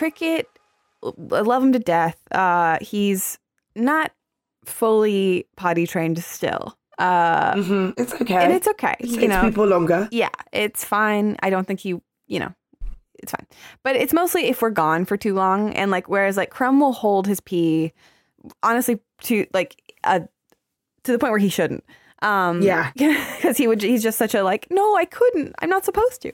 Cricket, 0.00 0.48
I 1.04 1.40
love 1.42 1.62
him 1.62 1.72
to 1.72 1.78
death. 1.78 2.16
Uh, 2.32 2.78
he's 2.80 3.38
not 3.76 4.12
fully 4.64 5.46
potty 5.58 5.86
trained 5.86 6.18
still. 6.24 6.74
Uh, 6.98 7.52
Mhm, 7.52 7.92
It's 7.98 8.14
okay. 8.14 8.34
and 8.36 8.50
it's 8.50 8.66
okay. 8.68 8.96
It 8.98 9.08
you 9.08 9.16
takes 9.20 9.28
know, 9.28 9.42
people 9.42 9.66
longer. 9.66 10.08
yeah, 10.10 10.30
it's 10.52 10.84
fine. 10.84 11.36
I 11.42 11.50
don't 11.50 11.66
think 11.66 11.80
he, 11.80 12.00
you 12.28 12.38
know, 12.40 12.54
it's 13.22 13.32
fine. 13.32 13.46
But 13.84 13.96
it's 13.96 14.14
mostly 14.14 14.46
if 14.48 14.62
we're 14.62 14.70
gone 14.70 15.04
for 15.04 15.18
too 15.18 15.34
long, 15.34 15.74
and 15.74 15.90
like 15.90 16.08
whereas 16.08 16.38
like 16.38 16.48
Crumb 16.48 16.80
will 16.80 16.92
hold 16.94 17.26
his 17.26 17.40
pee, 17.40 17.92
honestly, 18.62 19.00
to 19.24 19.46
like 19.52 19.76
uh, 20.04 20.20
to 21.04 21.12
the 21.12 21.18
point 21.18 21.32
where 21.32 21.38
he 21.38 21.50
shouldn't. 21.50 21.84
Um, 22.22 22.60
Yeah. 22.62 22.90
because 22.96 23.56
he 23.56 23.66
would. 23.66 23.82
He's 23.82 24.02
just 24.02 24.18
such 24.18 24.34
a 24.34 24.42
like. 24.42 24.66
No, 24.70 24.94
I 24.96 25.04
couldn't. 25.04 25.54
I'm 25.60 25.70
not 25.70 25.84
supposed 25.84 26.20
to. 26.22 26.30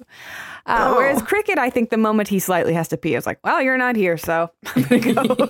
Uh, 0.66 0.92
Oh. 0.92 0.96
Whereas 0.96 1.22
Cricket, 1.22 1.58
I 1.58 1.70
think 1.70 1.90
the 1.90 1.96
moment 1.96 2.28
he 2.28 2.38
slightly 2.40 2.74
has 2.74 2.88
to 2.88 2.96
pee, 2.96 3.14
I 3.14 3.18
was 3.18 3.26
like, 3.26 3.38
well, 3.44 3.62
you're 3.62 3.78
not 3.78 3.94
here, 3.96 4.16
so 4.16 4.50
I'm 4.76 4.82
gonna 4.82 5.14
go. 5.36 5.48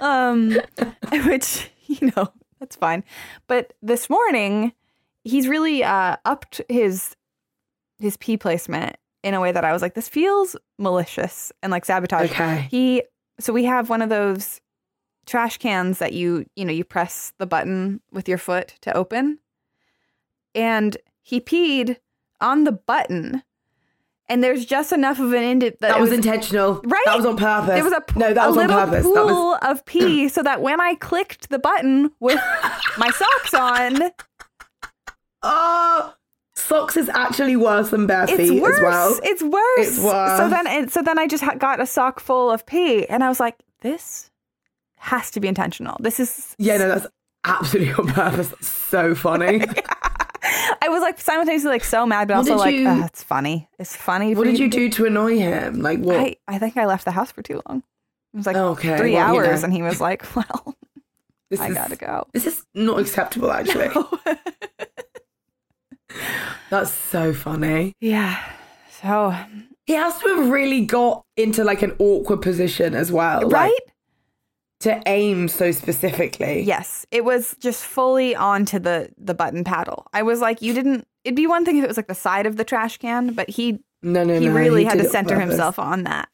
um, 0.00 0.56
which 1.26 1.70
you 1.86 2.12
know 2.16 2.32
that's 2.60 2.76
fine. 2.76 3.04
But 3.46 3.74
this 3.82 4.08
morning, 4.08 4.72
he's 5.24 5.46
really 5.48 5.84
uh, 5.84 6.16
upped 6.24 6.62
his 6.68 7.14
his 7.98 8.16
pee 8.16 8.36
placement 8.36 8.96
in 9.24 9.34
a 9.34 9.40
way 9.40 9.50
that 9.52 9.64
I 9.64 9.72
was 9.72 9.82
like, 9.82 9.94
this 9.94 10.08
feels 10.08 10.56
malicious 10.78 11.52
and 11.62 11.70
like 11.70 11.84
sabotage. 11.84 12.30
Okay. 12.30 12.66
He 12.70 13.02
so 13.40 13.52
we 13.52 13.64
have 13.64 13.90
one 13.90 14.02
of 14.02 14.08
those 14.08 14.60
trash 15.28 15.58
cans 15.58 15.98
that 15.98 16.12
you 16.12 16.46
you 16.56 16.64
know 16.64 16.72
you 16.72 16.84
press 16.84 17.32
the 17.38 17.46
button 17.46 18.00
with 18.10 18.28
your 18.28 18.38
foot 18.38 18.74
to 18.80 18.96
open, 18.96 19.38
and 20.54 20.96
he 21.22 21.40
peed 21.40 21.98
on 22.40 22.64
the 22.64 22.72
button, 22.72 23.42
and 24.28 24.42
there's 24.42 24.64
just 24.64 24.92
enough 24.92 25.20
of 25.20 25.32
an 25.32 25.42
end 25.42 25.62
that, 25.62 25.78
That 25.80 25.96
it 25.98 26.00
was 26.00 26.12
intentional. 26.12 26.80
Right? 26.84 27.02
That 27.04 27.16
was 27.16 27.26
on 27.26 27.36
purpose. 27.36 27.74
There 27.74 27.84
was 27.84 27.92
a 27.92 28.00
p- 28.00 28.18
no, 28.18 28.32
that 28.34 28.44
a 28.44 28.48
was 28.48 28.56
on 28.56 28.66
little 28.66 28.84
purpose. 28.86 29.04
pool 29.04 29.14
That 29.14 29.24
was 29.26 29.78
of 29.78 29.84
pee, 29.84 30.28
so 30.36 30.42
that 30.42 30.62
when 30.62 30.80
I 30.80 30.94
clicked 30.96 31.50
the 31.50 31.58
button 31.58 32.10
with 32.20 32.40
my 32.98 33.10
socks 33.10 33.54
on, 33.54 34.10
oh, 35.42 36.14
socks 36.54 36.96
is 36.96 37.08
actually 37.10 37.56
worse 37.56 37.90
than 37.90 38.06
bare 38.06 38.24
it's 38.24 38.36
feet 38.36 38.62
worse. 38.62 38.76
as 38.76 38.82
well. 38.82 39.18
It's 39.22 39.42
worse. 39.42 39.88
It's 39.88 39.98
worse. 40.00 40.38
So 40.38 40.48
then, 40.48 40.66
it, 40.66 40.92
so 40.92 41.02
then 41.02 41.18
I 41.18 41.26
just 41.26 41.44
ha- 41.44 41.54
got 41.54 41.80
a 41.80 41.86
sock 41.86 42.20
full 42.20 42.50
of 42.50 42.66
pee, 42.66 43.06
and 43.08 43.22
I 43.22 43.28
was 43.28 43.40
like, 43.40 43.56
this 43.80 44.27
has 44.98 45.30
to 45.32 45.40
be 45.40 45.48
intentional. 45.48 45.96
This 46.00 46.20
is. 46.20 46.54
Yeah, 46.58 46.76
no, 46.78 46.88
that's 46.88 47.06
absolutely 47.44 47.92
on 47.94 48.08
purpose. 48.08 48.48
That's 48.48 48.68
so 48.68 49.14
funny. 49.14 49.62
I 50.82 50.88
was 50.88 51.02
like 51.02 51.20
simultaneously 51.20 51.70
like 51.70 51.84
so 51.84 52.06
mad, 52.06 52.28
but 52.28 52.36
What 52.38 52.48
also 52.50 52.56
like, 52.56 52.74
you- 52.74 52.88
"Ugh, 52.88 53.04
it's 53.06 53.22
funny. 53.22 53.68
It's 53.78 53.94
funny. 53.96 54.34
what 54.34 54.44
did 54.44 54.58
you 54.58 54.68
do 54.70 54.88
to 54.90 55.04
annoy 55.06 55.36
him? 55.38 55.80
Like 55.80 55.98
what? 56.00 56.16
I, 56.16 56.36
I 56.46 56.58
think 56.58 56.76
I 56.76 56.86
left 56.86 57.04
the 57.04 57.10
house 57.10 57.30
for 57.32 57.42
too 57.42 57.60
long. 57.68 57.82
It 58.32 58.36
was 58.36 58.46
like 58.46 58.56
Okay, 58.56 58.96
three 58.96 59.12
well, 59.14 59.34
you 59.34 59.40
hours, 59.40 59.60
know. 59.62 59.64
and 59.66 59.72
he 59.72 59.82
was 59.82 60.00
like, 60.00 60.24
"Well, 60.36 60.74
this 61.50 61.60
I 61.60 61.68
is 61.68 61.74
gotta 61.74 61.96
go." 61.96 62.26
this 62.32 62.46
is 62.46 62.64
not 62.74 62.98
acceptable. 63.00 63.50
Actually, 63.50 63.88
that's 66.70 66.90
so 66.92 67.32
funny. 67.32 67.94
yeah. 68.00 68.42
So 69.02 69.34
He 69.86 69.92
has 69.94 70.18
to 70.20 70.28
have 70.36 70.50
really 70.50 70.84
got 70.84 71.24
into 71.36 71.62
like 71.64 71.82
an 71.82 71.94
awkward 71.98 72.42
position 72.42 72.94
as 72.94 73.12
well, 73.12 73.42
like, 73.42 73.52
right. 73.52 73.80
To 74.80 75.02
aim 75.06 75.48
so 75.48 75.72
specifically. 75.72 76.62
Yes, 76.62 77.04
it 77.10 77.24
was 77.24 77.56
just 77.58 77.84
fully 77.84 78.34
onto 78.36 78.78
the 78.78 79.10
the 79.18 79.34
button 79.34 79.64
paddle. 79.64 80.06
I 80.12 80.22
was 80.22 80.40
like, 80.40 80.62
you 80.62 80.72
didn't. 80.74 81.06
It'd 81.24 81.36
be 81.36 81.46
one 81.46 81.64
thing 81.64 81.76
if 81.78 81.84
it 81.84 81.88
was 81.88 81.96
like 81.96 82.06
the 82.06 82.14
side 82.14 82.46
of 82.46 82.56
the 82.56 82.64
trash 82.64 82.98
can, 82.98 83.34
but 83.34 83.50
he 83.50 83.80
No, 84.02 84.24
no, 84.24 84.38
he 84.38 84.46
no. 84.46 84.54
really 84.54 84.84
had 84.84 84.98
to 84.98 85.08
center 85.08 85.38
himself 85.38 85.78
on 85.78 86.04
that. 86.04 86.28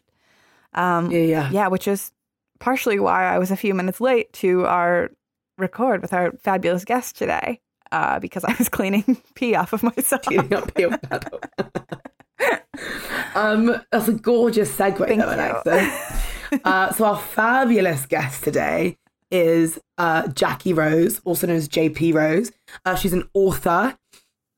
Um, 0.74 1.10
Yeah, 1.10 1.20
yeah. 1.20 1.50
yeah, 1.50 1.68
which 1.68 1.88
is 1.88 2.12
partially 2.60 2.98
why 3.00 3.24
I 3.24 3.38
was 3.38 3.50
a 3.50 3.56
few 3.56 3.74
minutes 3.74 4.00
late 4.00 4.32
to 4.34 4.66
our 4.66 5.10
record 5.58 6.02
with 6.02 6.12
our 6.12 6.32
fabulous 6.38 6.84
guest 6.84 7.16
today, 7.16 7.60
uh, 7.92 8.18
because 8.20 8.44
I 8.44 8.54
was 8.58 8.68
cleaning 8.68 9.20
pee 9.34 9.54
off 9.54 9.72
of 9.72 9.82
myself. 9.82 10.22
Cleaning 10.22 10.52
up 10.54 10.78
your 10.78 10.96
paddle. 10.98 11.40
um, 13.34 13.80
that's 13.90 14.08
a 14.08 14.12
gorgeous 14.12 14.74
segue, 14.76 14.98
Thank 15.06 15.20
though, 15.22 15.30
you. 15.30 15.34
Alexa. 15.34 16.20
uh, 16.64 16.92
so 16.92 17.04
our 17.04 17.18
fabulous 17.18 18.06
guest 18.06 18.44
today 18.44 18.96
is 19.30 19.78
uh, 19.98 20.24
Jacqui 20.24 20.76
Rose, 20.76 21.20
also 21.24 21.46
known 21.46 21.56
as 21.56 21.68
JP 21.68 22.14
Rose. 22.14 22.52
Uh, 22.84 22.94
she's 22.94 23.12
an 23.12 23.28
author 23.34 23.96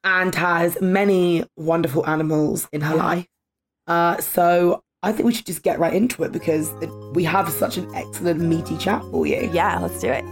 and 0.05 0.35
has 0.35 0.81
many 0.81 1.45
wonderful 1.57 2.07
animals 2.07 2.69
in 2.73 2.81
her 2.81 2.95
life. 2.95 3.27
Uh, 3.87 4.21
so 4.21 4.83
I 5.03 5.13
think 5.13 5.27
we 5.27 5.35
should 5.35 5.47
just 5.47 5.63
get 5.63 5.79
right 5.79 5.95
into 5.95 6.23
it 6.25 6.33
because 6.33 6.71
it, 6.83 6.91
we 7.13 7.25
have 7.25 7.49
such 7.51 7.77
an 7.77 7.93
excellent 7.95 8.41
meaty 8.41 8.77
chat 8.77 9.03
for 9.11 9.27
you. 9.27 9.51
Yeah, 9.53 9.79
let's 9.79 10.01
do 10.01 10.09
it. 10.11 10.25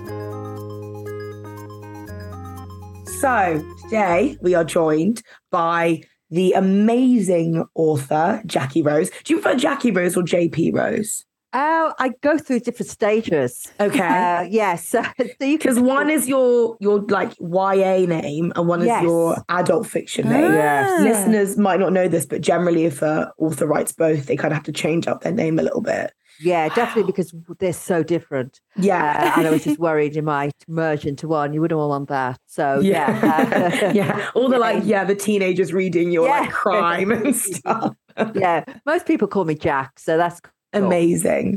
So 3.20 3.64
today 3.84 4.36
we 4.42 4.54
are 4.54 4.64
joined 4.64 5.22
by 5.50 6.02
the 6.30 6.52
amazing 6.52 7.64
author 7.74 8.42
Jacqui 8.46 8.84
Rose. 8.84 9.10
Do 9.24 9.34
you 9.34 9.40
prefer 9.40 9.56
Jacqui 9.56 9.96
Rose 9.96 10.16
or 10.16 10.22
JP 10.22 10.74
Rose? 10.74 11.24
Oh, 11.54 11.94
I 12.00 12.10
go 12.20 12.36
through 12.36 12.60
different 12.60 12.90
stages. 12.90 13.72
Okay. 13.80 13.98
Uh, 14.00 14.42
yes. 14.42 14.88
so 14.88 15.02
you 15.40 15.56
Because 15.56 15.76
can 15.76 15.86
one 15.86 16.10
is 16.10 16.28
your 16.28 16.76
your 16.80 17.00
like 17.02 17.32
YA 17.40 18.06
name 18.06 18.52
and 18.56 18.66
one 18.68 18.82
is 18.82 19.02
your 19.02 19.36
adult 19.48 19.86
fiction 19.86 20.28
name. 20.28 20.52
Ah. 20.52 20.98
Listeners 21.00 21.56
might 21.56 21.78
not 21.80 21.92
know 21.92 22.08
this, 22.08 22.26
but 22.26 22.40
generally, 22.40 22.84
if 22.84 23.00
an 23.02 23.26
author 23.38 23.66
writes 23.66 23.92
both, 23.92 24.26
they 24.26 24.36
kind 24.36 24.52
of 24.52 24.56
have 24.56 24.64
to 24.64 24.72
change 24.72 25.06
up 25.06 25.22
their 25.22 25.32
name 25.32 25.58
a 25.58 25.62
little 25.62 25.80
bit. 25.80 26.12
yeah, 26.40 26.68
definitely 26.68 27.04
because 27.04 27.32
they're 27.60 27.72
so 27.72 28.02
different. 28.02 28.60
Uh, 28.76 28.82
Yeah, 28.82 29.38
and 29.38 29.46
I 29.46 29.50
was 29.50 29.62
just 29.62 29.78
worried 29.78 30.16
you 30.16 30.22
might 30.22 30.52
merge 30.66 31.06
into 31.06 31.28
one. 31.28 31.52
You 31.54 31.60
wouldn't 31.60 31.78
want 31.78 32.08
that. 32.08 32.40
So 32.46 32.80
yeah, 32.80 33.20
yeah, 33.24 33.92
yeah. 34.00 34.30
All 34.34 34.48
the 34.48 34.58
like, 34.58 34.82
yeah, 34.84 35.04
the 35.04 35.14
teenagers 35.14 35.72
reading 35.72 36.10
your 36.10 36.28
like 36.28 36.50
crime 36.50 37.12
and 37.12 37.36
stuff. 37.50 37.94
yeah. 38.34 38.64
Most 38.84 39.06
people 39.06 39.28
call 39.28 39.44
me 39.44 39.54
Jac, 39.54 40.00
so 40.00 40.16
that's 40.16 40.40
cool. 40.40 40.50
Amazing. 40.74 41.56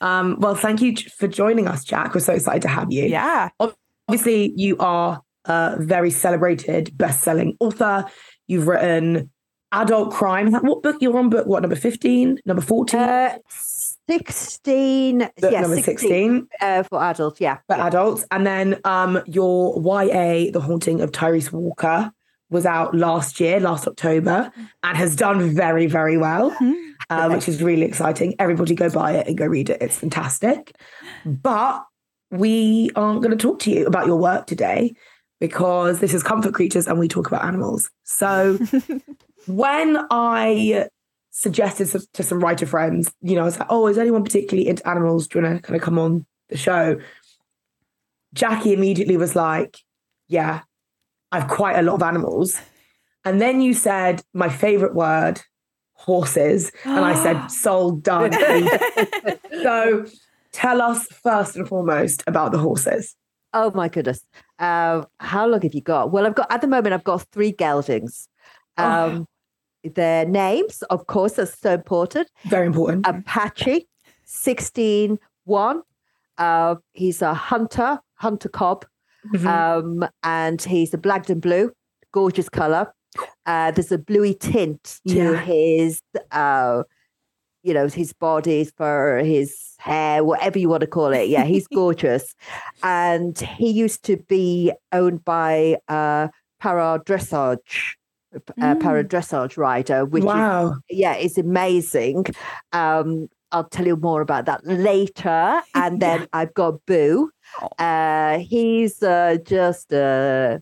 Um, 0.00 0.36
well, 0.40 0.54
thank 0.54 0.80
you 0.82 0.94
for 0.96 1.28
joining 1.28 1.68
us, 1.68 1.84
Jac. 1.84 2.14
We're 2.14 2.20
so 2.20 2.32
excited 2.34 2.62
to 2.62 2.68
have 2.68 2.92
you. 2.92 3.04
Yeah, 3.04 3.48
Obviously, 4.08 4.52
you 4.56 4.76
are 4.78 5.22
a 5.46 5.76
very 5.78 6.10
celebrated 6.10 6.96
best-selling 6.96 7.56
author. 7.60 8.04
You've 8.46 8.66
written 8.68 9.30
adult 9.72 10.12
crime. 10.12 10.52
What 10.52 10.82
book? 10.82 10.96
You're 11.00 11.18
on 11.18 11.28
book 11.30 11.46
what 11.46 11.62
number 11.62 11.76
fifteen? 11.76 12.38
Number 12.46 12.62
fourteen? 12.62 13.00
Uh, 13.00 13.38
sixteen. 13.48 15.18
book 15.18 15.32
yeah, 15.52 15.60
number 15.60 15.76
16, 15.76 15.84
sixteen 15.84 16.48
uh, 16.60 16.82
for 16.84 17.02
adults. 17.02 17.40
Yeah. 17.40 17.58
for 17.68 17.76
adults, 17.76 18.24
and 18.30 18.46
then 18.46 18.80
um, 18.84 19.20
your 19.26 19.74
YA, 19.80 20.50
The 20.52 20.60
Haunting 20.60 21.00
of 21.00 21.10
Tyrese 21.12 21.52
Walker, 21.52 22.12
was 22.50 22.64
out 22.66 22.94
last 22.94 23.40
year, 23.40 23.58
last 23.60 23.86
October, 23.88 24.52
and 24.82 24.96
has 24.96 25.16
done 25.16 25.50
very, 25.54 25.86
very 25.86 26.16
well. 26.16 26.50
Mhm. 26.52 26.92
Uh, 27.08 27.28
which 27.28 27.48
is 27.48 27.62
really 27.62 27.82
exciting. 27.82 28.34
Everybody 28.40 28.74
go 28.74 28.90
buy 28.90 29.12
it 29.12 29.28
and 29.28 29.38
go 29.38 29.46
read 29.46 29.70
it. 29.70 29.80
It's 29.80 29.96
fantastic. 29.96 30.74
But 31.24 31.84
we 32.32 32.90
aren't 32.96 33.22
going 33.22 33.36
to 33.36 33.40
talk 33.40 33.60
to 33.60 33.70
you 33.70 33.86
about 33.86 34.06
your 34.06 34.16
work 34.16 34.46
today 34.46 34.94
because 35.40 36.00
this 36.00 36.14
is 36.14 36.22
Comfort 36.22 36.54
Creatures 36.54 36.86
and 36.86 36.98
we 36.98 37.08
talk 37.08 37.26
about 37.26 37.44
animals. 37.44 37.90
So 38.04 38.58
when 39.46 39.98
I 40.10 40.88
suggested 41.30 42.02
to, 42.14 42.22
some 42.22 42.40
writer 42.40 42.66
friends, 42.66 43.12
you 43.20 43.34
know, 43.34 43.42
I 43.42 43.44
was 43.44 43.58
like, 43.58 43.68
oh, 43.70 43.86
is 43.86 43.98
anyone 43.98 44.24
particularly 44.24 44.68
into 44.68 44.88
animals? 44.88 45.28
Do 45.28 45.38
you 45.38 45.44
want 45.44 45.56
to 45.56 45.62
kind 45.62 45.76
of 45.76 45.82
come 45.82 45.98
on 45.98 46.26
the 46.48 46.56
show? 46.56 46.98
Jacqui 48.34 48.72
immediately 48.72 49.16
was 49.16 49.36
like, 49.36 49.78
yeah, 50.28 50.62
I've 51.30 51.48
quite 51.48 51.76
a 51.76 51.82
lot 51.82 51.94
of 51.94 52.02
animals. 52.02 52.60
And 53.24 53.40
then 53.40 53.60
you 53.60 53.74
said 53.74 54.22
my 54.32 54.48
favorite 54.48 54.94
word, 54.94 55.42
horses. 55.96 56.70
And 56.84 57.04
I 57.04 57.14
said, 57.14 57.46
sold, 57.50 58.02
done. 58.02 58.32
so 59.62 60.06
tell 60.52 60.80
us 60.80 61.06
first 61.06 61.56
and 61.56 61.66
foremost 61.68 62.22
about 62.26 62.52
the 62.52 62.58
horses. 62.58 63.16
Oh 63.52 63.70
my 63.74 63.88
goodness. 63.88 64.20
Uh, 64.58 65.02
how 65.20 65.46
long 65.46 65.62
have 65.62 65.74
you 65.74 65.80
got? 65.80 66.12
Well, 66.12 66.26
I've 66.26 66.34
got 66.34 66.50
at 66.52 66.60
the 66.60 66.66
moment 66.66 66.92
I've 66.94 67.04
got 67.04 67.22
three 67.32 67.52
geldings. 67.52 68.28
Oh. 68.78 68.84
Um, 68.84 69.26
Their 69.94 70.26
names, 70.26 70.82
of 70.90 71.06
course, 71.06 71.38
are 71.38 71.46
so 71.46 71.72
important. 71.74 72.28
Very 72.46 72.66
important. 72.66 73.06
Apache, 73.06 73.86
16 74.24 75.18
1. 75.44 75.82
Uh, 76.38 76.74
he's 76.92 77.22
a 77.22 77.32
hunter, 77.32 78.00
hunter 78.16 78.48
cob, 78.48 78.84
Mhm. 79.32 79.46
um, 79.46 80.08
and 80.22 80.60
he's 80.60 80.92
a 80.92 80.98
black 80.98 81.28
and 81.30 81.40
blue, 81.40 81.70
gorgeous 82.12 82.48
color. 82.48 82.92
Uh, 83.46 83.70
there's 83.70 83.92
a 83.92 83.98
bluey 83.98 84.34
tint 84.34 85.00
to 85.08 85.14
Yeah. 85.14 85.36
his, 85.40 86.02
uh, 86.32 86.82
you 87.62 87.72
know, 87.74 87.88
his 87.88 88.12
body, 88.12 88.64
fur, 88.64 89.22
his 89.24 89.56
hair, 89.78 90.22
whatever 90.24 90.58
you 90.58 90.68
want 90.68 90.82
to 90.82 90.86
call 90.86 91.12
it. 91.12 91.28
Yeah, 91.28 91.44
he's 91.44 91.66
gorgeous. 91.74 92.34
And 92.82 93.38
he 93.38 93.70
used 93.70 94.04
to 94.04 94.16
be 94.28 94.72
owned 94.92 95.24
by 95.24 95.78
uh, 95.88 96.28
para 96.60 97.00
dressage, 97.04 97.94
uh, 98.34 98.40
Mm. 98.58 98.80
para 98.80 99.04
dressage 99.04 99.56
rider, 99.56 100.04
which 100.04 100.22
is 100.24 100.26
wow. 100.26 100.76
yeah, 100.90 101.14
it's 101.14 101.38
amazing. 101.38 102.26
Um, 102.72 103.28
I'll 103.52 103.64
tell 103.68 103.86
you 103.86 103.96
more 103.96 104.20
about 104.22 104.46
that 104.46 104.60
later. 104.66 105.62
And 105.74 106.00
then 106.02 106.26
I've 106.32 106.52
got 106.54 106.84
Boo. 106.86 107.30
Uh, 107.78 108.38
he's 108.38 109.02
uh, 109.02 109.38
just 109.44 109.92
a 109.92 110.60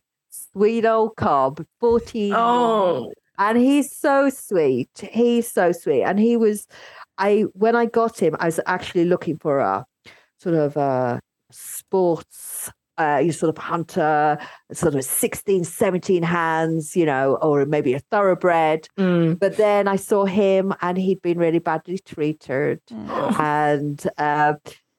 sweet 0.54 0.86
old 0.86 1.16
cob, 1.16 1.64
14. 1.80 2.32
Oh, 2.34 3.12
And 3.38 3.58
he's 3.58 3.94
so 3.94 4.30
sweet. 4.30 4.90
He's 5.12 5.50
so 5.50 5.72
sweet. 5.72 6.04
And 6.04 6.18
he 6.18 6.36
was, 6.36 6.66
I 7.18 7.42
when 7.52 7.76
I 7.76 7.86
got 7.86 8.20
him, 8.20 8.36
I 8.38 8.46
was 8.46 8.60
actually 8.66 9.04
looking 9.04 9.38
for 9.38 9.58
a 9.58 9.84
sort 10.38 10.54
of 10.54 10.76
a 10.76 11.20
sports, 11.50 12.70
uh, 12.98 13.20
you 13.24 13.32
sort 13.32 13.50
of 13.56 13.62
hunter, 13.62 14.38
sort 14.72 14.94
of 14.94 15.04
16, 15.04 15.64
17 15.64 16.22
hands, 16.22 16.94
you 16.94 17.06
know, 17.06 17.36
or 17.42 17.66
maybe 17.66 17.94
a 17.94 17.98
thoroughbred. 18.10 18.86
mm. 18.98 19.38
But 19.38 19.56
then 19.56 19.88
I 19.88 19.96
saw 19.96 20.24
him 20.24 20.72
and 20.80 20.96
he'd 20.96 21.22
been 21.22 21.38
really 21.38 21.58
badly 21.58 21.98
treated. 21.98 22.80
And 23.38 24.02
uh, 24.16 24.54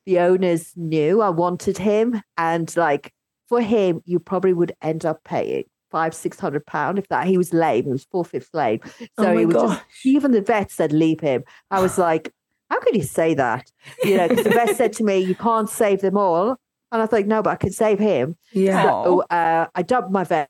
the 0.06 0.20
owners 0.20 0.74
knew 0.76 1.22
I 1.22 1.30
wanted 1.30 1.78
him. 1.78 2.22
And 2.38 2.76
like 2.76 3.14
for 3.50 3.62
him, 3.62 4.02
you 4.06 4.20
probably 4.20 4.54
would 4.54 4.74
end 4.82 5.06
up 5.06 5.24
paying 5.24 5.64
five, 5.92 6.14
six 6.14 6.40
hundred 6.40 6.66
pounds 6.66 7.00
if 7.00 7.08
that. 7.10 7.28
He 7.28 7.38
was 7.38 7.54
lame. 7.54 7.86
He 7.86 7.92
was 7.92 8.06
four 8.12 8.26
fifths 8.26 8.50
lame. 8.54 8.80
So 9.00 9.08
Oh 9.20 9.24
my 9.34 9.40
he 9.40 9.46
was 9.46 9.56
just, 9.56 9.82
even 10.06 10.32
the 10.32 10.42
vet 10.42 10.72
said, 10.72 10.92
leave 10.92 11.20
him. 11.20 11.44
I 11.72 11.80
was 11.82 11.98
like, 12.08 12.32
how 12.70 12.80
could 12.80 12.96
you 12.96 13.04
say 13.04 13.34
that? 13.36 13.72
You 14.04 14.18
know, 14.18 14.28
because 14.28 14.44
the 14.46 14.50
vet 14.52 14.76
said 14.76 14.94
to 14.94 15.04
me, 15.04 15.20
you 15.20 15.36
can't 15.36 15.70
save 15.70 16.02
them 16.02 16.18
all. 16.18 16.58
And 16.92 17.02
I 17.02 17.06
thought, 17.06 17.26
no, 17.26 17.42
but 17.42 17.50
I 17.52 17.56
can 17.56 17.72
save 17.72 18.00
him. 18.00 18.36
yeah. 18.54 18.84
So 18.84 19.22
uh, 19.30 19.68
I 19.76 19.82
dumped 19.82 20.12
my 20.12 20.24
vet, 20.24 20.50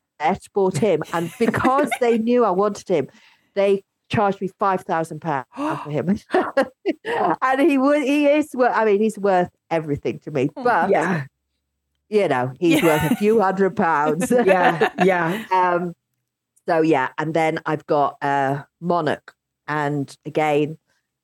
bought 0.54 0.78
him, 0.78 1.04
and 1.14 1.30
because 1.40 1.90
they 2.00 2.18
knew 2.28 2.46
I 2.46 2.52
wanted 2.52 2.88
him, 2.88 3.08
they 3.56 3.84
charged 4.10 4.40
me 4.42 4.50
five 4.60 4.82
thousand 4.82 5.20
pounds 5.22 5.46
for 5.56 5.90
him. 5.90 6.18
and 7.42 7.62
he 7.62 7.78
would, 7.78 8.04
he 8.04 8.28
is. 8.28 8.50
wor- 8.54 8.70
I 8.70 8.86
mean, 8.86 9.02
he's 9.02 9.18
worth 9.18 9.50
everything 9.70 10.20
to 10.20 10.32
me. 10.32 10.50
But 10.56 10.90
Yeah. 10.90 11.26
You 12.10 12.28
know, 12.28 12.54
he's 12.60 12.82
Yeah. 12.82 12.86
worth 13.04 13.12
a 13.12 13.16
few 13.16 13.42
hundred 13.42 13.76
pounds. 13.76 14.32
Yeah. 14.46 14.90
Yeah. 15.04 15.46
um. 15.52 15.94
So 16.68 16.82
yeah, 16.82 17.10
and 17.18 17.34
then 17.34 17.60
I've 17.66 17.86
got 17.86 18.18
uh 18.22 18.64
Monarch, 18.82 19.34
and 19.68 20.16
again, 20.26 20.78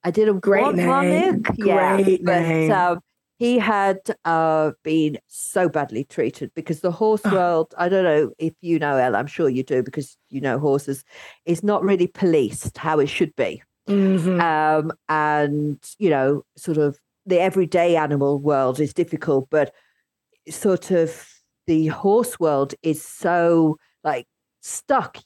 I 0.04 0.12
didn't 0.12 0.40
Great 0.40 0.62
want 0.64 0.78
name. 0.78 0.88
Monarch. 0.88 1.56
yeah, 1.58 1.98
Great 2.02 2.24
but 2.26 2.70
um, 2.72 3.00
he 3.40 3.58
had 3.58 3.98
uh, 4.24 4.72
been 4.84 5.18
so 5.26 5.68
badly 5.68 6.04
treated 6.04 6.52
because 6.54 6.82
the 6.82 6.92
horse 6.92 7.24
world, 7.24 7.74
I 7.76 7.90
don't 7.90 8.04
know 8.04 8.32
if 8.38 8.54
you 8.62 8.78
know, 8.78 8.98
Ella, 8.98 9.18
I'm 9.18 9.26
sure 9.26 9.50
you 9.50 9.64
do 9.64 9.82
because 9.82 10.16
you 10.30 10.42
know 10.42 10.60
horses, 10.60 11.04
is 11.46 11.64
not 11.64 11.84
really 11.84 12.06
policed 12.08 12.78
how 12.78 13.00
it 13.00 13.08
should 13.08 13.36
be. 13.36 13.64
Mhm. 13.90 14.40
Um, 14.40 14.92
and, 15.10 15.80
you 15.98 16.12
know, 16.12 16.44
sort 16.56 16.78
of 16.78 17.00
the 17.26 17.40
everyday 17.40 17.96
animal 17.96 18.38
world 18.40 18.80
is 18.80 18.94
difficult, 18.94 19.48
but 19.50 19.74
sort 20.52 20.92
of 20.92 21.28
the 21.68 21.88
horse 21.88 22.40
world 22.40 22.74
is 22.84 23.04
so 23.04 23.78
like 24.04 24.28
stuck 24.62 25.18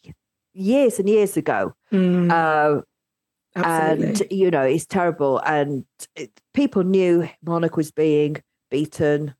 years 0.53 0.99
and 0.99 1.09
years 1.09 1.35
ago. 1.37 1.73
Mm. 1.91 2.31
Uh, 2.31 2.81
and 3.55 4.21
you 4.29 4.51
know 4.51 4.63
it's 4.63 4.85
terrible 4.85 5.39
and 5.45 5.85
it, 6.17 6.29
people 6.53 6.83
knew 6.83 7.25
monarch 7.41 7.77
was 7.77 7.89
being 7.89 8.35
beaten 8.69 9.33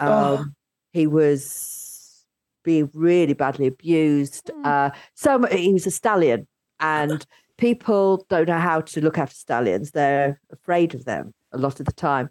um 0.00 0.08
Oh. 0.10 0.44
he 0.92 1.06
was 1.06 2.26
being 2.64 2.90
really 2.94 3.32
badly 3.34 3.68
abused 3.68 4.50
Mm. 4.52 4.66
uh 4.66 4.90
so 5.14 5.46
he 5.46 5.72
was 5.72 5.86
a 5.86 5.92
stallion 5.92 6.48
and 6.80 7.24
people 7.58 8.26
don't 8.28 8.48
know 8.48 8.58
how 8.58 8.80
to 8.80 9.00
look 9.00 9.18
after 9.18 9.36
stallions 9.36 9.92
they're 9.92 10.40
afraid 10.50 10.92
of 10.96 11.04
them 11.04 11.32
a 11.52 11.58
lot 11.58 11.78
of 11.78 11.86
the 11.86 11.92
time 11.92 12.28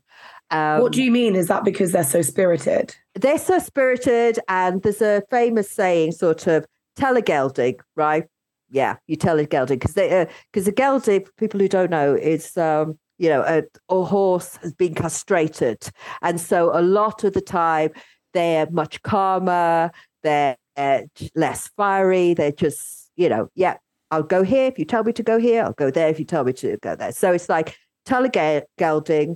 um, 0.52 0.82
what 0.82 0.92
do 0.92 1.04
you 1.04 1.12
mean? 1.12 1.36
Is 1.36 1.48
that 1.48 1.64
because 1.64 1.92
they're 1.92 2.04
so 2.04 2.22
spirited? 2.22 2.96
they're 3.22 3.38
so 3.38 3.60
spirited 3.60 4.40
and 4.48 4.82
there's 4.82 5.02
a 5.02 5.24
famous 5.30 5.70
saying 5.70 6.12
sort 6.12 6.48
of 6.48 6.66
tell 6.96 7.18
a 7.18 7.22
gelding 7.22 7.76
right 7.96 8.26
yeah 8.70 8.96
you 9.08 9.16
tell 9.16 9.40
a 9.40 9.46
gelding 9.46 9.80
because 9.80 9.94
they 9.94 10.28
because 10.52 10.68
a 10.68 10.72
gelding 10.72 11.26
for 11.26 11.32
people 11.34 11.60
who 11.60 11.68
don't 11.68 11.92
know 11.92 12.14
is 12.14 12.56
um 12.58 12.98
you 13.18 13.30
know 13.30 13.42
a, 13.42 13.64
a 13.94 14.04
horse 14.04 14.58
has 14.58 14.74
been 14.74 14.94
castrated 14.94 15.90
and 16.22 16.40
so 16.40 16.78
a 16.78 16.82
lot 16.82 17.24
of 17.24 17.34
the 17.34 17.42
time 17.42 17.90
they're 18.34 18.70
much 18.72 19.02
calmer 19.02 19.92
they're 20.24 20.56
uh, 20.78 21.02
less 21.36 21.70
fiery 21.76 22.34
they're 22.34 22.52
just 22.52 23.12
you 23.16 23.28
know 23.28 23.50
yeah 23.56 23.76
i'll 24.12 24.24
go 24.24 24.44
here 24.44 24.66
if 24.66 24.80
you 24.80 24.86
tell 24.86 25.04
me 25.04 25.12
to 25.12 25.24
go 25.24 25.38
here 25.40 25.64
i'll 25.64 25.74
go 25.74 25.92
there 25.92 26.08
if 26.08 26.20
you 26.20 26.26
tell 26.26 26.44
me 26.44 26.54
to 26.54 26.78
go 26.82 26.96
there 26.96 27.12
so 27.12 27.34
it's 27.34 27.50
like 27.50 27.76
tell 28.06 28.26
a 28.26 28.64
gelding 28.78 29.36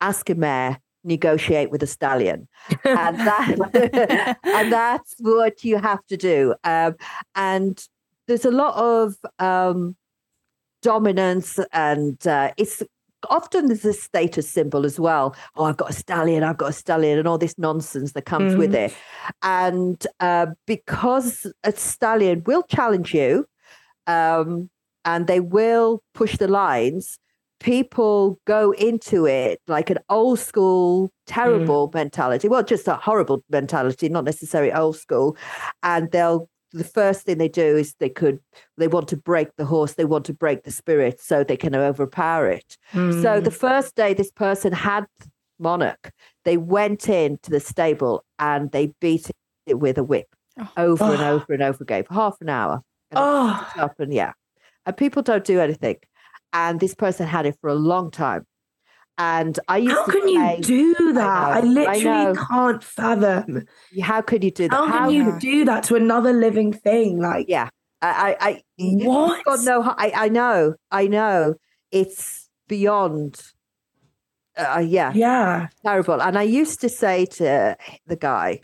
ask 0.00 0.28
a 0.30 0.34
mare 0.34 0.80
negotiate 1.04 1.70
with 1.70 1.82
a 1.82 1.86
stallion. 1.86 2.48
And 2.84 3.18
that 3.26 4.38
and 4.44 4.72
that's 4.72 5.14
what 5.18 5.64
you 5.64 5.78
have 5.78 6.04
to 6.06 6.16
do. 6.16 6.54
Um, 6.64 6.96
and 7.34 7.82
there's 8.26 8.44
a 8.44 8.50
lot 8.50 8.76
of 8.76 9.16
um, 9.38 9.96
dominance 10.82 11.58
and 11.72 12.24
uh, 12.26 12.52
it's 12.56 12.82
often 13.30 13.66
there's 13.66 13.84
a 13.84 13.92
status 13.92 14.48
symbol 14.48 14.86
as 14.86 15.00
well. 15.00 15.34
Oh 15.56 15.64
i've 15.64 15.76
got 15.76 15.90
a 15.90 15.92
stallion 15.92 16.44
i've 16.44 16.56
got 16.56 16.70
a 16.70 16.72
stallion 16.72 17.18
and 17.18 17.26
all 17.26 17.38
this 17.38 17.58
nonsense 17.58 18.12
that 18.12 18.26
comes 18.26 18.54
with 18.54 18.74
it. 18.74 18.94
And 19.42 20.06
uh, 20.20 20.46
because 20.66 21.50
a 21.64 21.72
stallion 21.72 22.44
will 22.46 22.62
challenge 22.62 23.12
you 23.14 23.46
um, 24.06 24.70
and 25.04 25.26
they 25.26 25.40
will 25.40 26.02
push 26.14 26.36
the 26.36 26.48
lines 26.48 27.18
people 27.60 28.38
go 28.46 28.72
into 28.72 29.26
it 29.26 29.60
like 29.66 29.90
an 29.90 29.98
old 30.08 30.38
school 30.38 31.10
terrible 31.26 31.90
mentality. 31.94 32.48
Well 32.48 32.62
just 32.62 32.88
a 32.88 32.94
horrible 32.94 33.42
mentality 33.50 34.08
not 34.08 34.24
necessarily 34.24 34.72
old 34.72 34.96
school. 34.96 35.36
And 35.82 36.10
they'll 36.10 36.48
the 36.72 36.84
first 36.84 37.22
thing 37.22 37.38
they 37.38 37.48
do 37.48 37.76
is 37.76 37.94
they 37.98 38.10
could 38.10 38.38
they 38.76 38.88
want 38.88 39.08
to 39.08 39.16
break 39.16 39.48
the 39.56 39.64
horse 39.64 39.94
they 39.94 40.04
want 40.04 40.24
to 40.26 40.34
break 40.34 40.64
the 40.64 40.70
spirit 40.70 41.20
so 41.20 41.42
they 41.42 41.56
can 41.56 41.74
overpower 41.74 42.48
it. 42.50 42.76
So 42.92 42.98
Mm. 43.40 43.44
the 43.44 43.50
first 43.50 43.94
day 43.96 44.14
this 44.14 44.30
person 44.30 44.72
had 44.72 45.06
monarch 45.58 46.10
they 46.44 46.56
went 46.56 47.08
into 47.08 47.50
the 47.50 47.60
stable 47.60 48.24
and 48.38 48.70
they 48.70 48.92
beat 49.00 49.30
it 49.66 49.78
with 49.80 49.98
a 49.98 50.04
whip 50.04 50.26
Oh. 50.60 50.68
over 50.76 51.04
and 51.04 51.22
Oh. 51.22 51.30
over 51.34 51.52
and 51.52 51.62
over 51.62 51.82
again 51.82 52.04
for 52.04 52.14
half 52.14 52.36
an 52.40 52.48
hour. 52.48 52.82
And 53.10 53.18
oh, 53.18 53.66
up 53.76 53.98
and 54.00 54.12
yeah. 54.12 54.32
And 54.86 54.96
people 54.96 55.22
don't 55.22 55.44
do 55.44 55.60
anything 55.60 55.96
and 56.52 56.80
this 56.80 56.94
person 56.94 57.26
had 57.26 57.46
it 57.46 57.56
for 57.60 57.68
a 57.68 57.74
long 57.74 58.10
time 58.10 58.46
and 59.18 59.58
i 59.68 59.76
used 59.76 59.96
how 59.96 60.04
can 60.06 60.28
say, 60.28 60.56
you 60.56 60.62
do 60.62 61.12
that? 61.12 61.34
I, 61.34 61.60
know, 61.60 61.86
I 61.90 61.98
literally 61.98 62.24
know. 62.26 62.34
can't 62.48 62.84
fathom. 62.84 63.64
how 64.02 64.20
could 64.22 64.44
you 64.44 64.50
do 64.50 64.68
that 64.68 64.76
How 64.76 64.86
can 64.86 65.10
you 65.10 65.38
do 65.40 65.64
that 65.64 65.84
to 65.84 65.96
another 65.96 66.32
living 66.32 66.72
thing? 66.72 67.18
Like, 67.20 67.46
yeah 67.48 67.68
i 68.00 68.36
i, 68.40 68.46
I 68.48 68.62
what? 68.76 69.44
got 69.44 69.64
no 69.64 69.82
I, 69.82 70.12
I 70.14 70.28
know 70.28 70.74
i 70.92 71.08
know 71.08 71.54
it's 71.90 72.48
beyond 72.68 73.40
uh, 74.56 74.84
yeah 74.86 75.12
Yeah. 75.14 75.68
terrible. 75.84 76.20
And 76.20 76.36
I 76.38 76.42
used 76.42 76.80
to 76.80 76.88
say 76.88 77.26
to 77.26 77.76
the 78.06 78.16
guy, 78.16 78.60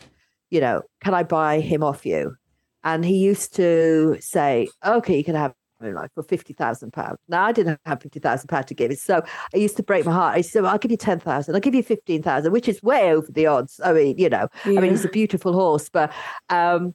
you 0.49 0.59
know, 0.61 0.81
can 1.01 1.13
I 1.13 1.23
buy 1.23 1.59
him 1.59 1.83
off 1.83 2.05
you? 2.05 2.35
And 2.83 3.03
he 3.03 3.17
used 3.17 3.55
to 3.55 4.17
say, 4.19 4.67
okay, 4.85 5.17
you 5.17 5.23
can 5.23 5.35
have 5.35 5.53
him 5.81 5.93
like 5.93 6.13
for 6.13 6.23
fifty 6.23 6.53
thousand 6.53 6.93
pounds. 6.93 7.17
Now 7.27 7.45
I 7.45 7.51
didn't 7.51 7.79
have 7.85 8.01
fifty 8.01 8.19
thousand 8.19 8.47
pounds 8.47 8.67
to 8.67 8.73
give 8.73 8.91
it, 8.91 8.99
so 8.99 9.23
I 9.53 9.57
used 9.57 9.77
to 9.77 9.83
break 9.83 10.05
my 10.05 10.11
heart. 10.11 10.35
I 10.35 10.41
said, 10.41 10.63
well, 10.63 10.71
I'll 10.71 10.77
give 10.77 10.91
you 10.91 10.97
ten 10.97 11.19
thousand. 11.19 11.55
I'll 11.55 11.61
give 11.61 11.75
you 11.75 11.83
fifteen 11.83 12.21
thousand, 12.21 12.51
which 12.51 12.67
is 12.67 12.81
way 12.81 13.13
over 13.13 13.31
the 13.31 13.47
odds. 13.47 13.79
I 13.83 13.93
mean, 13.93 14.17
you 14.17 14.29
know, 14.29 14.47
I 14.65 14.69
mean, 14.69 14.91
he's 14.91 15.05
a 15.05 15.09
beautiful 15.09 15.53
horse, 15.53 15.89
but 15.89 16.11
um, 16.49 16.93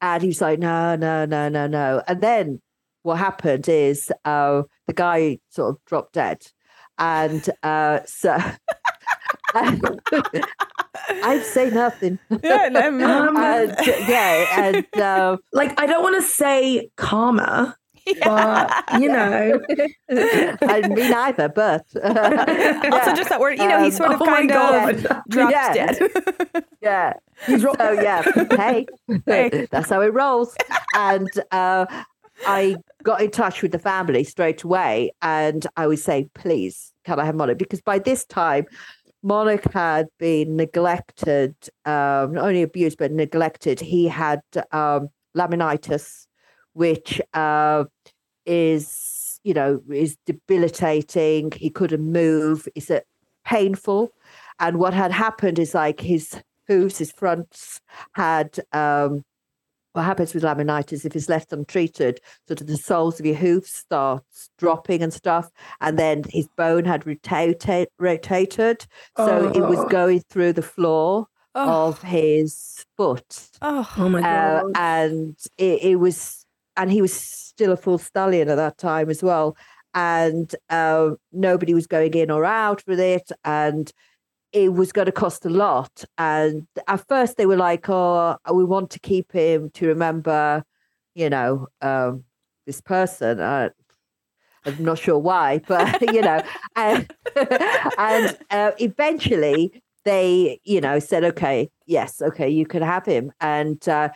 and 0.00 0.22
he's 0.22 0.40
like, 0.40 0.58
no, 0.58 0.96
no, 0.96 1.24
no, 1.24 1.48
no, 1.48 1.66
no. 1.66 2.02
And 2.06 2.20
then 2.20 2.60
what 3.02 3.18
happened 3.18 3.68
is 3.68 4.10
uh, 4.24 4.62
the 4.86 4.94
guy 4.94 5.38
sort 5.50 5.70
of 5.70 5.84
dropped 5.86 6.14
dead, 6.14 6.46
and 6.98 7.48
uh, 7.62 8.00
so. 8.06 8.38
I'd 11.22 11.44
say 11.44 11.70
nothing. 11.70 12.18
Yeah, 12.42 12.68
no, 12.72 12.90
no, 12.90 13.36
And, 13.36 13.76
yeah, 14.08 14.46
and 14.56 15.00
um, 15.00 15.38
like 15.52 15.78
I 15.80 15.86
don't 15.86 16.02
want 16.02 16.16
to 16.16 16.22
say 16.22 16.90
karma, 16.96 17.76
but 18.24 18.84
you 19.00 19.08
know, 19.08 19.60
I 20.10 20.82
me 20.88 21.08
neither. 21.08 21.48
But 21.48 21.84
Also, 21.94 23.14
just 23.14 23.28
that 23.28 23.38
word, 23.40 23.58
you 23.58 23.68
know, 23.68 23.78
he 23.78 23.86
Um, 23.86 23.90
sort 23.92 24.12
of 24.12 24.22
oh 24.22 24.24
kind 24.24 24.50
of 24.50 24.56
god, 25.02 25.22
dropped 25.28 25.52
Yeah. 25.52 25.72
dead. 25.72 26.64
yeah. 26.82 27.12
you 27.48 27.58
dropped 27.58 27.80
So 27.80 27.92
yeah, 27.92 28.22
hey, 28.56 28.86
Hey. 29.26 29.66
that's 29.70 29.90
how 29.90 30.00
it 30.00 30.12
rolls. 30.12 30.56
And 30.96 31.28
uh, 31.50 31.86
I 32.46 32.76
got 33.02 33.20
in 33.20 33.30
touch 33.30 33.62
with 33.62 33.72
the 33.72 33.78
family 33.78 34.24
straight 34.24 34.62
away, 34.62 35.12
and 35.22 35.66
I 35.76 35.86
was 35.86 36.02
saying, 36.02 36.30
please, 36.34 36.92
can 37.04 37.18
I 37.20 37.24
have 37.24 37.34
Monarch? 37.34 37.58
Because 37.58 37.80
by 37.82 37.98
this 37.98 38.24
time, 38.24 38.64
Monarch 39.22 39.70
had 39.72 40.06
been 40.18 40.56
neglected, 40.56 41.54
um, 41.84 42.32
not 42.32 42.44
only 42.44 42.62
abused 42.62 42.96
but 42.98 43.12
neglected. 43.12 43.78
He 43.80 44.08
had 44.08 44.40
um, 44.72 45.08
laminitis, 45.36 46.26
which 46.72 47.20
uh, 47.34 47.84
is 48.50 49.40
you 49.42 49.54
know, 49.54 49.80
is 49.90 50.16
debilitating. 50.26 51.50
He 51.52 51.70
couldn't 51.70 52.12
move. 52.12 52.68
It's 52.74 52.90
a 52.90 53.00
painful. 53.46 54.10
And 54.58 54.78
what 54.78 54.92
had 54.92 55.12
happened 55.12 55.58
is 55.58 55.72
like 55.74 55.98
his 56.00 56.42
hooves, 56.68 56.98
his 56.98 57.10
fronts 57.10 57.80
had 58.12 58.58
um, 58.72 59.24
what 59.94 60.02
happens 60.02 60.34
with 60.34 60.42
laminitis 60.42 61.06
if 61.06 61.16
it's 61.16 61.30
left 61.30 61.54
untreated, 61.54 62.20
sort 62.46 62.60
of 62.60 62.66
the 62.66 62.76
soles 62.76 63.18
of 63.18 63.24
your 63.24 63.34
hooves 63.34 63.72
starts 63.72 64.50
dropping 64.58 65.02
and 65.02 65.12
stuff, 65.14 65.50
and 65.80 65.98
then 65.98 66.22
his 66.28 66.46
bone 66.56 66.84
had 66.84 67.06
rotated, 67.06 67.88
rotated 67.98 68.86
so 69.16 69.50
it 69.54 69.62
was 69.62 69.78
Oh. 69.78 69.88
going 69.88 70.20
through 70.28 70.52
the 70.52 70.62
floor 70.62 71.26
Oh, 71.54 71.88
of 71.88 72.02
his 72.02 72.84
foot, 72.96 73.48
oh, 73.62 73.88
Oh 73.96 74.08
my 74.10 74.20
uh, 74.20 74.62
god. 74.62 74.72
and 74.76 75.36
it, 75.58 75.82
it 75.82 75.96
was, 75.96 76.39
and 76.76 76.90
he 76.90 77.02
was 77.02 77.12
still 77.12 77.72
a 77.72 77.76
full 77.76 77.98
stallion 77.98 78.48
at 78.48 78.56
that 78.56 78.78
time 78.78 79.10
as 79.10 79.22
well, 79.22 79.56
and 79.94 80.54
uh, 80.68 81.10
nobody 81.32 81.74
was 81.74 81.86
going 81.86 82.14
in 82.14 82.30
or 82.30 82.44
out 82.44 82.82
with 82.86 83.00
it, 83.00 83.30
and 83.44 83.92
it 84.52 84.72
was 84.72 84.92
going 84.92 85.06
to 85.06 85.12
cost 85.12 85.44
a 85.44 85.50
lot. 85.50 86.04
And 86.18 86.66
at 86.88 87.06
first 87.08 87.36
they 87.36 87.46
were 87.46 87.56
like, 87.56 87.88
oh, 87.88 88.36
we 88.52 88.64
want 88.64 88.90
to 88.90 89.00
keep 89.00 89.32
him 89.32 89.70
to 89.74 89.86
remember, 89.86 90.64
you 91.14 91.30
know, 91.30 91.68
um, 91.80 92.24
this 92.66 92.80
person. 92.80 93.40
Uh, 93.40 93.70
I'm 94.64 94.82
not 94.84 94.98
sure 94.98 95.18
why, 95.18 95.60
but, 95.66 96.00
you 96.12 96.20
know, 96.20 96.42
and, 96.76 97.10
and 97.98 98.38
uh, 98.50 98.72
eventually 98.78 99.82
they, 100.04 100.60
you 100.64 100.80
know, 100.80 100.98
said, 100.98 101.24
okay, 101.24 101.70
yes, 101.86 102.20
okay, 102.20 102.48
you 102.48 102.66
can 102.66 102.82
have 102.82 103.06
him. 103.06 103.32
And 103.40 103.86
uh, 103.88 104.10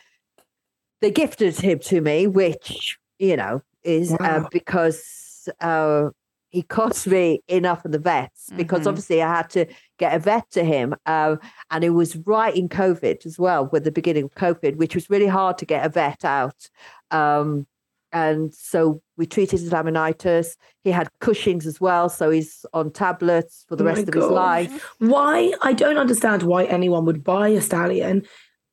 they 1.04 1.10
gifted 1.10 1.54
him 1.60 1.78
to 1.80 2.00
me, 2.00 2.26
which, 2.26 2.98
you 3.18 3.36
know, 3.36 3.60
is 3.82 4.10
uh, 4.20 4.48
because 4.50 5.46
uh, 5.60 6.08
he 6.48 6.62
cost 6.62 7.06
me 7.06 7.42
enough 7.46 7.84
of 7.84 7.92
the 7.92 7.98
vets 7.98 8.48
because 8.56 8.84
Mhm. 8.84 8.86
obviously 8.88 9.20
I 9.20 9.36
had 9.36 9.50
to 9.50 9.66
get 9.98 10.14
a 10.14 10.18
vet 10.18 10.50
to 10.52 10.64
him. 10.64 10.94
Uh, 11.04 11.36
and 11.70 11.84
it 11.84 11.90
was 11.90 12.16
right 12.16 12.56
in 12.56 12.70
COVID 12.70 13.26
as 13.26 13.38
well, 13.38 13.68
with 13.70 13.84
the 13.84 13.92
beginning 13.92 14.24
of 14.24 14.34
COVID, 14.34 14.76
which 14.76 14.94
was 14.94 15.10
really 15.10 15.26
hard 15.26 15.58
to 15.58 15.66
get 15.66 15.84
a 15.84 15.90
vet 15.90 16.24
out. 16.24 16.70
Um, 17.10 17.66
and 18.10 18.54
so 18.54 19.02
we 19.18 19.26
treated 19.26 19.60
his 19.60 19.70
laminitis. 19.70 20.56
He 20.84 20.90
had 20.90 21.08
Cushing's 21.20 21.66
as 21.66 21.80
well, 21.82 22.08
so 22.08 22.30
he's 22.30 22.64
on 22.72 22.92
tablets 22.92 23.66
for 23.68 23.76
the 23.76 23.84
Oh 23.84 23.88
rest 23.88 24.08
of 24.08 24.14
his 24.14 24.24
life. 24.24 24.94
Why? 25.00 25.52
I 25.60 25.74
don't 25.74 25.98
understand 25.98 26.44
why 26.44 26.64
anyone 26.64 27.04
would 27.04 27.22
buy 27.24 27.48
a 27.48 27.60
stallion. 27.60 28.22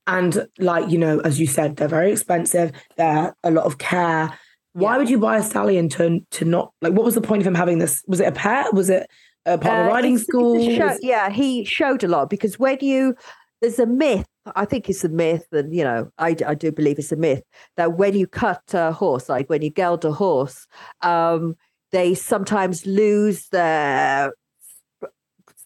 And, 0.08 0.48
like, 0.58 0.90
you 0.92 0.98
know, 0.98 1.20
as 1.20 1.40
you 1.40 1.48
said, 1.48 1.76
they're 1.76 1.88
very 1.88 2.12
expensive. 2.12 2.72
They're 2.98 3.36
a 3.44 3.52
lot 3.52 3.66
of 3.66 3.78
care. 3.78 4.38
Why 4.74 4.94
Yeah. 4.94 4.98
would 4.98 5.10
you 5.10 5.20
buy 5.20 5.38
a 5.38 5.44
stallion 5.44 5.90
to, 5.90 6.20
to 6.32 6.46
not, 6.46 6.74
like, 6.82 6.94
what 6.94 7.06
was 7.06 7.16
the 7.16 7.22
point 7.22 7.42
of 7.42 7.48
him 7.48 7.56
having 7.56 7.78
this? 7.80 8.04
Was 8.08 8.20
it 8.20 8.28
a 8.28 8.32
pet? 8.32 8.74
Was 8.74 8.90
it 8.90 9.08
a 9.46 9.58
part 9.58 9.74
of 9.74 9.80
Uh, 9.82 9.84
the 9.84 9.90
riding 9.90 10.14
it's- 10.14 10.22
it's 10.22 10.28
school? 10.30 10.76
show- 10.76 10.88
Was- 10.88 11.00
yeah, 11.04 11.30
he 11.30 11.64
showed 11.66 12.04
a 12.04 12.08
lot 12.08 12.30
because 12.30 12.58
when 12.60 12.78
you 12.82 13.16
there's 13.62 13.78
a 13.78 13.86
myth. 13.86 14.26
I 14.56 14.66
think 14.66 14.90
it's 14.90 15.04
a 15.04 15.10
myth, 15.10 15.46
and 15.52 15.72
you 15.72 15.84
know, 15.84 16.10
I, 16.18 16.36
I 16.48 16.56
do 16.56 16.72
believe 16.72 16.98
it's 16.98 17.12
a 17.12 17.16
myth 17.16 17.44
that 17.78 17.96
when 17.96 18.16
you 18.16 18.26
cut 18.26 18.64
a 18.74 18.92
horse, 18.92 19.30
like 19.30 19.48
when 19.52 19.62
you 19.62 19.70
geld 19.70 20.04
a 20.04 20.12
horse, 20.12 20.66
um, 21.04 21.54
they 21.92 22.16
sometimes 22.16 22.88
lose 22.88 23.50
their 23.50 24.34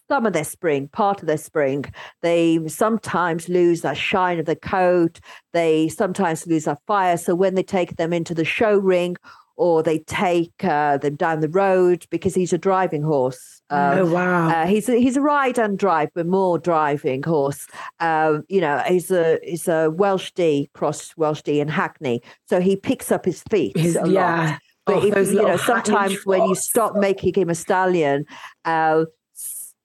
some 0.08 0.26
of 0.26 0.32
their 0.32 0.44
spring, 0.44 0.88
part 0.88 1.20
of 1.20 1.26
their 1.26 1.36
spring. 1.36 1.84
They 2.22 2.60
sometimes 2.68 3.48
lose 3.48 3.80
that 3.82 3.96
shine 3.96 4.38
of 4.38 4.46
the 4.46 4.56
coat. 4.56 5.20
They 5.52 5.88
sometimes 5.88 6.46
lose 6.46 6.64
that 6.64 6.78
fire. 6.86 7.16
So 7.16 7.34
when 7.34 7.54
they 7.54 7.62
take 7.62 7.96
them 7.96 8.12
into 8.12 8.34
the 8.34 8.44
show 8.44 8.76
ring 8.78 9.16
or 9.56 9.82
they 9.82 10.00
take 10.00 10.52
uh, 10.62 10.98
them 10.98 11.16
down 11.16 11.40
the 11.40 11.48
road 11.48 12.06
because 12.10 12.34
he's 12.34 12.52
a 12.52 12.58
driving 12.58 13.02
horse. 13.02 13.62
Um, 13.70 13.98
oh, 13.98 14.06
wow. 14.12 14.48
uh, 14.50 14.66
he's 14.66 14.88
a, 14.88 14.96
he's 15.00 15.16
a 15.16 15.20
ride 15.22 15.58
and 15.58 15.78
drive, 15.78 16.10
but 16.14 16.26
more 16.26 16.58
driving 16.58 17.22
horse. 17.22 17.66
Um, 17.98 18.44
you 18.48 18.60
know, 18.60 18.82
he's 18.86 19.10
a 19.10 19.38
he's 19.42 19.66
a 19.66 19.90
Welsh 19.90 20.30
D 20.32 20.70
cross 20.74 21.16
Welsh 21.16 21.42
D 21.42 21.60
and 21.60 21.70
Hackney, 21.70 22.22
so 22.48 22.60
he 22.60 22.76
picks 22.76 23.10
up 23.10 23.24
his 23.24 23.42
feet 23.50 23.76
His, 23.76 23.96
a 23.96 24.02
lot. 24.02 24.10
yeah. 24.10 24.58
But 24.84 25.02
Oh, 25.02 25.06
if, 25.06 25.32
you 25.32 25.42
know, 25.42 25.56
sometimes 25.56 26.24
when 26.24 26.44
you 26.44 26.54
stop 26.54 26.94
making 26.94 27.34
him 27.34 27.50
a 27.50 27.56
stallion, 27.56 28.24
uh, 28.64 29.06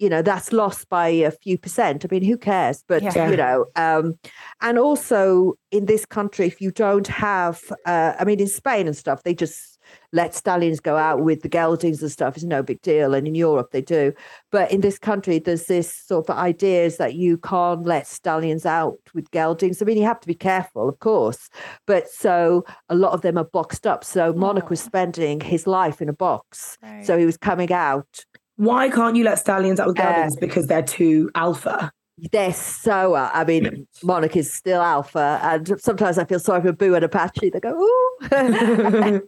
you 0.01 0.09
know 0.09 0.21
that's 0.21 0.51
lost 0.51 0.89
by 0.89 1.07
a 1.07 1.31
few 1.31 1.57
percent. 1.57 2.03
I 2.03 2.07
mean, 2.11 2.23
who 2.23 2.37
cares? 2.37 2.83
But 2.87 3.03
Yeah. 3.03 3.29
you 3.29 3.37
know, 3.37 3.65
um, 3.75 4.15
and 4.61 4.77
also 4.79 5.53
in 5.71 5.85
this 5.85 6.05
country, 6.05 6.47
if 6.47 6.59
you 6.59 6.71
don't 6.71 7.07
have, 7.07 7.61
uh, 7.85 8.13
I 8.19 8.23
mean, 8.25 8.39
in 8.39 8.47
Spain 8.47 8.87
and 8.87 8.97
stuff, 8.97 9.23
they 9.23 9.33
just 9.33 9.79
let 10.13 10.33
stallions 10.35 10.79
go 10.79 10.95
out 10.95 11.19
with 11.23 11.41
the 11.41 11.49
geldings 11.49 12.01
and 12.01 12.11
stuff. 12.11 12.35
It's 12.35 12.45
no 12.45 12.63
big 12.63 12.81
deal, 12.81 13.13
and 13.13 13.27
in 13.27 13.35
Europe 13.35 13.69
they 13.71 13.81
do. 13.81 14.13
But 14.51 14.71
in 14.71 14.81
this 14.81 14.97
country, 14.99 15.39
there's 15.39 15.65
this 15.65 15.91
sort 15.93 16.29
of 16.29 16.37
ideas 16.37 16.97
that 16.97 17.13
you 17.15 17.37
can't 17.37 17.83
let 17.85 18.07
stallions 18.07 18.65
out 18.65 18.97
with 19.13 19.29
geldings. 19.31 19.81
I 19.81 19.85
mean, 19.85 19.97
you 19.97 20.05
have 20.05 20.19
to 20.21 20.27
be 20.27 20.35
careful, 20.35 20.89
of 20.89 20.97
course, 20.99 21.49
but 21.87 22.09
so 22.09 22.63
a 22.89 22.95
lot 22.95 23.13
of 23.13 23.21
them 23.21 23.37
are 23.37 23.49
boxed 23.59 23.85
up. 23.87 24.03
So 24.03 24.33
Monarch 24.33 24.69
was 24.69 24.81
Oh. 24.81 24.85
spending 24.91 25.41
his 25.41 25.67
life 25.67 26.01
in 26.01 26.09
a 26.09 26.13
box. 26.13 26.77
Right. 26.81 27.05
So 27.05 27.17
he 27.17 27.25
was 27.25 27.37
coming 27.37 27.71
out. 27.71 28.25
Why 28.61 28.89
can't 28.89 29.15
you 29.15 29.23
let 29.23 29.39
stallions 29.39 29.79
out 29.79 29.87
with 29.87 29.99
Uh, 29.99 30.03
geldings? 30.03 30.35
because 30.35 30.67
they're 30.67 30.83
too 30.83 31.31
alpha. 31.33 31.91
They're 32.31 32.53
so, 32.53 33.15
uh, 33.15 33.31
I 33.33 33.43
mean, 33.43 33.87
Monarch 34.03 34.35
is 34.35 34.53
still 34.53 34.81
alpha. 34.81 35.39
And 35.41 35.81
sometimes 35.81 36.19
I 36.19 36.25
feel 36.25 36.37
sorry 36.39 36.61
for 36.61 36.71
Boo 36.71 36.93
and 36.93 37.03
Apache. 37.03 37.49
They 37.49 37.59
go, 37.59 37.71
ooh. 37.71 38.17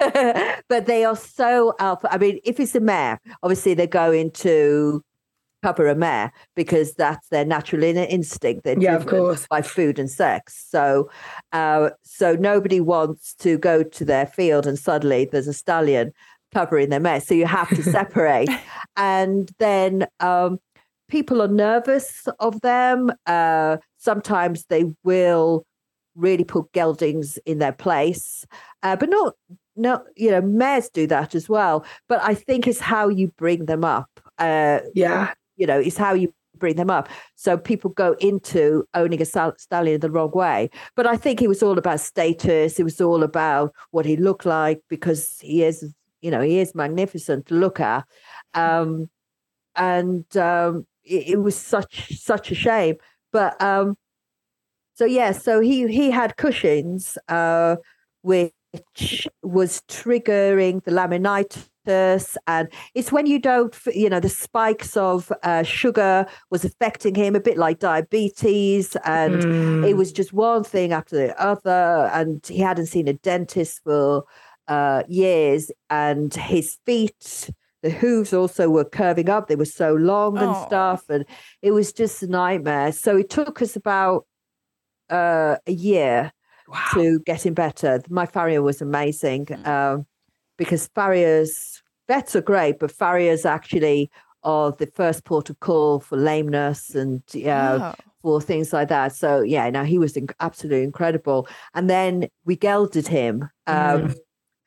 but 0.69 0.85
they 0.85 1.03
are 1.03 1.15
so 1.15 1.73
alpha. 1.79 2.13
I 2.13 2.19
mean, 2.19 2.39
if 2.43 2.59
it's 2.59 2.75
a 2.75 2.79
mare, 2.79 3.19
obviously 3.41 3.73
they're 3.73 3.87
going 3.87 4.29
to 4.31 5.03
cover 5.63 5.87
a 5.87 5.95
mare 5.95 6.31
because 6.55 6.93
that's 6.93 7.27
their 7.29 7.45
natural 7.45 7.83
inner 7.83 8.05
instinct. 8.09 8.65
They're 8.65 8.79
Yeah, 8.79 8.95
of 8.97 9.07
course. 9.07 9.47
by 9.49 9.63
food 9.63 9.97
and 9.97 10.11
sex. 10.11 10.63
So, 10.69 11.09
uh, 11.53 11.89
so 12.03 12.35
nobody 12.35 12.81
wants 12.81 13.33
to 13.35 13.57
go 13.57 13.81
to 13.81 14.05
their 14.05 14.27
field 14.27 14.67
and 14.67 14.77
suddenly 14.77 15.25
there's 15.31 15.47
a 15.47 15.53
stallion 15.53 16.11
covering 16.53 16.89
their 16.89 17.00
mare. 17.00 17.22
So 17.22 17.33
you 17.33 17.45
have 17.45 17.69
to 17.69 17.83
separate, 17.83 18.50
and 18.95 19.51
then 19.60 20.07
um, 20.19 20.60
people 21.10 21.41
are 21.41 21.48
nervous 21.48 22.27
of 22.39 22.62
them. 22.62 23.12
Uh, 23.25 23.77
sometimes 23.98 24.65
they 24.65 24.86
will 25.03 25.65
really 26.15 26.43
put 26.43 26.72
geldings 26.74 27.38
in 27.45 27.60
their 27.60 27.72
place, 27.74 28.45
uh, 28.83 28.95
but 28.95 29.10
not. 29.10 29.36
No, 29.75 30.03
you 30.15 30.29
know, 30.29 30.39
mares 30.41 30.88
do 30.93 31.07
that 31.07 31.33
as 31.33 31.50
well. 31.50 31.83
But 32.07 32.22
I 32.22 32.36
think 32.36 32.67
it's 32.67 32.79
how 32.79 33.10
you 33.10 33.29
bring 33.39 33.65
them 33.65 33.83
up. 33.83 34.07
Uh, 34.38 34.81
Yeah. 34.93 35.33
you 35.55 35.65
know, 35.65 35.79
it's 35.79 35.98
how 35.98 36.13
you 36.13 36.31
bring 36.60 36.75
them 36.75 36.91
up. 36.91 37.10
So 37.36 37.57
people 37.57 37.89
go 37.89 38.15
into 38.19 38.86
owning 38.93 39.19
a 39.19 39.25
stallion 39.25 40.00
the 40.00 40.12
wrong 40.12 40.29
way. 40.31 40.69
But 40.95 41.07
I 41.07 41.17
think 41.17 41.41
it 41.41 41.48
was 41.48 41.63
all 41.63 41.79
about 41.79 42.00
status. 42.01 42.79
It 42.79 42.83
was 42.83 43.01
all 43.01 43.24
about 43.24 43.74
what 43.89 44.05
he 44.05 44.15
looked 44.15 44.45
like 44.45 44.79
because 44.89 45.39
he 45.41 45.63
is, 45.63 45.91
you 46.24 46.32
know, 46.32 46.42
he 46.42 46.60
is 46.60 46.74
magnificent 46.75 47.46
to 47.48 47.56
look 47.56 47.80
at. 47.80 48.06
Um, 48.56 49.10
and 49.75 50.25
um, 50.38 50.86
it, 51.03 51.30
it 51.34 51.38
was 51.38 51.56
such 51.58 52.18
such 52.20 52.51
a 52.51 52.56
shame. 52.56 52.96
But 53.32 53.62
um, 53.62 53.96
so 54.96 55.06
yeah, 55.06 55.32
so 55.32 55.60
he 55.60 55.88
he 55.88 56.12
had 56.12 56.38
Cushing's, 56.38 57.18
uh, 57.27 57.77
which 58.22 59.27
was 59.44 59.82
triggering 59.88 60.84
the 60.84 60.92
laminitis, 60.92 62.38
and 62.48 62.68
it's 62.96 63.12
when 63.12 63.25
you 63.25 63.39
don't, 63.39 63.75
you 63.94 64.10
know, 64.10 64.20
the 64.20 64.30
spikes 64.30 64.96
of 64.98 65.32
uh, 65.44 65.63
sugar 65.63 66.25
was 66.51 66.63
affecting 66.65 67.15
him 67.15 67.36
a 67.36 67.39
bit 67.39 67.58
like 67.58 67.80
diabetes, 67.80 68.96
and 69.06 69.42
Mm. 69.42 69.89
it 69.89 69.98
was 69.98 70.12
just 70.12 70.34
one 70.34 70.63
thing 70.63 70.92
after 70.94 71.15
the 71.18 71.42
other, 71.42 72.10
and 72.13 72.46
he 72.48 72.60
hadn't 72.60 72.88
seen 72.88 73.08
a 73.08 73.13
dentist 73.13 73.82
for 73.84 74.25
uh, 74.67 75.03
years, 75.08 75.72
and 75.89 76.34
his 76.34 76.77
feet. 76.86 77.50
The 77.82 77.89
hooves 77.89 78.34
also 78.34 78.70
were 78.70 78.86
curving 78.86 79.29
up. 79.29 79.48
They 79.48 79.58
were 79.58 79.65
so 79.65 79.93
long 79.93 80.38
and 80.38 80.55
stuff, 80.67 81.10
and 81.10 81.25
it 81.62 81.72
was 81.72 81.91
just 81.91 82.24
a 82.24 82.27
nightmare. 82.27 82.91
So 82.93 83.17
it 83.17 83.29
took 83.29 83.62
us 83.62 83.75
about 83.75 84.25
uh, 85.10 85.58
a 85.67 85.72
year 85.72 86.32
Wow. 86.67 86.79
to 86.93 87.20
getting 87.25 87.53
better. 87.53 88.01
My 88.10 88.25
farrier 88.25 88.62
was 88.62 88.82
amazing 88.82 89.48
Mm. 89.48 89.67
um, 89.67 90.05
because 90.58 90.88
farriers, 90.96 91.84
vets 92.08 92.36
are 92.38 92.41
great, 92.41 92.79
but 92.79 92.89
farriers 92.89 93.46
actually 93.46 94.10
are 94.43 94.72
the 94.72 94.88
first 94.88 95.25
port 95.25 95.50
of 95.50 95.60
call 95.60 96.00
for 96.00 96.17
lameness 96.17 96.96
and 96.96 97.22
uh, 97.46 97.93
Oh. 97.93 97.93
for 98.22 98.41
things 98.41 98.72
like 98.72 98.88
that. 98.88 99.13
So 99.13 99.41
yeah, 99.41 99.70
now 99.70 99.84
he 99.84 99.98
was 99.98 100.13
inc- 100.13 100.34
absolutely 100.39 100.84
incredible. 100.84 101.48
And 101.74 101.89
then 101.89 102.29
we 102.46 102.55
gelded 102.55 103.08
him. 103.10 103.50
Um, 103.67 104.01
Mm. 104.08 104.15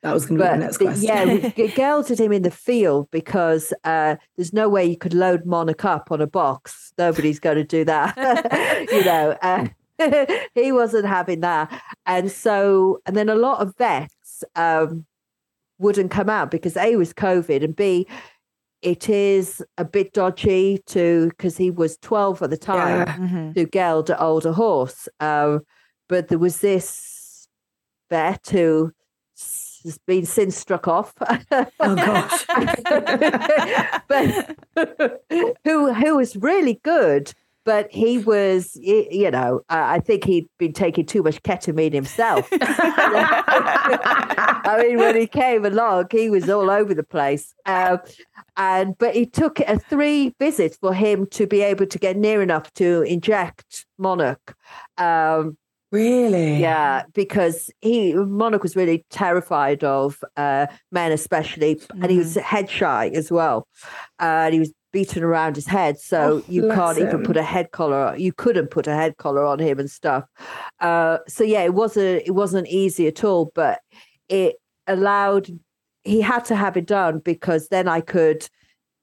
That 0.07 0.13
was 0.13 0.25
going 0.25 0.39
to 0.39 0.43
be 0.43 0.47
the 0.49 0.53
but 0.55 0.59
next 0.59 0.77
the- 0.77 0.85
question. 0.85 1.03
yeah, 1.05 1.51
we 1.57 1.67
gelded 1.75 2.19
him 2.19 2.31
in 2.31 2.41
the 2.43 2.51
field 2.51 3.09
because 3.11 3.73
uh, 3.83 4.15
there's 4.35 4.53
no 4.53 4.69
way 4.69 4.85
you 4.85 4.97
could 4.97 5.13
load 5.13 5.45
Monarch 5.45 5.85
up 5.85 6.11
on 6.11 6.21
a 6.21 6.27
box. 6.27 6.93
Nobody's 6.97 7.39
going 7.39 7.57
to 7.57 7.63
do 7.63 7.83
that, 7.85 8.87
you 8.91 9.03
know. 9.05 9.37
Uh, 9.41 9.67
he 10.55 10.71
wasn't 10.71 11.05
having 11.05 11.41
that, 11.41 11.71
and 12.05 12.31
so 12.31 12.99
and 13.05 13.15
then 13.15 13.29
a 13.29 13.35
lot 13.35 13.59
of 13.61 13.75
vets 13.77 14.43
um, 14.55 15.05
wouldn't 15.79 16.11
come 16.11 16.29
out 16.29 16.51
because 16.51 16.77
A 16.77 16.95
was 16.95 17.13
COVID 17.13 17.63
and 17.63 17.75
B, 17.75 18.07
it 18.83 19.09
is 19.09 19.63
a 19.77 19.83
bit 19.85 20.13
dodgy 20.13 20.83
to 20.87 21.29
because 21.29 21.57
he 21.57 21.71
was 21.71 21.97
12 21.97 22.43
at 22.43 22.49
the 22.51 22.57
time 22.57 22.99
Yeah. 23.07 23.17
Mhm. 23.17 23.53
to 23.55 23.65
geld 23.65 24.09
an 24.11 24.17
older 24.19 24.51
horse. 24.53 25.07
Um, 25.19 25.61
but 26.07 26.27
there 26.27 26.37
was 26.39 26.59
this 26.61 27.47
vet 28.11 28.47
who 28.51 28.87
s- 28.87 28.96
has 29.87 29.97
been 30.05 30.25
since 30.25 30.55
struck 30.55 30.87
off. 30.87 31.13
Oh 31.79 31.95
gosh. 31.95 32.45
but 34.07 34.55
who 35.63 35.93
who 35.93 36.15
was 36.17 36.35
really 36.35 36.79
good. 36.83 37.33
But 37.65 37.91
he 37.91 38.17
was, 38.19 38.77
you 38.81 39.29
know, 39.29 39.59
I 39.67 39.99
think 39.99 40.23
he'd 40.23 40.47
been 40.57 40.71
taking 40.71 41.05
too 41.05 41.21
much 41.21 41.43
ketamine 41.43 41.91
himself. 41.91 42.47
I 44.67 44.83
mean, 44.83 44.97
when 44.97 45.17
he 45.17 45.27
came 45.27 45.65
along, 45.65 46.05
he 46.11 46.29
was 46.29 46.49
all 46.49 46.69
over 46.69 46.93
the 46.93 47.03
place. 47.03 47.53
Um, 47.65 47.99
and 48.55 48.97
but 48.97 49.17
it 49.17 49.33
took 49.33 49.59
a 49.59 49.77
three 49.77 50.33
visits 50.39 50.77
for 50.77 50.93
him 50.93 51.27
to 51.31 51.45
be 51.45 51.61
able 51.61 51.87
to 51.87 51.99
get 51.99 52.15
near 52.15 52.41
enough 52.41 52.73
to 52.75 53.01
inject 53.01 53.85
Monarch. 53.97 54.55
Um, 54.97 55.57
really? 55.91 56.57
yeah, 56.57 57.03
because 57.13 57.69
he 57.81 58.13
Monarch 58.13 58.63
was 58.63 58.75
really 58.75 59.05
terrified 59.09 59.83
of 59.83 60.23
uh, 60.35 60.67
men, 60.91 61.11
especially, 61.11 61.79
and 62.01 62.11
he 62.11 62.17
was 62.17 62.35
head 62.35 62.69
shy 62.69 63.09
as 63.13 63.31
well. 63.31 63.67
Uh, 64.19 64.45
and 64.45 64.53
he 64.53 64.59
was 64.59 64.73
beaten 64.93 65.21
around 65.23 65.55
his 65.55 65.67
head, 65.67 65.99
so 65.99 66.41
Oh, 66.41 66.43
you 66.47 66.69
can't 66.69 66.97
even 66.97 67.23
put 67.23 67.37
a 67.37 67.43
head 67.43 67.71
collar. 67.71 68.15
You 68.17 68.31
couldn't 68.33 68.67
put 68.71 68.87
a 68.87 68.95
head 68.95 69.17
collar 69.17 69.45
on 69.45 69.59
him 69.59 69.79
and 69.79 69.91
stuff. 69.91 70.23
Uh, 70.79 71.17
so 71.27 71.43
yeah, 71.43 71.61
it 71.63 71.73
wasn't 71.73 72.23
it 72.25 72.31
wasn't 72.31 72.67
easy 72.67 73.07
at 73.07 73.23
all, 73.23 73.51
but 73.53 73.79
it 74.29 74.55
allowed. 74.87 75.49
He 76.03 76.21
had 76.21 76.45
to 76.45 76.55
have 76.55 76.77
it 76.77 76.85
done 76.85 77.19
because 77.19 77.67
then 77.69 77.87
I 77.87 78.01
could. 78.01 78.47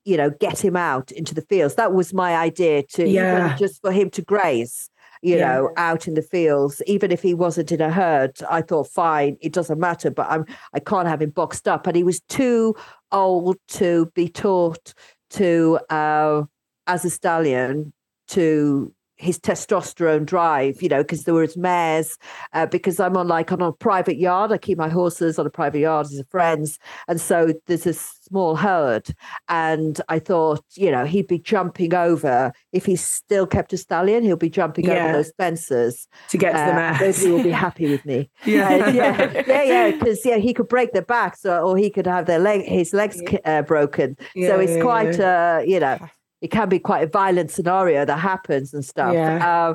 You 0.07 0.19
know, 0.19 0.29
get 0.39 0.63
him 0.63 0.77
out 0.77 1.11
into 1.13 1.35
the 1.35 1.41
fields. 1.41 1.77
That 1.77 1.95
was 1.95 2.13
my 2.13 2.37
idea 2.37 2.83
to 2.93 3.09
Yeah. 3.09 3.57
just 3.57 3.81
for 3.81 3.91
him 3.91 4.11
to 4.11 4.21
graze 4.21 4.91
you 5.25 5.39
Yeah. 5.39 5.47
know, 5.57 5.71
out 5.77 6.09
in 6.09 6.15
the 6.15 6.23
fields, 6.23 6.83
even 6.87 7.11
if 7.13 7.23
he 7.23 7.35
wasn't 7.35 7.73
in 7.73 7.81
a 7.81 7.91
herd, 7.91 8.37
I 8.51 8.63
thought, 8.63 8.89
fine, 8.89 9.39
it 9.41 9.53
doesn't 9.53 9.81
matter, 9.81 10.11
but 10.11 10.29
I'm 10.31 10.47
I 10.75 10.81
can't 10.81 11.09
have 11.09 11.23
him 11.23 11.31
boxed 11.31 11.69
up. 11.69 11.87
And 11.89 11.97
he 11.97 12.05
was 12.05 12.21
too 12.29 12.77
old 13.13 13.57
to 13.69 14.11
be 14.15 14.29
taught 14.29 14.95
to 15.31 15.81
uh 15.91 16.45
as 16.87 17.05
a 17.05 17.11
stallion 17.11 17.93
to 18.29 18.94
his 19.17 19.39
testosterone 19.39 20.27
drive, 20.27 20.83
you 20.83 20.89
know, 20.89 21.03
because 21.03 21.25
there 21.25 21.35
was 21.35 21.57
mares, 21.57 22.19
uh, 22.53 22.67
because 22.67 22.99
I'm 22.99 23.17
on 23.17 23.29
like 23.29 23.53
on 23.53 23.63
a 23.63 23.73
private 23.73 24.17
yard. 24.19 24.53
I 24.53 24.59
keep 24.59 24.79
my 24.79 24.89
horses 24.89 25.39
on 25.39 25.47
a 25.47 25.51
private 25.51 25.79
yard 25.81 26.07
as 26.07 26.19
a 26.19 26.25
friends. 26.25 26.79
And 27.09 27.21
so 27.21 27.53
there's 27.67 27.87
a 27.87 27.95
small 27.95 28.57
herd. 28.57 29.15
And 29.49 30.01
I 30.09 30.19
thought, 30.19 30.65
you 30.75 30.91
know, 30.91 31.05
he'd 31.05 31.29
be 31.29 31.39
jumping 31.39 31.95
over 31.95 32.53
if 32.73 32.87
he's 32.87 33.05
still 33.05 33.47
kept 33.47 33.73
a 33.73 33.77
stallion, 33.77 34.25
he'll 34.25 34.37
be 34.37 34.51
jumping 34.51 34.87
Yeah. 34.87 35.05
over 35.05 35.13
those 35.19 35.33
fences. 35.37 36.09
To 36.31 36.39
get 36.39 36.53
to 36.53 36.59
the 36.59 36.75
mares. 36.75 37.01
mess. 37.01 37.19
Nobody 37.23 37.37
will 37.37 37.45
be 37.45 37.51
happy 37.51 37.89
with 37.91 38.05
me. 38.05 38.31
Yeah. 38.45 38.69
Uh, 38.69 38.91
yeah, 38.91 39.43
yeah, 39.47 39.63
yeah. 39.63 39.91
Because 39.93 40.25
yeah, 40.25 40.37
he 40.39 40.53
could 40.53 40.69
break 40.69 40.93
their 40.93 41.03
backs, 41.03 41.45
or, 41.47 41.59
or 41.61 41.77
he 41.77 41.89
could 41.89 42.07
have 42.07 42.27
their 42.27 42.39
leg, 42.39 42.63
his 42.63 42.93
legs 42.93 43.21
uh, 43.45 43.63
broken. 43.63 44.17
so 44.19 44.59
it's 44.61 44.73
yeah, 44.73 44.83
quite, 44.83 45.21
uh, 45.21 45.63
you 45.65 45.81
know, 45.81 45.99
it 46.45 46.51
can 46.51 46.69
be 46.69 46.79
quite 46.79 47.03
a 47.03 47.07
violent 47.07 47.51
scenario 47.51 48.05
that 48.05 48.19
happens 48.19 48.75
and 48.75 48.85
stuff. 48.85 49.15
Yeah. 49.15 49.71
Uh, 49.71 49.75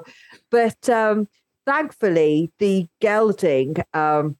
but 0.51 0.87
um, 0.87 1.27
thankfully, 1.65 2.51
the 2.59 2.87
gelding 3.01 3.77
um, 3.95 4.37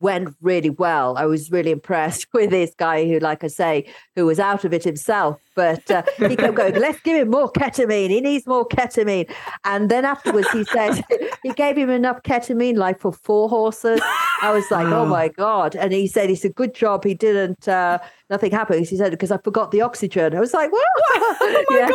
went 0.00 0.34
really 0.40 0.70
well. 0.70 1.16
I 1.16 1.26
was 1.26 1.52
really 1.52 1.70
impressed 1.70 2.26
with 2.32 2.50
this 2.50 2.74
guy 2.76 3.06
who, 3.06 3.20
like 3.20 3.44
I 3.44 3.46
say, 3.46 3.86
who 4.16 4.26
was 4.26 4.40
out 4.40 4.64
of 4.64 4.72
it 4.72 4.82
himself. 4.82 5.40
But 5.54 5.88
uh, 5.88 6.02
he 6.18 6.34
kept 6.34 6.56
going, 6.56 6.74
let's 6.74 7.00
give 7.02 7.16
him 7.16 7.30
more 7.30 7.52
ketamine. 7.52 8.10
He 8.10 8.20
needs 8.20 8.44
more 8.44 8.66
ketamine. 8.66 9.32
And 9.64 9.88
then 9.88 10.04
afterwards, 10.04 10.50
he 10.50 10.64
said 10.64 11.04
he 11.44 11.52
gave 11.52 11.78
him 11.78 11.90
enough 11.90 12.24
ketamine, 12.24 12.76
like 12.76 12.98
for 12.98 13.12
four 13.12 13.48
horses. 13.48 14.00
I 14.42 14.52
was 14.52 14.70
like, 14.70 14.86
oh 14.88 15.06
my 15.06 15.28
God. 15.28 15.74
And 15.74 15.92
he 15.92 16.06
said, 16.06 16.30
it's 16.30 16.44
a 16.44 16.48
good 16.50 16.74
job 16.74 17.04
he 17.04 17.14
didn't, 17.14 17.66
uh, 17.68 17.98
nothing 18.30 18.50
happened. 18.50 18.86
He 18.86 18.96
said, 18.96 19.10
because 19.10 19.30
I 19.30 19.38
forgot 19.38 19.70
the 19.70 19.80
oxygen. 19.82 20.36
I 20.36 20.40
was 20.40 20.52
like, 20.54 20.70
what? 20.72 20.84
Oh 21.40 21.64
my 21.70 21.92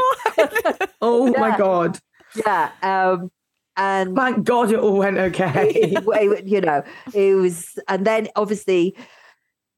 god. 0.78 0.90
oh 1.02 1.28
my 1.38 1.48
Yeah. 1.50 1.58
god. 1.58 2.00
Yeah. 2.36 2.72
Um, 2.82 3.32
and 3.78 4.16
Thank 4.16 4.44
God 4.46 4.72
it 4.72 4.80
all 4.80 4.98
went 4.98 5.18
okay. 5.18 5.70
it- 5.70 6.04
it- 6.06 6.46
you 6.48 6.62
know, 6.62 6.84
it 7.14 7.36
was, 7.36 7.78
and 7.88 8.06
then 8.06 8.28
obviously 8.36 8.96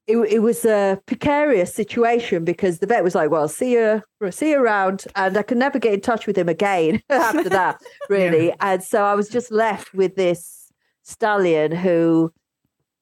it, 0.06 0.16
it 0.18 0.40
was 0.40 0.64
a 0.64 1.00
precarious 1.06 1.72
situation 1.74 2.44
because 2.44 2.78
the 2.80 2.86
vet 2.86 3.02
was 3.04 3.14
like, 3.14 3.30
"Well, 3.30 3.48
see 3.48 3.72
you, 3.72 4.02
see 4.30 4.50
you 4.50 4.58
around," 4.60 5.04
and 5.16 5.36
I 5.36 5.42
could 5.42 5.56
never 5.56 5.78
get 5.78 5.94
in 5.94 6.00
touch 6.02 6.26
with 6.26 6.36
him 6.36 6.48
again 6.48 7.00
after 7.08 7.48
that, 7.48 7.80
really. 8.10 8.52
And 8.60 8.82
so 8.84 9.04
I 9.04 9.14
was 9.14 9.28
just 9.30 9.50
left 9.50 9.94
with 9.94 10.14
this 10.16 10.70
stallion 11.04 11.72
who, 11.72 12.32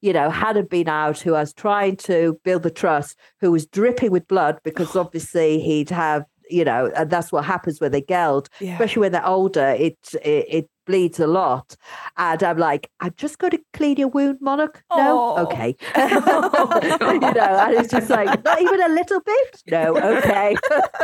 you 0.02 0.12
know, 0.12 0.28
hadn't 0.28 0.68
been 0.68 0.88
out, 0.88 1.20
who 1.20 1.34
I 1.34 1.40
was 1.40 1.54
trying 1.54 1.96
to 2.08 2.38
build 2.44 2.62
the 2.64 2.70
trust, 2.70 3.16
who 3.40 3.50
was 3.52 3.64
dripping 3.66 4.10
with 4.10 4.28
blood 4.28 4.58
because 4.62 4.94
obviously 4.96 5.60
he'd 5.60 5.90
have. 5.90 6.24
You 6.50 6.64
know, 6.66 6.90
and 6.94 7.08
that's 7.08 7.32
what 7.32 7.46
happens 7.46 7.80
when 7.80 7.92
they 7.92 8.02
geld 8.02 8.50
Yeah. 8.60 8.72
especially 8.72 9.00
when 9.00 9.12
they're 9.12 9.26
older, 9.26 9.68
it, 9.68 9.96
it 10.22 10.44
it 10.58 10.68
bleeds 10.86 11.18
a 11.18 11.26
lot. 11.26 11.76
And 12.18 12.42
I'm 12.42 12.58
like, 12.58 12.90
I'm 13.00 13.14
just 13.16 13.38
going 13.38 13.52
to 13.52 13.60
clean 13.72 13.96
your 13.96 14.08
wound, 14.08 14.38
Monarch. 14.42 14.82
No, 14.94 15.18
Aw. 15.18 15.40
okay. 15.44 15.76
you 15.96 17.32
know, 17.38 17.56
and 17.64 17.74
it's 17.78 17.90
just 17.90 18.10
like, 18.10 18.44
not 18.44 18.60
even 18.60 18.82
a 18.82 18.88
little 18.88 19.20
bit. 19.22 19.62
No, 19.70 19.96
okay. 19.96 20.56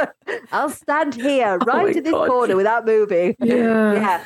I'll 0.53 0.69
stand 0.71 1.15
here 1.15 1.57
right 1.59 1.85
my 1.87 1.91
in 1.99 2.03
this 2.03 2.13
God. 2.13 2.29
corner 2.29 2.57
without 2.57 2.85
moving. 2.85 3.35
Yeah. 3.41 3.93
yeah. 3.95 4.25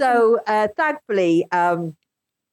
So 0.00 0.40
uh, 0.46 0.68
thankfully, 0.76 1.46
um, 1.52 1.94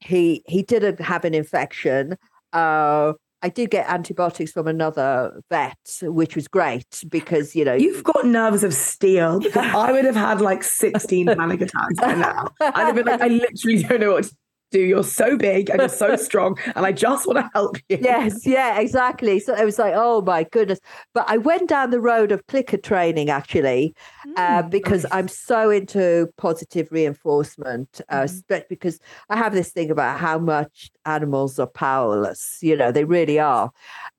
he 0.02 0.44
he 0.48 0.64
didn't 0.64 1.00
have 1.00 1.24
an 1.26 1.34
infection. 1.34 2.18
Uh, 2.52 3.14
I 3.44 3.50
did 3.50 3.72
get 3.72 3.90
antibiotics 3.90 4.52
from 4.52 4.68
another 4.68 5.42
vet, 5.50 5.78
which 6.04 6.36
was 6.36 6.48
great 6.48 7.04
because 7.10 7.56
you 7.56 7.66
know 7.66 7.74
You've 7.74 8.04
got 8.04 8.26
nerves 8.26 8.64
of 8.64 8.74
steel 8.74 9.40
because 9.40 9.56
I 9.76 9.92
would 9.92 10.06
have 10.06 10.16
had 10.16 10.42
like 10.42 10.64
16 10.64 11.28
panic 11.28 11.62
attacks 11.62 11.96
by 12.00 12.16
now. 12.16 12.48
I'd 12.60 12.86
have 12.86 12.96
been 12.96 13.06
like, 13.06 13.22
I 13.22 13.28
literally 13.28 13.84
don't 13.84 14.00
know 14.02 14.14
what 14.14 14.26
to 14.26 14.36
do. 14.72 14.80
You're 14.80 15.04
so 15.04 15.38
big 15.38 15.70
and 15.70 15.80
you're 15.80 15.90
so 15.90 16.16
strong, 16.28 16.58
and 16.76 16.86
I 16.86 16.92
just 16.92 17.28
want 17.28 17.40
to 17.40 17.50
help 17.54 17.78
you. 17.90 17.98
yes, 18.02 18.46
yeah, 18.46 18.80
exactly. 18.80 19.40
So 19.40 19.54
it 19.54 19.66
was 19.66 19.78
like, 19.78 19.94
oh 19.96 20.22
my 20.22 20.44
goodness. 20.46 20.80
But 21.14 21.26
I 21.28 21.38
went 21.38 21.70
down 21.70 21.92
the 21.92 22.00
road 22.00 22.32
of 22.32 22.46
clicker 22.48 22.78
training 22.78 23.30
actually, 23.30 23.94
uh, 24.36 24.64
because 24.64 25.04
nice. 25.04 25.14
I'm 25.14 25.28
so 25.28 25.70
into 25.70 26.28
positive 26.38 26.88
reinforcement, 26.92 28.02
uh, 28.10 28.28
spe- 28.28 28.68
because 28.70 29.00
I 29.30 29.38
have 29.38 29.54
this 29.54 29.72
thing 29.72 29.92
about 29.92 30.20
how 30.20 30.40
much 30.40 30.90
animals 31.06 31.60
are 31.60 31.68
powerless. 31.68 32.60
You 32.62 32.76
know, 32.76 32.92
they 32.92 33.04
really 33.04 33.40
are. 33.40 33.72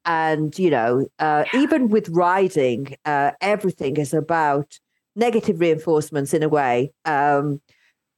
And, 0.05 0.59
you 0.59 0.71
know, 0.71 1.07
uh, 1.19 1.45
even 1.55 1.89
with 1.89 2.09
riding, 2.09 2.97
uh, 3.05 3.33
everything 3.41 3.97
is 3.97 4.13
about 4.13 4.79
negative 5.15 5.61
reinforcements 5.61 6.35
in 6.35 6.43
a 6.43 6.49
way. 6.49 6.93
Um, 7.05 7.61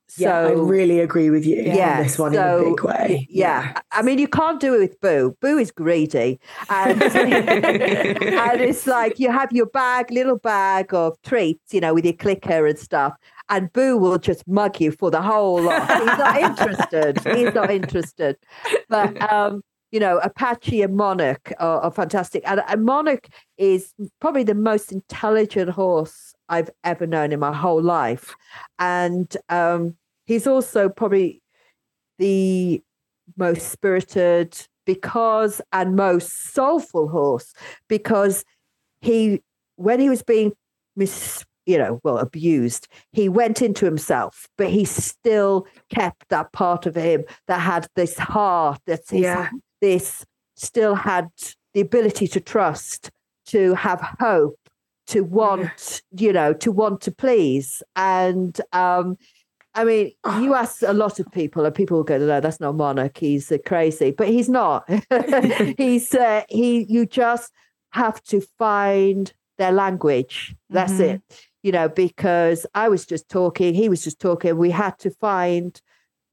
so 0.08 0.22
Yeah, 0.22 0.38
I 0.38 0.52
really 0.52 1.00
agree 1.00 1.30
with 1.30 1.44
you 1.46 1.62
Yeah, 1.62 1.98
on 1.98 2.02
this 2.04 2.18
one 2.18 2.34
in 2.34 2.40
a 2.40 2.58
big 2.62 2.82
way. 2.84 3.26
yeah. 3.30 3.80
I 3.92 4.02
mean, 4.02 4.18
you 4.18 4.28
can't 4.28 4.60
do 4.60 4.74
it 4.74 4.78
with 4.78 5.00
Boo. 5.00 5.36
Boo 5.40 5.58
is 5.58 5.70
greedy. 5.70 6.38
And, 6.68 7.02
and 7.02 8.60
it's 8.60 8.86
like 8.86 9.18
you 9.18 9.30
have 9.30 9.52
your 9.52 9.66
bag, 9.66 10.10
little 10.10 10.38
bag 10.38 10.92
of 10.94 11.20
treats, 11.22 11.72
you 11.72 11.80
know, 11.80 11.94
with 11.94 12.04
your 12.04 12.14
clicker 12.14 12.66
and 12.66 12.78
stuff. 12.78 13.14
And 13.48 13.72
Boo 13.72 13.96
will 13.98 14.18
just 14.18 14.46
mug 14.48 14.80
you 14.80 14.90
for 14.92 15.10
the 15.10 15.20
whole 15.22 15.62
lot. 15.62 15.88
He's 15.88 16.06
not 16.06 16.36
interested. 16.40 17.36
He's 17.36 17.54
not 17.54 17.70
interested. 17.70 18.36
But, 18.88 19.20
um, 19.32 19.62
you 19.90 20.00
know, 20.00 20.18
Apache 20.18 20.82
and 20.82 20.96
Monarch 20.96 21.52
are, 21.60 21.80
are 21.82 21.90
fantastic. 21.90 22.42
And, 22.46 22.62
and 22.66 22.84
Monarch 22.84 23.28
is 23.58 23.92
probably 24.20 24.42
the 24.42 24.54
most 24.54 24.90
intelligent 24.92 25.70
horse 25.70 26.33
I've 26.48 26.70
ever 26.82 27.06
known 27.06 27.32
in 27.32 27.40
my 27.40 27.52
whole 27.52 27.82
life. 27.82 28.34
And 28.78 29.34
um, 29.48 29.96
he's 30.26 30.46
also 30.46 30.88
probably 30.88 31.42
the 32.18 32.82
most 33.36 33.70
spirited 33.70 34.56
because 34.86 35.60
and 35.72 35.96
most 35.96 36.52
soulful 36.52 37.08
horse 37.08 37.54
because 37.88 38.44
he 39.00 39.40
when 39.76 39.98
he 39.98 40.10
was 40.10 40.22
being 40.22 40.52
mis 40.94 41.44
you 41.64 41.78
know 41.78 42.00
well 42.04 42.18
abused 42.18 42.86
he 43.12 43.28
went 43.28 43.62
into 43.62 43.86
himself 43.86 44.46
but 44.58 44.68
he 44.68 44.84
still 44.84 45.66
kept 45.88 46.28
that 46.28 46.52
part 46.52 46.84
of 46.84 46.94
him 46.94 47.24
that 47.48 47.60
had 47.60 47.86
this 47.96 48.18
heart 48.18 48.78
that 48.86 49.00
Yeah. 49.10 49.48
this 49.80 50.24
still 50.56 50.94
had 50.94 51.28
the 51.72 51.80
ability 51.80 52.28
to 52.28 52.40
trust 52.40 53.10
to 53.46 53.74
have 53.74 54.00
hope 54.20 54.58
to 55.06 55.20
want 55.22 56.02
you 56.16 56.32
know 56.32 56.52
to 56.52 56.72
want 56.72 57.00
to 57.02 57.12
please 57.12 57.82
and 57.96 58.60
um 58.72 59.16
I 59.76 59.82
mean, 59.82 60.12
you 60.40 60.54
ask 60.54 60.82
a 60.82 60.92
lot 60.92 61.18
of 61.18 61.26
people, 61.32 61.64
and 61.66 61.74
people 61.74 61.96
will 61.96 62.04
go, 62.04 62.16
"No, 62.16 62.38
that's 62.40 62.60
not 62.60 62.76
Monarch. 62.76 63.18
He's 63.18 63.50
uh, 63.50 63.58
crazy," 63.66 64.12
but 64.12 64.28
he's 64.28 64.48
not. 64.48 64.88
he's 65.76 66.14
uh, 66.14 66.42
he. 66.48 66.86
You 66.88 67.06
just 67.06 67.52
have 67.90 68.22
to 68.26 68.40
find 68.56 69.32
their 69.58 69.72
language. 69.72 70.54
That's 70.70 70.92
Mhm. 70.92 71.00
it. 71.14 71.22
You 71.64 71.72
know, 71.72 71.88
because 71.88 72.66
I 72.76 72.88
was 72.88 73.04
just 73.04 73.28
talking, 73.28 73.74
he 73.74 73.88
was 73.88 74.04
just 74.04 74.20
talking. 74.20 74.56
We 74.56 74.70
had 74.70 74.96
to 75.00 75.10
find 75.10 75.80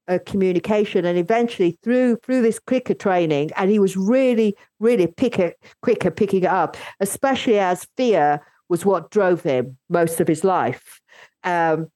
a 0.07 0.19
communication, 0.19 1.03
and 1.05 1.17
eventually 1.17 1.79
through 1.81 2.17
through 2.17 2.43
this 2.43 2.59
clicker 2.59 2.93
training, 2.93 3.49
and 3.57 3.71
he 3.71 3.79
was 3.79 3.97
really, 3.97 4.55
really 4.79 5.07
picker, 5.07 5.53
quicker 5.81 6.11
picking 6.11 6.43
it 6.43 6.49
up, 6.49 6.77
especially 6.99 7.57
as 7.57 7.87
fear 7.97 8.39
was 8.71 8.85
what 8.85 9.11
drove 9.11 9.43
him 9.43 9.77
most 9.89 10.21
of 10.21 10.27
his 10.27 10.45
life. 10.45 11.01
Um, 11.43 11.89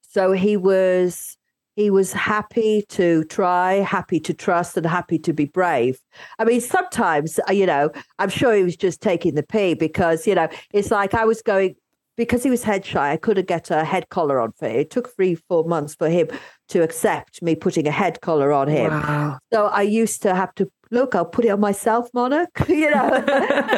so 0.00 0.32
he 0.32 0.56
was 0.56 1.36
he 1.76 1.90
was 1.90 2.12
happy 2.12 2.84
to 2.88 3.24
try, 3.24 3.74
happy 3.74 4.20
to 4.20 4.32
trust, 4.32 4.76
and 4.76 4.86
happy 4.86 5.18
to 5.18 5.32
be 5.32 5.44
brave. 5.44 5.98
I 6.38 6.44
mean, 6.44 6.60
sometimes 6.60 7.38
uh, 7.48 7.52
you 7.52 7.66
know, 7.66 7.90
I'm 8.18 8.30
sure 8.30 8.54
he 8.54 8.64
was 8.64 8.76
just 8.76 9.02
taking 9.02 9.34
the 9.34 9.42
pee 9.42 9.74
because 9.74 10.26
you 10.26 10.34
know, 10.34 10.48
it's 10.72 10.90
like 10.90 11.12
I 11.14 11.26
was 11.26 11.42
going 11.42 11.76
because 12.16 12.42
he 12.42 12.50
was 12.50 12.62
head 12.62 12.86
shy. 12.86 13.12
I 13.12 13.16
couldn't 13.18 13.48
get 13.48 13.70
a 13.70 13.84
head 13.84 14.08
collar 14.08 14.40
on 14.40 14.52
for 14.52 14.66
him. 14.66 14.76
It 14.76 14.90
took 14.90 15.14
three, 15.14 15.34
four 15.34 15.64
months 15.64 15.94
for 15.94 16.08
him 16.08 16.28
to 16.68 16.82
accept 16.82 17.42
me 17.42 17.54
putting 17.54 17.86
a 17.86 17.90
head 17.90 18.20
collar 18.22 18.52
on 18.52 18.68
him. 18.68 18.90
Wow. 18.92 19.38
So 19.52 19.66
I 19.66 19.82
used 19.82 20.22
to 20.22 20.34
have 20.34 20.54
to 20.54 20.70
look. 20.94 21.14
I'll 21.14 21.24
put 21.26 21.44
it 21.44 21.48
on 21.50 21.60
myself, 21.60 22.08
Monarch. 22.14 22.50
You 22.74 22.90
know, 22.90 23.08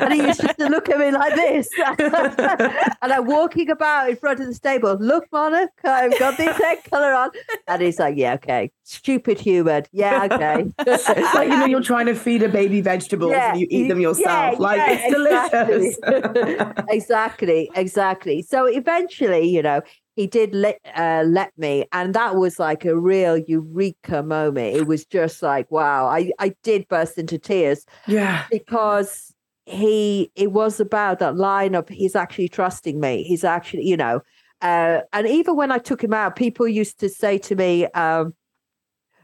and 0.00 0.12
he 0.12 0.22
used 0.26 0.40
to 0.40 0.68
look 0.68 0.88
at 0.88 0.98
me 0.98 1.10
like 1.10 1.34
this. 1.34 1.68
and 1.98 3.12
I'm 3.12 3.26
walking 3.26 3.70
about 3.70 4.08
in 4.10 4.16
front 4.16 4.40
of 4.40 4.46
the 4.46 4.54
stable. 4.54 4.96
Look, 4.98 5.24
Monarch, 5.32 5.70
I've 5.84 6.18
got 6.18 6.36
this 6.36 6.56
head 6.56 6.78
collar 6.90 7.12
on. 7.12 7.30
And 7.68 7.82
he's 7.82 7.98
like, 7.98 8.16
"Yeah, 8.16 8.34
okay, 8.34 8.70
stupid 8.84 9.38
human. 9.38 9.84
Yeah, 9.92 10.28
okay." 10.30 10.72
it's 10.78 11.34
like 11.34 11.48
you 11.48 11.56
know 11.56 11.66
you're 11.66 11.82
trying 11.82 12.06
to 12.06 12.14
feed 12.14 12.42
a 12.42 12.48
baby 12.48 12.80
vegetables 12.80 13.32
Yeah, 13.32 13.52
and 13.52 13.60
you 13.60 13.66
eat 13.70 13.88
them 13.88 14.00
yeah, 14.00 14.08
yourself. 14.08 14.58
like 14.58 14.78
yeah, 14.78 14.98
it's 14.98 15.98
delicious. 16.00 16.82
exactly, 16.88 17.70
exactly. 17.74 18.42
So 18.42 18.66
eventually, 18.66 19.48
you 19.48 19.62
know, 19.62 19.82
he 20.16 20.26
did 20.26 20.54
let 20.54 20.80
uh, 20.96 21.24
let 21.26 21.56
me, 21.58 21.84
and 21.92 22.14
that 22.14 22.36
was 22.36 22.58
like 22.58 22.86
a 22.86 22.98
real 22.98 23.36
eureka 23.36 24.22
moment. 24.22 24.74
It 24.74 24.86
was 24.86 25.04
just 25.04 25.42
like, 25.42 25.70
wow, 25.70 26.06
I 26.06 26.32
I 26.38 26.54
did 26.62 26.88
burst 26.88 27.18
into 27.18 27.38
tears 27.38 27.84
yeah. 28.08 28.44
because 28.50 29.34
he 29.66 30.32
it 30.34 30.52
was 30.52 30.80
about 30.80 31.18
that 31.18 31.36
line 31.36 31.74
of 31.74 31.88
he's 31.90 32.16
actually 32.16 32.48
trusting 32.48 32.98
me. 32.98 33.24
He's 33.24 33.44
actually, 33.44 33.84
you 33.84 33.96
know, 33.96 34.22
uh, 34.62 35.00
and 35.12 35.28
even 35.28 35.54
when 35.54 35.70
I 35.70 35.78
took 35.78 36.02
him 36.02 36.14
out, 36.14 36.34
people 36.34 36.66
used 36.66 36.98
to 37.00 37.10
say 37.10 37.36
to 37.38 37.54
me, 37.54 37.84
um, 37.88 38.34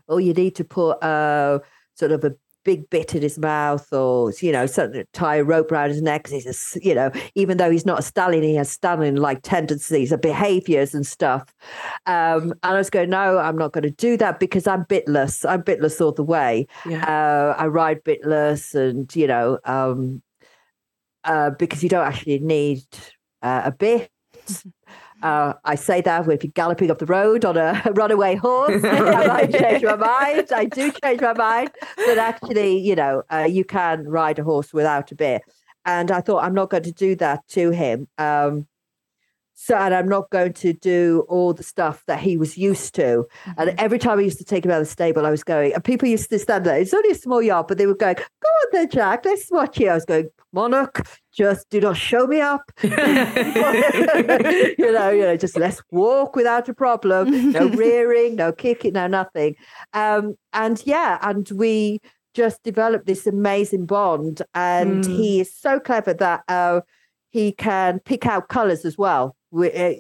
"Oh, 0.09 0.19
you 0.19 0.35
need 0.35 0.57
to 0.57 0.65
put 0.65 1.03
uh, 1.03 1.61
sort 1.95 2.13
of 2.13 2.23
a." 2.23 2.35
Big 2.65 2.89
bit 2.91 3.15
in 3.15 3.23
his 3.23 3.39
mouth, 3.39 3.93
or 3.93 4.33
you 4.41 4.53
know, 4.53 4.67
something 4.67 5.05
tie 5.13 5.37
a 5.37 5.45
rope 5.45 5.73
around 5.73 5.89
his 5.91 6.01
neck. 6.01 6.25
'cause 6.25 6.33
he's 6.33 6.77
a, 6.77 6.81
you 6.81 6.95
know, 6.95 7.11
even 7.35 7.57
though 7.59 7.71
he's 7.71 7.85
not 7.85 7.99
a 7.99 8.03
stallion, 8.03 8.43
he 8.45 8.55
has 8.55 8.71
stallion 8.71 9.17
like 9.17 9.41
tendencies, 9.43 10.13
or 10.13 10.17
behaviors 10.17 10.95
and 10.95 11.05
stuff. 11.05 11.53
Um, 12.07 12.53
and 12.63 12.75
I 12.75 12.79
was 12.79 12.89
going, 12.89 13.11
no, 13.11 13.39
I'm 13.39 13.59
not 13.59 13.73
going 13.73 13.83
to 13.83 13.91
do 13.91 14.17
that 14.19 14.39
because 14.39 14.67
I'm 14.69 14.85
bitless. 14.85 15.45
I'm 15.49 15.63
bitless 15.63 16.01
all 16.01 16.13
the 16.13 16.23
way. 16.23 16.67
Yeah. 16.87 17.05
Uh, 17.05 17.55
I 17.61 17.67
ride 17.67 18.05
bitless, 18.05 18.75
and 18.75 19.15
you 19.17 19.27
know, 19.27 19.59
um, 19.65 20.23
uh, 21.25 21.51
because 21.51 21.83
you 21.83 21.89
don't 21.89 22.07
actually 22.07 22.39
need 22.39 22.83
uh, 23.43 23.63
a 23.65 23.73
bit. 23.73 24.09
Uh, 25.23 25.55
I 25.65 25.77
say 25.77 26.01
that 26.01 26.29
if 26.29 26.43
you're 26.43 26.53
galloping 26.53 26.91
up 26.91 26.99
the 26.99 27.07
road 27.07 27.45
on 27.45 27.57
a 27.57 27.81
runaway 27.95 28.35
horse, 28.35 28.83
I 28.85 29.27
might 29.27 29.53
change 29.59 29.85
my 29.85 29.97
mind. 29.97 30.53
I 30.53 30.65
do 30.65 30.93
change 31.03 31.21
my 31.21 31.33
mind, 31.33 31.71
but 31.97 32.19
actually, 32.19 32.79
you 32.79 32.97
know, 32.97 33.23
uh, 33.31 33.47
you 33.49 33.65
can 33.65 34.09
ride 34.09 34.39
a 34.39 34.45
horse 34.45 34.73
without 34.73 35.13
a 35.13 35.15
bit. 35.15 35.43
And 35.85 36.11
I 36.11 36.21
thought 36.21 36.45
I'm 36.45 36.55
not 36.55 36.71
going 36.71 36.85
to 36.85 36.93
do 36.93 37.17
that 37.17 37.47
to 37.51 37.71
him. 37.71 38.09
Um, 38.19 38.67
so, 39.65 39.77
and 39.77 39.95
I'm 39.95 40.09
not 40.09 40.29
going 40.31 40.55
to 40.55 40.73
do 40.73 41.25
all 41.29 41.53
the 41.55 41.63
stuff 41.63 42.03
that 42.09 42.19
he 42.19 42.37
was 42.37 42.59
used 42.59 42.97
to. 42.97 43.25
And 43.57 43.71
every 43.79 44.01
time 44.01 44.19
I 44.19 44.23
used 44.23 44.39
to 44.39 44.45
take 44.45 44.65
him 44.65 44.73
out 44.73 44.81
of 44.81 44.87
the 44.89 44.91
stable, 44.91 45.25
I 45.25 45.31
was 45.31 45.45
going, 45.45 45.73
and 45.73 45.85
people 45.85 46.09
used 46.09 46.31
to 46.31 46.39
stand 46.41 46.67
there. 46.67 46.79
It's 46.81 46.93
only 46.93 47.11
a 47.13 47.15
small 47.15 47.41
yard, 47.41 47.67
but 47.69 47.79
they 47.79 47.87
were 47.87 47.95
going, 47.95 48.17
"Go 48.17 48.49
on 48.49 48.67
then, 48.73 48.89
Jac. 48.91 49.25
Let's 49.25 49.49
watch 49.53 49.79
you." 49.79 49.89
I 49.89 49.95
was 49.95 50.05
going, 50.05 50.31
"Monarch, 50.53 51.07
just 51.33 51.71
do 51.71 51.81
not 51.81 51.97
show 51.97 52.27
me 52.27 52.41
up." 52.41 52.73
you 52.83 52.91
know, 54.93 55.11
you 55.11 55.23
know, 55.23 55.37
just 55.37 55.57
let's 55.57 55.81
walk 55.91 56.35
without 56.37 56.69
a 56.69 56.75
problem. 56.75 57.53
No 57.53 57.67
rearing, 57.83 58.35
no 58.37 58.53
kicking, 58.53 58.95
no 58.95 59.07
nothing. 59.07 59.55
Um, 59.93 60.35
and 60.53 60.83
yeah, 60.85 61.19
and 61.23 61.49
we 61.51 62.01
just 62.35 62.63
developed 62.65 63.07
this 63.07 63.27
amazing 63.27 63.87
bond. 63.87 64.43
And 64.55 65.05
Mm. 65.05 65.07
he 65.07 65.41
is 65.41 65.55
so 65.55 65.79
clever 65.79 66.15
that 66.15 66.43
uh, 66.49 66.81
he 67.31 67.53
can 67.53 68.01
pick 68.01 68.27
out 68.27 68.49
colors 68.49 68.85
as 68.85 68.99
well. 68.99 69.37
We- 69.53 69.73
uh, 69.73 69.95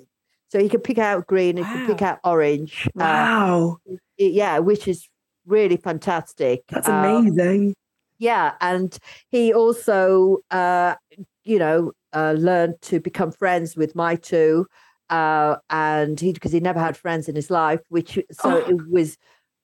So 0.48 0.58
he 0.58 0.68
can 0.68 0.80
pick 0.80 0.98
out 0.98 1.26
green, 1.26 1.56
he 1.56 1.62
can 1.62 1.86
pick 1.86 2.02
out 2.02 2.18
orange. 2.24 2.86
Uh, 2.98 3.00
Wow. 3.00 3.76
yeah, 4.18 4.58
which 4.58 4.86
is 4.86 5.08
really 5.46 5.78
fantastic. 5.78 6.64
That's 6.68 6.88
Um, 6.88 6.96
amazing. 6.98 7.74
yeah, 8.18 8.52
and 8.60 8.98
he 9.30 9.54
also, 9.54 10.38
uh, 10.50 10.96
you 11.44 11.58
know, 11.58 11.92
uh, 12.12 12.32
learned 12.32 12.74
to 12.82 13.00
become 13.00 13.32
friends 13.32 13.76
with 13.76 13.94
my 13.94 14.14
two, 14.16 14.66
uh, 15.08 15.56
and 15.70 16.20
he 16.20 16.32
because 16.34 16.52
he 16.52 16.60
never 16.60 16.80
had 16.80 16.98
friends 16.98 17.28
in 17.30 17.34
his 17.34 17.48
life, 17.50 17.80
which 17.88 18.18
so 18.32 18.50
Oh. 18.62 18.68
it 18.68 18.88
was 18.90 19.16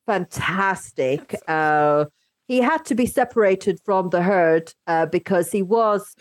fantastic. 0.06 1.34
Uh, 1.46 2.06
he 2.46 2.58
had 2.62 2.84
to 2.86 2.94
be 2.94 3.04
separated 3.06 3.78
from 3.84 4.08
the 4.08 4.22
herd 4.22 4.72
uh, 4.86 5.04
because 5.06 5.52
he 5.52 5.62
was 5.62 6.14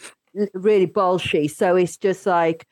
really 0.54 0.88
bolshy. 0.88 1.50
So 1.50 1.76
it's 1.78 1.96
just 1.98 2.26
like 2.26 2.68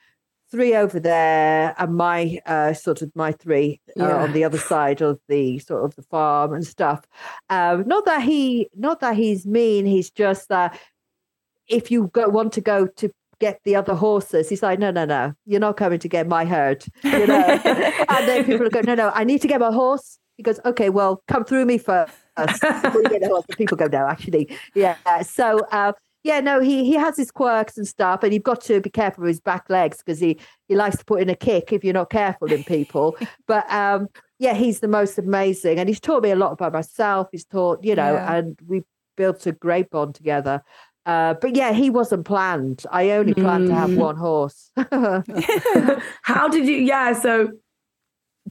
three 0.56 0.74
over 0.74 1.02
there 1.02 1.76
and 1.78 1.96
my 1.96 2.40
uh, 2.46 2.72
sort 2.74 3.02
of 3.02 3.12
my 3.14 3.34
three 3.34 3.82
uh, 4.00 4.08
Yeah. 4.08 4.24
on 4.24 4.32
the 4.32 4.46
other 4.46 4.58
side 4.58 5.02
of 5.02 5.20
the 5.28 5.60
sort 5.60 5.84
of 5.84 5.96
the 5.96 6.02
farm 6.04 6.54
and 6.54 6.66
stuff. 6.66 7.02
Um, 7.50 7.84
not 7.86 8.06
that 8.06 8.22
he, 8.24 8.70
not 8.74 9.02
that 9.02 9.18
he's 9.18 9.46
mean. 9.46 9.86
He's 9.86 10.10
just 10.10 10.48
that 10.50 10.80
if 11.68 11.92
you 11.92 12.08
go, 12.14 12.30
want 12.30 12.54
to 12.54 12.62
go 12.62 12.88
to 12.88 13.12
get 13.40 13.60
the 13.66 13.76
other 13.76 13.96
horses, 13.96 14.48
he's 14.48 14.64
like, 14.64 14.80
no, 14.80 14.92
no, 14.92 15.04
no, 15.04 15.34
you're 15.46 15.60
not 15.60 15.76
coming 15.76 16.00
to 16.00 16.08
get 16.08 16.26
my 16.26 16.46
herd. 16.46 16.86
You 17.04 17.28
know, 17.28 17.60
and 18.10 18.28
then 18.30 18.46
people 18.46 18.70
go, 18.70 18.80
no, 18.80 18.96
no, 18.96 19.12
I 19.14 19.26
need 19.26 19.42
to 19.42 19.48
get 19.50 19.60
my 19.60 19.74
horse. 19.74 20.20
He 20.38 20.44
goes, 20.44 20.60
okay, 20.64 20.90
well, 20.90 21.22
come 21.28 21.44
through 21.44 21.66
me 21.66 21.78
first. 21.78 22.14
before 22.38 23.02
you 23.02 23.10
get 23.10 23.22
the 23.22 23.28
horse. 23.28 23.46
People 23.58 23.76
go, 23.78 23.88
no, 23.88 24.08
actually, 24.08 24.58
yeah. 24.74 24.96
So. 25.24 25.60
Uh, 25.72 25.92
yeah, 26.26 26.40
no, 26.40 26.60
he 26.60 26.84
he 26.86 26.94
has 26.96 27.16
his 27.16 27.30
quirks 27.30 27.78
and 27.78 27.88
stuff, 27.88 28.24
and 28.24 28.34
you've 28.34 28.42
got 28.42 28.60
to 28.62 28.82
be 28.82 28.90
careful 28.90 29.22
with 29.22 29.30
his 29.30 29.40
back 29.40 29.70
legs 29.70 29.98
because 30.00 30.20
he 30.20 30.40
he 30.68 30.76
likes 30.76 30.98
to 30.98 31.06
put 31.06 31.22
in 31.22 31.30
a 31.30 31.36
kick 31.36 31.72
if 31.72 31.84
you're 31.84 31.94
not 31.94 32.10
careful 32.10 32.52
in 32.52 32.64
people. 32.64 33.16
but 33.48 33.72
um, 33.72 34.08
yeah, 34.40 34.56
he's 34.56 34.80
the 34.80 34.88
most 34.88 35.20
amazing, 35.20 35.78
and 35.78 35.88
he's 35.88 36.00
taught 36.00 36.24
me 36.24 36.32
a 36.32 36.36
lot 36.36 36.52
about 36.52 36.74
myself. 36.74 37.28
He's 37.32 37.46
taught, 37.46 37.84
you 37.84 37.94
know, 37.94 38.14
Yeah. 38.14 38.34
and 38.38 38.58
we 38.68 38.82
built 39.16 39.46
a 39.46 39.52
great 39.52 39.92
bond 39.92 40.16
together. 40.16 40.64
Uh, 41.06 41.36
but 41.36 41.56
yeah, 41.56 41.72
he 41.74 41.92
wasn't 41.92 42.26
planned. 42.26 42.84
I 42.92 43.12
only 43.12 43.36
planned 43.36 43.68
to 43.68 43.76
have 43.76 43.92
Mm. 43.92 43.98
one 43.98 44.16
horse. 44.16 44.72
How 46.24 46.48
did 46.48 46.68
you? 46.68 46.78
Yeah. 46.78 47.14
So, 47.14 47.50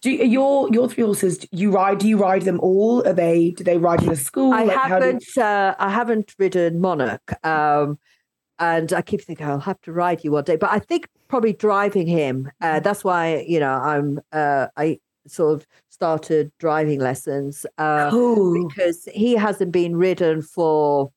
do 0.00 0.10
your 0.10 0.68
your 0.72 0.88
three 0.88 1.04
horses? 1.04 1.46
You 1.52 1.70
ride? 1.70 1.98
Do 1.98 2.08
you 2.08 2.16
ride 2.16 2.42
them 2.42 2.60
all? 2.60 3.06
Are 3.06 3.12
they? 3.12 3.50
Do 3.50 3.64
they 3.64 3.78
ride 3.78 4.02
in 4.02 4.10
a 4.10 4.16
school? 4.16 4.52
I 4.52 4.64
Like, 4.64 4.76
haven't. 4.76 5.38
Uh, 5.38 5.74
I 5.78 5.90
haven't 5.90 6.34
ridden 6.38 6.80
Monarch, 6.80 7.34
um, 7.46 7.98
and 8.58 8.92
I 8.92 9.02
keep 9.02 9.22
thinking 9.22 9.46
I'll 9.46 9.60
have 9.60 9.80
to 9.82 9.92
ride 9.92 10.24
you 10.24 10.32
one 10.32 10.44
day. 10.44 10.56
But 10.56 10.70
I 10.72 10.78
think 10.80 11.08
probably 11.28 11.52
driving 11.52 12.06
him. 12.06 12.50
Uh, 12.60 12.80
that's 12.80 13.04
why 13.04 13.44
you 13.46 13.60
know 13.60 13.72
I'm. 13.72 14.20
Uh, 14.32 14.66
I 14.76 14.98
sort 15.26 15.54
of 15.54 15.66
started 15.88 16.52
driving 16.58 17.00
lessons 17.00 17.64
uh, 17.78 18.10
because 18.68 19.08
he 19.14 19.34
hasn't 19.34 19.72
been 19.72 19.96
ridden 19.96 20.42
for 20.42 21.12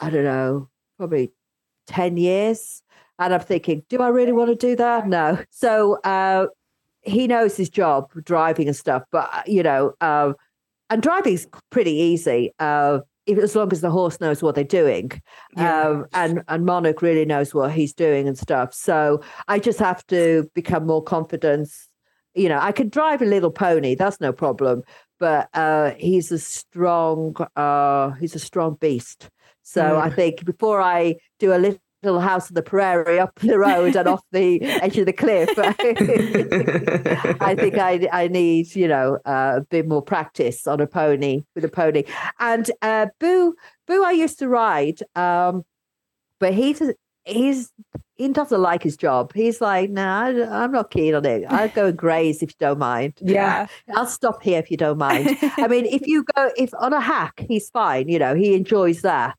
I 0.00 0.10
don't 0.10 0.24
know, 0.24 0.68
probably 0.98 1.32
ten 1.86 2.16
years. 2.16 2.82
And 3.20 3.34
I'm 3.34 3.40
thinking, 3.40 3.82
do 3.88 3.98
I 4.00 4.08
really 4.08 4.30
want 4.32 4.48
to 4.50 4.54
do 4.54 4.76
that? 4.76 5.08
No. 5.08 5.42
So 5.50 5.98
uh, 6.04 6.46
he 7.08 7.26
knows 7.26 7.56
his 7.56 7.70
job, 7.70 8.10
driving 8.24 8.66
and 8.68 8.76
stuff. 8.76 9.02
But 9.10 9.28
uh, 9.32 9.42
you 9.46 9.62
know, 9.62 9.92
um, 10.00 10.34
and 10.90 11.02
driving's 11.02 11.46
pretty 11.70 11.92
easy. 11.92 12.52
Uh, 12.58 13.00
if, 13.26 13.38
as 13.38 13.54
long 13.54 13.70
as 13.72 13.80
the 13.82 13.90
horse 13.90 14.20
knows 14.20 14.42
what 14.42 14.54
they're 14.54 14.64
doing, 14.64 15.10
Yeah. 15.56 15.82
um, 15.82 16.06
and 16.14 16.42
and 16.48 16.64
Monarch 16.64 17.02
really 17.02 17.24
knows 17.24 17.54
what 17.54 17.72
he's 17.72 17.92
doing 17.92 18.26
and 18.28 18.38
stuff. 18.38 18.72
So 18.74 19.22
I 19.48 19.58
just 19.58 19.78
have 19.80 20.06
to 20.08 20.48
become 20.54 20.86
more 20.86 21.02
confident. 21.02 21.68
You 22.34 22.48
know, 22.48 22.58
I 22.60 22.72
can 22.72 22.88
drive 22.88 23.20
a 23.22 23.26
little 23.26 23.50
pony, 23.50 23.94
that's 23.94 24.20
no 24.20 24.32
problem. 24.32 24.82
But 25.18 25.48
uh, 25.54 25.92
he's 25.98 26.30
a 26.30 26.38
strong, 26.38 27.34
uh, 27.56 28.10
he's 28.20 28.36
a 28.36 28.38
strong 28.38 28.76
beast. 28.80 29.28
So 29.62 29.98
I 29.98 30.10
Mm. 30.10 30.14
think 30.14 30.44
before 30.44 30.80
I 30.80 31.16
do 31.40 31.52
a 31.52 31.58
little 31.58 31.80
little 32.02 32.20
house 32.20 32.50
on 32.50 32.54
the 32.54 32.62
prairie 32.62 33.18
up 33.18 33.34
the 33.40 33.58
road 33.58 33.96
and 33.96 34.08
off 34.08 34.22
the 34.32 34.62
edge 34.62 34.98
of 34.98 35.06
the 35.06 35.12
cliff. 35.12 35.50
I 37.40 37.54
think 37.54 37.76
I 37.78 38.08
I 38.12 38.28
need 38.28 38.74
you 38.74 38.88
know 38.88 39.18
uh, 39.24 39.54
a 39.56 39.60
bit 39.62 39.88
more 39.88 40.02
practice 40.02 40.66
on 40.66 40.80
a 40.80 40.86
pony 40.86 41.44
with 41.54 41.64
a 41.64 41.68
pony. 41.68 42.04
And 42.38 42.70
uh, 42.82 43.06
Boo 43.18 43.54
Boo, 43.86 44.04
I 44.04 44.12
used 44.12 44.38
to 44.40 44.48
ride, 44.48 45.00
um, 45.16 45.64
but 46.38 46.54
he's 46.54 46.82
he's 47.24 47.72
he 48.18 48.28
doesn't 48.28 48.60
like 48.60 48.82
his 48.82 48.96
job. 48.96 49.32
He's 49.32 49.60
like, 49.60 49.90
no, 49.90 50.32
nah, 50.32 50.64
I'm 50.64 50.72
not 50.72 50.90
keen 50.90 51.14
on 51.14 51.24
it. 51.24 51.44
I'll 51.48 51.68
go 51.68 51.86
and 51.86 51.96
graze 51.96 52.42
if 52.42 52.50
you 52.50 52.56
don't 52.58 52.80
mind. 52.80 53.14
Yeah. 53.20 53.68
I'll 53.94 54.06
stop 54.06 54.42
here 54.42 54.58
if 54.58 54.72
you 54.72 54.76
don't 54.76 54.98
mind. 54.98 55.38
I 55.56 55.68
mean, 55.68 55.86
if 55.86 56.06
you 56.06 56.24
go, 56.34 56.50
if 56.56 56.70
on 56.80 56.92
a 56.92 57.00
hack, 57.00 57.44
he's 57.48 57.70
fine. 57.70 58.08
You 58.08 58.18
know, 58.18 58.34
he 58.34 58.54
enjoys 58.54 59.02
that. 59.02 59.38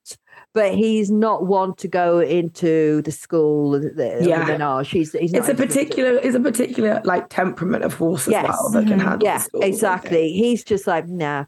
But 0.54 0.74
he's 0.74 1.12
not 1.12 1.46
one 1.46 1.76
to 1.76 1.88
go 1.88 2.20
into 2.20 3.02
the 3.04 3.12
school, 3.12 3.72
the, 3.72 4.18
Yeah. 4.22 4.40
the 4.46 4.46
menage. 4.54 4.90
He's, 4.90 5.12
he's 5.14 5.34
It's 5.34 5.48
a 5.48 5.54
particular, 5.54 6.16
it's 6.24 6.36
a 6.36 6.40
particular 6.40 7.02
like 7.06 7.30
temperament 7.30 7.84
of 7.84 7.94
horse 7.94 8.28
as 8.28 8.32
Yes. 8.32 8.48
well 8.50 8.70
that 8.72 8.88
can 8.88 9.00
Mhm. 9.00 9.04
handle. 9.04 9.28
Yeah, 9.28 9.44
exactly. 9.62 10.32
He's 10.34 10.64
just 10.64 10.88
like, 10.88 11.08
nah. 11.08 11.46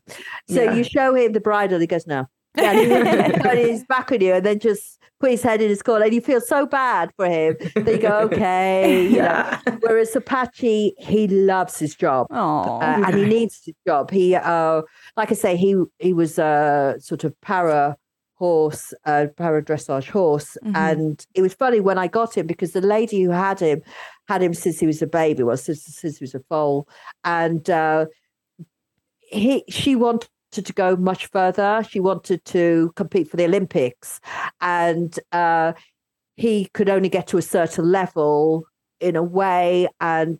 So 0.49 0.61
Yeah. 0.63 0.73
you 0.75 0.83
show 0.83 1.15
him 1.15 1.31
the 1.33 1.39
bridle, 1.39 1.79
he 1.79 1.87
goes, 1.87 2.05
no. 2.05 2.25
Yeah, 2.57 2.71
and 2.73 3.57
he- 3.57 3.71
he's 3.71 3.85
back 3.85 4.11
on 4.11 4.21
you 4.21 4.33
and 4.33 4.45
then 4.45 4.59
just 4.59 4.99
put 5.19 5.31
his 5.31 5.41
head 5.43 5.61
in 5.61 5.69
his 5.69 5.81
collar, 5.81 6.03
and 6.05 6.13
you 6.13 6.19
feel 6.21 6.41
so 6.41 6.65
bad 6.65 7.11
for 7.15 7.27
him 7.27 7.55
They 7.75 7.97
go, 7.97 8.19
okay. 8.31 9.07
You 9.07 9.21
know. 9.21 9.57
Whereas 9.79 10.15
Apache, 10.15 10.95
he 10.97 11.27
loves 11.27 11.79
his 11.79 11.95
job. 11.95 12.27
Uh, 12.29 12.79
and 12.79 13.15
he 13.15 13.25
needs 13.25 13.61
his 13.65 13.75
job. 13.87 14.11
He, 14.11 14.35
uh, 14.35 14.81
like 15.15 15.31
I 15.31 15.35
say, 15.35 15.55
he 15.55 15.75
he 15.99 16.11
was 16.13 16.37
a 16.39 16.95
sort 16.99 17.23
of 17.23 17.39
para 17.41 17.95
horse, 18.45 18.85
uh, 19.05 19.27
para 19.37 19.61
dressage 19.63 20.09
horse, 20.09 20.57
Mhm. 20.63 20.75
and 20.75 21.25
it 21.37 21.41
was 21.43 21.53
funny 21.53 21.79
when 21.79 21.99
I 22.05 22.07
got 22.07 22.35
him 22.37 22.47
because 22.47 22.71
the 22.73 22.81
lady 22.95 23.21
who 23.21 23.29
had 23.31 23.59
him 23.59 23.81
had 24.27 24.41
him 24.41 24.53
since 24.53 24.79
he 24.79 24.87
was 24.87 25.01
a 25.01 25.07
baby, 25.07 25.43
well, 25.43 25.57
since 25.57 25.83
since 26.01 26.17
he 26.17 26.23
was 26.23 26.35
a 26.35 26.43
foal, 26.49 26.87
and 27.23 27.69
uh, 27.69 28.05
he 29.39 29.63
she 29.69 29.95
wanted 29.95 30.29
to 30.51 30.73
go 30.73 30.95
much 30.95 31.27
further. 31.27 31.71
She 31.89 31.99
wanted 31.99 32.43
to 32.45 32.91
compete 32.95 33.29
for 33.29 33.37
the 33.37 33.45
Olympics, 33.45 34.19
and 34.59 35.11
uh, 35.31 35.73
he 36.35 36.65
could 36.73 36.89
only 36.89 37.09
get 37.09 37.27
to 37.27 37.37
a 37.37 37.41
certain 37.57 37.91
level 37.91 38.65
in 38.99 39.15
a 39.15 39.23
way, 39.23 39.87
and 39.99 40.39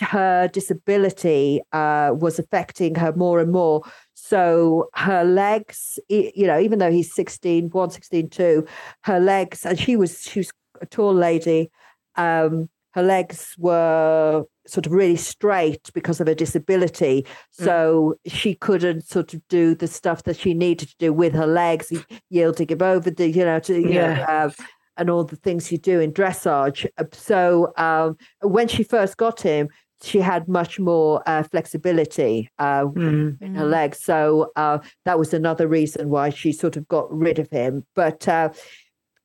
her 0.00 0.48
disability 0.52 1.60
uh, 1.72 2.10
was 2.24 2.38
affecting 2.38 2.94
her 2.94 3.12
more 3.16 3.40
and 3.40 3.50
more. 3.50 3.82
So 4.28 4.88
her 4.94 5.22
legs, 5.22 5.98
you 6.08 6.46
know, 6.46 6.58
even 6.58 6.78
though 6.78 6.90
he's 6.90 7.14
16, 7.14 7.68
born 7.68 7.90
16 7.90 8.30
too, 8.30 8.66
her 9.02 9.20
legs, 9.20 9.66
and 9.66 9.78
she 9.78 9.96
was 9.96 10.22
she 10.22 10.40
was 10.40 10.50
a 10.80 10.86
tall 10.86 11.12
lady, 11.12 11.70
um, 12.16 12.70
her 12.92 13.02
legs 13.02 13.54
were 13.58 14.44
sort 14.66 14.86
of 14.86 14.92
really 14.92 15.16
straight 15.16 15.90
because 15.92 16.22
of 16.22 16.26
her 16.26 16.34
disability. 16.34 17.26
So 17.50 18.14
she 18.26 18.54
couldn't 18.54 19.06
sort 19.06 19.34
of 19.34 19.46
do 19.48 19.74
the 19.74 19.86
stuff 19.88 20.22
that 20.22 20.38
she 20.38 20.54
needed 20.54 20.88
to 20.88 20.96
do 20.98 21.12
with 21.12 21.34
her 21.34 21.46
legs, 21.46 21.92
yielding 22.30 22.68
him 22.68 22.80
over 22.82 23.10
the, 23.10 23.28
you 23.28 23.44
know, 23.44 23.58
to, 23.60 23.74
you 23.74 23.88
know, 24.00 24.14
Yeah. 24.14 24.26
uh, 24.46 24.50
and 24.96 25.10
all 25.10 25.24
the 25.24 25.36
things 25.36 25.70
you 25.72 25.76
do 25.76 26.00
in 26.00 26.12
dressage. 26.12 26.86
Uh, 26.96 27.04
So 27.12 27.72
um, 27.76 28.16
when 28.40 28.68
she 28.68 28.84
first 28.84 29.16
got 29.18 29.40
him, 29.42 29.68
she 30.04 30.20
had 30.20 30.48
much 30.48 30.78
more 30.78 31.22
uh, 31.26 31.42
flexibility 31.42 32.50
uh, 32.58 32.84
Mm. 32.84 33.40
in 33.40 33.54
her 33.54 33.64
legs. 33.64 33.98
So 34.02 34.52
uh, 34.56 34.78
that 35.04 35.18
was 35.18 35.34
another 35.34 35.66
reason 35.66 36.10
why 36.10 36.30
she 36.30 36.52
sort 36.52 36.76
of 36.76 36.86
got 36.88 37.12
rid 37.12 37.38
of 37.38 37.48
him. 37.50 37.84
But 37.94 38.28
uh, 38.28 38.50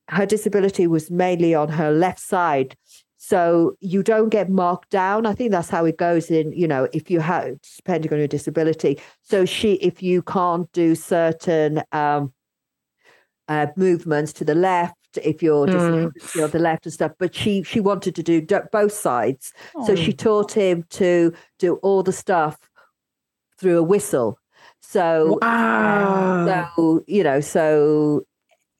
her 0.08 0.26
disability 0.26 0.86
was 0.86 1.10
mainly 1.10 1.54
on 1.54 1.68
her 1.68 1.90
left 1.92 2.20
side. 2.20 2.76
So 3.16 3.76
you 3.80 4.02
don't 4.02 4.30
get 4.30 4.48
marked 4.48 4.90
down. 4.90 5.26
I 5.26 5.34
think 5.34 5.50
that's 5.50 5.68
how 5.68 5.84
it 5.84 5.98
goes 5.98 6.30
in, 6.30 6.52
you 6.52 6.66
know, 6.66 6.88
if 6.92 7.10
you 7.10 7.20
have, 7.20 7.58
depending 7.76 8.12
on 8.12 8.18
your 8.18 8.26
disability. 8.26 8.98
So 9.22 9.44
she, 9.44 9.74
if 9.74 10.02
you 10.02 10.22
can't 10.22 10.70
do 10.72 10.94
certain 10.94 11.82
um, 11.92 12.32
uh, 13.46 13.66
movements 13.76 14.32
to 14.34 14.44
the 14.44 14.54
left, 14.54 14.96
if 15.22 15.42
you're 15.42 15.66
Mm. 15.66 15.72
disability 15.72 16.42
on 16.42 16.50
the 16.50 16.58
left 16.58 16.86
and 16.86 16.92
stuff, 16.92 17.12
but 17.18 17.34
she 17.34 17.62
she 17.62 17.80
wanted 17.80 18.14
to 18.16 18.22
do 18.22 18.40
both 18.72 18.92
sides. 18.92 19.52
So 19.84 19.92
Oh. 19.92 19.96
she 19.96 20.12
taught 20.12 20.52
him 20.52 20.84
to 20.90 21.32
do 21.58 21.76
all 21.76 22.02
the 22.02 22.12
stuff 22.12 22.58
through 23.58 23.78
a 23.78 23.82
whistle. 23.82 24.38
So, 24.80 25.38
Wow. 25.42 26.44
so 26.46 27.04
you 27.06 27.22
know, 27.22 27.40
so 27.40 28.22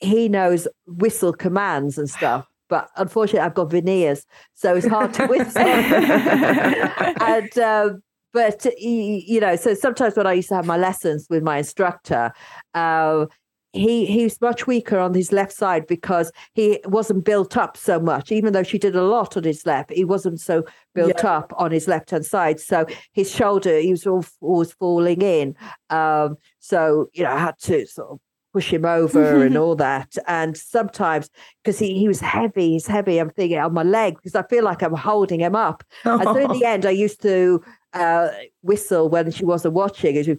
he 0.00 0.28
knows 0.28 0.66
whistle 0.86 1.32
commands 1.32 1.98
and 1.98 2.08
stuff. 2.08 2.46
But 2.68 2.88
unfortunately, 2.96 3.40
I've 3.40 3.54
got 3.54 3.70
veneers, 3.70 4.24
so 4.54 4.76
it's 4.76 4.86
hard 4.86 5.12
to 5.14 5.26
whistle. 5.26 5.62
and 7.20 7.58
um, 7.58 8.02
but 8.32 8.64
you 8.80 9.40
know, 9.40 9.56
so 9.56 9.74
sometimes 9.74 10.16
when 10.16 10.26
I 10.26 10.34
used 10.34 10.48
to 10.50 10.54
have 10.54 10.66
my 10.66 10.76
lessons 10.76 11.26
with 11.28 11.42
my 11.42 11.58
instructor, 11.58 12.32
uh, 12.74 13.26
he 13.72 14.06
he's 14.06 14.40
much 14.40 14.66
weaker 14.66 14.98
on 14.98 15.14
his 15.14 15.32
left 15.32 15.52
side 15.52 15.86
because 15.86 16.32
he 16.54 16.80
wasn't 16.86 17.24
built 17.24 17.56
up 17.56 17.76
so 17.76 18.00
much. 18.00 18.32
Even 18.32 18.52
though 18.52 18.62
she 18.64 18.78
did 18.78 18.96
a 18.96 19.02
lot 19.04 19.36
on 19.36 19.44
his 19.44 19.64
left, 19.64 19.92
he 19.92 20.04
wasn't 20.04 20.40
so 20.40 20.64
built 20.94 21.10
up 21.24 21.52
on 21.56 21.70
his 21.70 21.86
left 21.86 22.10
hand 22.10 22.26
side. 22.26 22.58
So 22.60 22.86
his 23.12 23.30
shoulder, 23.30 23.78
he 23.78 23.90
was 23.92 24.06
all, 24.06 24.24
always 24.40 24.72
falling 24.72 25.22
in. 25.22 25.54
Um, 25.90 26.36
so 26.58 27.08
you 27.12 27.22
know, 27.22 27.30
I 27.32 27.38
had 27.38 27.58
to 27.60 27.86
sort 27.86 28.10
of 28.10 28.18
push 28.52 28.72
him 28.72 28.84
over 28.84 29.42
and 29.46 29.56
all 29.56 29.76
that. 29.76 30.16
And 30.26 30.56
sometimes 30.56 31.30
because 31.62 31.78
he, 31.78 31.96
he 31.96 32.08
was 32.08 32.18
heavy, 32.20 32.70
he's 32.72 32.88
heavy. 32.88 33.18
I'm 33.18 33.30
thinking 33.30 33.58
on 33.58 33.72
my 33.72 33.84
leg 33.84 34.16
because 34.16 34.34
I 34.34 34.42
feel 34.48 34.64
like 34.64 34.82
I'm 34.82 34.94
holding 34.96 35.38
him 35.40 35.54
up. 35.54 35.84
And 36.04 36.24
so 36.24 36.36
in 36.36 36.58
the 36.58 36.64
end, 36.64 36.84
I 36.86 36.90
used 36.90 37.22
to 37.22 37.62
uh, 37.92 38.30
whistle 38.62 39.08
when 39.08 39.30
she 39.30 39.44
wasn't 39.44 39.74
watching. 39.74 40.16
It 40.16 40.26
was- 40.26 40.38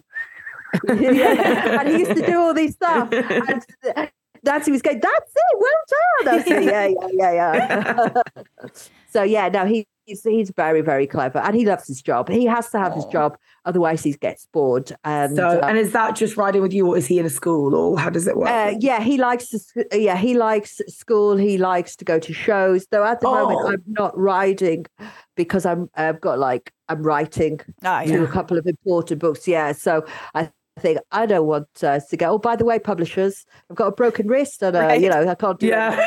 and 0.88 1.88
he 1.88 1.98
used 1.98 2.16
to 2.16 2.26
do 2.26 2.38
all 2.38 2.54
these 2.54 2.74
stuff. 2.74 3.08
And 4.44 4.50
Nancy 4.50 4.72
was 4.72 4.82
going, 4.82 4.98
"That's 4.98 5.32
it, 5.36 5.58
well 5.60 6.24
done." 6.24 6.34
I 6.34 6.42
said, 6.42 6.64
"Yeah, 6.64 6.86
yeah, 7.12 7.30
yeah, 7.32 8.12
yeah." 8.24 8.66
so 9.08 9.22
yeah, 9.22 9.48
no, 9.48 9.66
he, 9.66 9.86
he's 10.04 10.24
he's 10.24 10.50
very 10.50 10.80
very 10.80 11.06
clever, 11.06 11.38
and 11.38 11.54
he 11.54 11.64
loves 11.64 11.86
his 11.86 12.02
job. 12.02 12.28
He 12.28 12.44
has 12.46 12.68
to 12.70 12.78
have 12.80 12.92
his 12.92 13.04
job, 13.04 13.36
otherwise 13.66 14.02
he 14.02 14.14
gets 14.14 14.48
bored. 14.52 14.90
And 15.04 15.36
so, 15.36 15.46
uh, 15.46 15.66
and 15.68 15.78
is 15.78 15.92
that 15.92 16.16
just 16.16 16.36
riding 16.36 16.60
with 16.60 16.72
you, 16.72 16.88
or 16.88 16.96
is 16.96 17.06
he 17.06 17.20
in 17.20 17.26
a 17.26 17.30
school, 17.30 17.72
or 17.76 17.96
how 17.96 18.10
does 18.10 18.26
it 18.26 18.36
work? 18.36 18.48
uh, 18.48 18.74
yeah, 18.80 19.00
he 19.00 19.16
likes 19.16 19.48
to, 19.50 19.86
yeah, 19.96 20.16
he 20.16 20.34
likes 20.34 20.80
school. 20.88 21.36
He 21.36 21.56
likes 21.56 21.94
to 21.94 22.04
go 22.04 22.18
to 22.18 22.32
shows. 22.32 22.84
Though 22.90 23.04
at 23.04 23.20
the 23.20 23.28
Oh. 23.28 23.46
moment, 23.48 23.60
I'm 23.74 23.92
not 23.92 24.18
riding 24.18 24.86
because 25.36 25.64
I'm 25.64 25.88
I've 25.94 26.20
got 26.20 26.40
like 26.40 26.72
I'm 26.88 27.04
writing 27.04 27.60
Ah, 27.84 28.02
to 28.02 28.24
a 28.24 28.26
couple 28.26 28.58
of 28.58 28.66
important 28.66 29.20
books. 29.20 29.46
Yeah, 29.46 29.70
so 29.70 30.04
I 30.34 30.50
think 30.80 30.98
I 31.10 31.26
don't 31.26 31.46
want 31.46 31.68
uh, 31.82 32.00
to 32.00 32.16
go. 32.16 32.30
Oh, 32.30 32.38
by 32.38 32.56
the 32.56 32.64
way, 32.64 32.78
publishers, 32.78 33.44
I've 33.70 33.76
got 33.76 33.88
a 33.88 33.92
broken 33.92 34.26
wrist, 34.28 34.62
and 34.62 34.76
uh, 34.76 34.92
you 34.92 35.08
know 35.08 35.28
I 35.28 35.34
can't 35.34 35.58
do 35.58 35.66
yeah. 35.66 36.06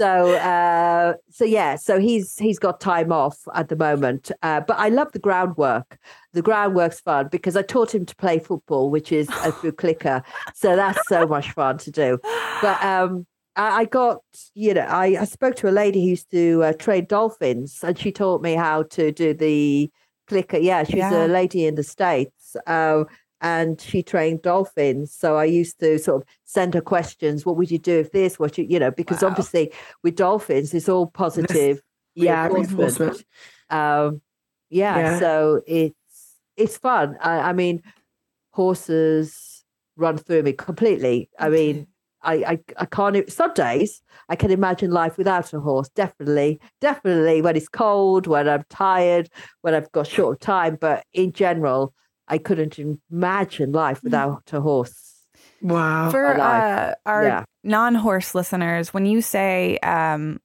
so 0.00 0.34
uh 0.36 1.14
so 1.30 1.44
yeah 1.44 1.76
so 1.76 1.98
he's 2.00 2.36
he's 2.38 2.58
got 2.58 2.80
time 2.80 3.12
off 3.12 3.38
at 3.54 3.68
the 3.68 3.76
moment 3.76 4.30
uh, 4.42 4.60
but 4.60 4.76
i 4.78 4.88
love 4.88 5.12
the 5.12 5.18
groundwork 5.18 5.98
the 6.32 6.42
groundwork's 6.42 7.00
fun 7.00 7.28
because 7.30 7.56
i 7.56 7.62
taught 7.62 7.94
him 7.94 8.04
to 8.06 8.16
play 8.16 8.38
football 8.38 8.90
which 8.90 9.12
is 9.12 9.28
a 9.44 9.52
through 9.60 9.72
clicker 9.72 10.22
so 10.54 10.74
that's 10.76 11.06
so 11.08 11.26
much 11.26 11.52
fun 11.52 11.78
to 11.78 11.90
do 11.90 12.18
but 12.60 12.82
um 12.82 13.26
I 13.54 13.80
I 13.80 13.84
got, 13.84 14.22
you 14.54 14.72
know, 14.72 14.80
I, 14.88 15.16
I 15.20 15.24
spoke 15.26 15.56
to 15.56 15.68
a 15.68 15.70
lady 15.70 16.02
who 16.02 16.08
used 16.08 16.30
to 16.30 16.62
uh, 16.64 16.72
train 16.72 17.04
dolphins, 17.04 17.80
and 17.82 17.98
she 17.98 18.10
taught 18.10 18.40
me 18.40 18.54
how 18.54 18.84
to 18.84 19.12
do 19.12 19.34
the 19.34 19.90
clicker. 20.26 20.56
Yeah, 20.56 20.84
she's 20.84 20.96
Yeah. 20.96 21.26
a 21.26 21.28
lady 21.28 21.66
in 21.66 21.74
the 21.74 21.82
states, 21.82 22.56
uh, 22.66 23.04
and 23.42 23.80
she 23.80 24.02
trained 24.02 24.40
dolphins. 24.42 25.12
So 25.12 25.36
I 25.36 25.44
used 25.44 25.80
to 25.80 25.98
sort 25.98 26.22
of 26.22 26.28
send 26.44 26.74
her 26.74 26.80
questions. 26.80 27.44
What 27.44 27.56
would 27.56 27.70
you 27.70 27.78
do 27.78 27.98
if 27.98 28.12
this? 28.12 28.38
What 28.38 28.56
you, 28.56 28.64
you 28.64 28.78
know, 28.78 28.92
because 28.92 29.22
Wow. 29.22 29.30
obviously 29.30 29.72
with 30.02 30.16
dolphins, 30.16 30.72
it's 30.72 30.88
all 30.88 31.08
positive. 31.08 31.82
yeah, 32.14 32.46
reinforcement. 32.46 33.24
Um, 33.68 34.22
yeah, 34.70 34.96
Yeah. 34.98 35.18
so 35.18 35.60
it's 35.66 35.96
it's 36.56 36.78
fun. 36.78 37.16
I, 37.20 37.50
I 37.50 37.52
mean, 37.52 37.82
horses 38.52 39.64
run 39.96 40.16
through 40.18 40.42
me 40.44 40.52
completely. 40.52 41.28
I 41.38 41.48
mean, 41.48 41.86
I, 42.22 42.34
I 42.34 42.58
I 42.78 42.84
can't. 42.86 43.30
Some 43.30 43.52
days 43.54 44.02
I 44.28 44.36
can 44.36 44.52
imagine 44.52 44.92
life 44.92 45.18
without 45.18 45.52
a 45.52 45.58
horse. 45.60 45.88
Definitely, 45.88 46.60
definitely 46.80 47.42
when 47.42 47.56
it's 47.56 47.68
cold, 47.68 48.28
when 48.28 48.48
I'm 48.48 48.64
tired, 48.70 49.28
when 49.62 49.74
I've 49.74 49.90
got 49.90 50.06
short 50.06 50.40
time. 50.40 50.76
But 50.80 51.04
in 51.12 51.32
general, 51.32 51.92
I 52.32 52.38
couldn't 52.38 52.78
imagine 53.10 53.72
life 53.72 54.02
without 54.02 54.44
a 54.52 54.60
horse. 54.60 54.96
Wow. 55.60 56.10
For 56.10 56.24
uh, 56.40 56.94
our 57.04 57.24
Yeah. 57.24 57.44
non-horse 57.62 58.34
listeners, 58.34 58.94
when 58.94 59.04
you 59.06 59.20
say 59.20 59.78
um, 59.82 60.40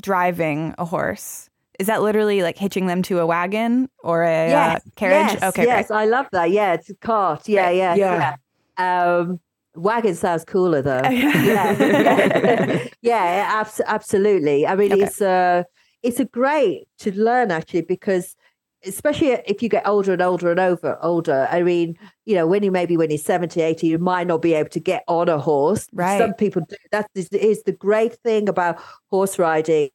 driving 0.00 0.74
a 0.78 0.84
horse, 0.86 1.50
is 1.78 1.86
that 1.88 2.00
literally 2.00 2.42
like 2.42 2.56
hitching 2.56 2.86
them 2.86 3.02
to 3.02 3.18
a 3.18 3.26
wagon 3.26 3.88
or 4.02 4.24
a 4.24 4.52
uh, 4.52 4.78
carriage? 4.96 5.34
Yes, 5.34 5.42
okay, 5.50 5.64
yes, 5.66 5.90
I 5.90 6.06
love 6.06 6.26
that. 6.32 6.50
Yeah, 6.50 6.72
it's 6.72 6.88
a 6.88 6.94
cart. 6.94 7.46
Yeah, 7.48 7.68
yeah, 7.70 7.94
Yeah. 7.94 8.34
yeah. 8.78 9.14
Um, 9.18 9.40
Wagon 9.74 10.14
sounds 10.14 10.44
cooler 10.46 10.80
though. 10.80 11.02
yeah, 11.10 11.76
yeah, 11.78 12.86
yeah 13.02 13.60
abs- 13.60 13.82
absolutely. 13.86 14.66
I 14.66 14.74
mean, 14.74 14.90
Okay. 14.92 15.02
it's 15.02 15.20
uh, 15.20 15.64
it's 16.02 16.18
a 16.18 16.24
great 16.24 16.88
to 17.00 17.12
learn 17.12 17.50
actually 17.50 17.82
because 17.82 18.36
especially 18.86 19.28
if 19.46 19.62
you 19.62 19.68
get 19.68 19.86
older 19.86 20.12
and 20.12 20.22
older 20.22 20.50
and 20.50 20.60
over 20.60 20.98
older. 21.02 21.48
I 21.50 21.62
mean, 21.62 21.98
you 22.24 22.34
know, 22.34 22.46
when 22.46 22.62
you 22.62 22.70
maybe 22.70 22.96
when 22.96 23.10
you're 23.10 23.18
70, 23.18 23.60
80, 23.60 23.86
you 23.86 23.98
might 23.98 24.26
not 24.26 24.42
be 24.42 24.54
able 24.54 24.70
to 24.70 24.80
get 24.80 25.04
on 25.08 25.28
a 25.28 25.38
horse. 25.38 25.86
Right. 25.92 26.18
Some 26.18 26.34
people 26.34 26.62
do. 26.68 26.76
That 26.92 27.08
is, 27.14 27.28
is 27.28 27.62
the 27.64 27.72
great 27.72 28.14
thing 28.22 28.48
about 28.48 28.78
horse 29.10 29.38
riding. 29.38 29.90